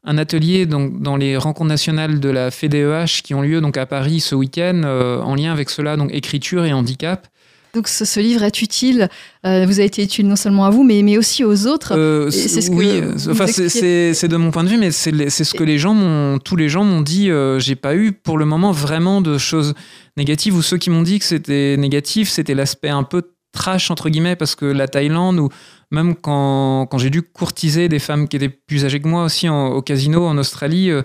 atelier 0.06 0.66
dans 0.66 1.16
les 1.16 1.38
rencontres 1.38 1.70
nationales 1.70 2.20
de 2.20 2.30
la 2.30 2.52
FEDEH 2.52 3.22
qui 3.24 3.34
ont 3.34 3.42
lieu 3.42 3.62
donc 3.62 3.78
à 3.78 3.86
Paris 3.86 4.20
ce 4.20 4.36
week-end 4.36 4.82
euh, 4.84 5.22
en 5.22 5.36
lien 5.36 5.52
avec 5.52 5.70
cela, 5.70 5.96
donc 5.96 6.14
écriture 6.14 6.66
et 6.66 6.74
handicap. 6.74 7.28
Donc 7.74 7.88
ce, 7.88 8.06
ce, 8.06 8.20
livre 8.20 8.44
est 8.44 8.62
utile, 8.62 9.10
euh, 9.48 9.66
vous 9.66 9.80
a 9.80 9.84
été 9.84 10.04
utile 10.04 10.28
non 10.28 10.36
seulement 10.36 10.66
à 10.66 10.70
vous, 10.70 10.84
mais, 10.84 11.02
mais 11.02 11.18
aussi 11.18 11.44
aux 11.44 11.66
autres. 11.66 11.98
Euh, 11.98 12.30
c'est 12.30 12.62
ce 12.62 12.70
oui, 12.70 13.02
enfin, 13.32 13.48
c'est 13.48 14.28
de 14.28 14.38
mon 14.38 14.52
point 14.52 14.64
de 14.64 14.70
vue, 14.70 14.78
mais 14.78 14.92
c'est 14.92 15.44
ce 15.44 15.54
que 15.56 15.64
les 15.64 15.80
gens 15.80 15.96
m'ont, 15.96 16.38
tous 16.38 16.56
les 16.56 16.70
gens 16.70 16.84
m'ont 16.84 17.02
dit. 17.02 17.32
Euh, 17.32 17.58
J'ai 17.58 17.76
pas 17.76 17.96
eu 17.96 18.12
pour 18.12 18.38
le 18.38 18.46
moment 18.46 18.72
vraiment 18.72 19.22
de 19.22 19.40
choses 19.40 19.74
négatives 20.18 20.56
ou 20.56 20.62
ceux 20.62 20.78
qui 20.78 20.92
m'ont 20.92 21.02
dit 21.02 21.18
que 21.18 21.26
c'était 21.26 21.76
négatif, 21.78 22.30
c'était 22.30 22.54
l'aspect 22.54 22.90
un 22.90 23.02
peu 23.02 23.24
trash 23.54 23.90
entre 23.90 24.10
guillemets 24.10 24.36
parce 24.36 24.54
que 24.54 24.66
la 24.66 24.88
Thaïlande 24.88 25.40
ou 25.40 25.50
même 25.90 26.14
quand, 26.14 26.86
quand 26.86 27.00
j'ai 27.00 27.10
dû 27.10 27.24
courtiser 27.24 27.90
des 27.90 28.00
femmes 28.00 28.28
qui 28.28 28.36
étaient 28.36 28.50
plus 28.50 28.86
âgées 28.86 29.00
que 29.00 29.08
moi 29.08 29.24
aussi 29.24 29.50
en, 29.50 29.70
au 29.70 29.82
casino 29.82 30.28
en 30.28 30.38
Australie, 30.38 30.92
euh, 30.92 31.02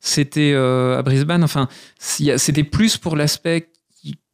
c'était 0.00 0.54
à 0.54 1.02
Brisbane. 1.02 1.44
Enfin, 1.44 1.68
c'était 1.98 2.64
plus 2.64 2.96
pour 2.96 3.16
l'aspect 3.16 3.68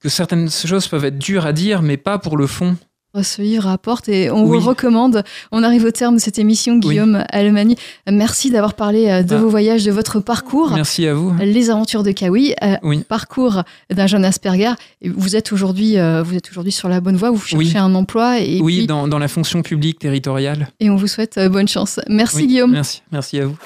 que 0.03 0.09
certaines 0.09 0.51
choses 0.51 0.89
peuvent 0.89 1.05
être 1.05 1.19
dures 1.19 1.47
à 1.47 1.53
dire, 1.53 1.83
mais 1.83 1.97
pas 1.97 2.19
pour 2.19 2.37
le 2.37 2.47
fond. 2.47 2.77
Ce 3.23 3.43
livre 3.43 3.67
apporte 3.69 4.09
et 4.09 4.31
on 4.31 4.45
vous 4.45 4.53
Oui. 4.53 4.59
le 4.59 4.65
recommande. 4.65 5.23
On 5.53 5.63
arrive 5.63 5.85
au 5.85 5.91
terme 5.91 6.15
de 6.15 6.21
cette 6.21 6.39
émission, 6.39 6.79
Guillaume 6.79 7.25
Alemani. 7.29 7.77
Merci 8.11 8.51
d'avoir 8.51 8.73
parlé 8.73 9.07
euh, 9.11 9.23
de 9.23 9.35
Ah. 9.35 9.39
vos 9.39 9.51
voyages, 9.51 9.85
de 9.85 9.91
votre 9.93 10.19
parcours. 10.21 10.71
Merci 10.73 11.07
à 11.07 11.13
vous. 11.13 11.31
Les 11.43 11.69
aventures 11.69 12.05
de 12.05 12.11
Kawi, 12.11 12.55
euh, 12.63 12.77
Oui. 12.83 13.05
parcours 13.07 13.65
d'un 13.95 14.07
jeune 14.07 14.25
Asperger. 14.25 14.73
Vous 15.05 15.37
êtes 15.37 15.53
aujourd'hui, 15.53 15.99
euh, 15.99 16.23
vous 16.23 16.35
êtes 16.37 16.49
aujourd'hui 16.51 16.73
sur 16.73 16.89
la 16.89 17.03
bonne 17.03 17.17
voie. 17.17 17.31
Vous 17.31 17.37
cherchez 17.39 17.57
Oui. 17.59 17.77
un 17.77 17.95
emploi 17.95 18.41
et, 18.41 18.61
oui, 18.63 18.79
puis- 18.79 18.87
dans, 18.87 19.07
dans 19.07 19.19
la 19.19 19.29
fonction 19.29 19.61
publique 19.61 19.99
territoriale. 19.99 20.69
et 20.81 20.89
on 20.89 20.97
vous 20.97 21.07
souhaite 21.07 21.39
bonne 21.51 21.69
chance. 21.69 22.01
Merci 22.09 22.37
Oui, 22.39 22.47
Guillaume. 22.47 22.71
Merci, 22.73 23.03
merci 23.13 23.39
à 23.41 23.47
vous. 23.47 23.57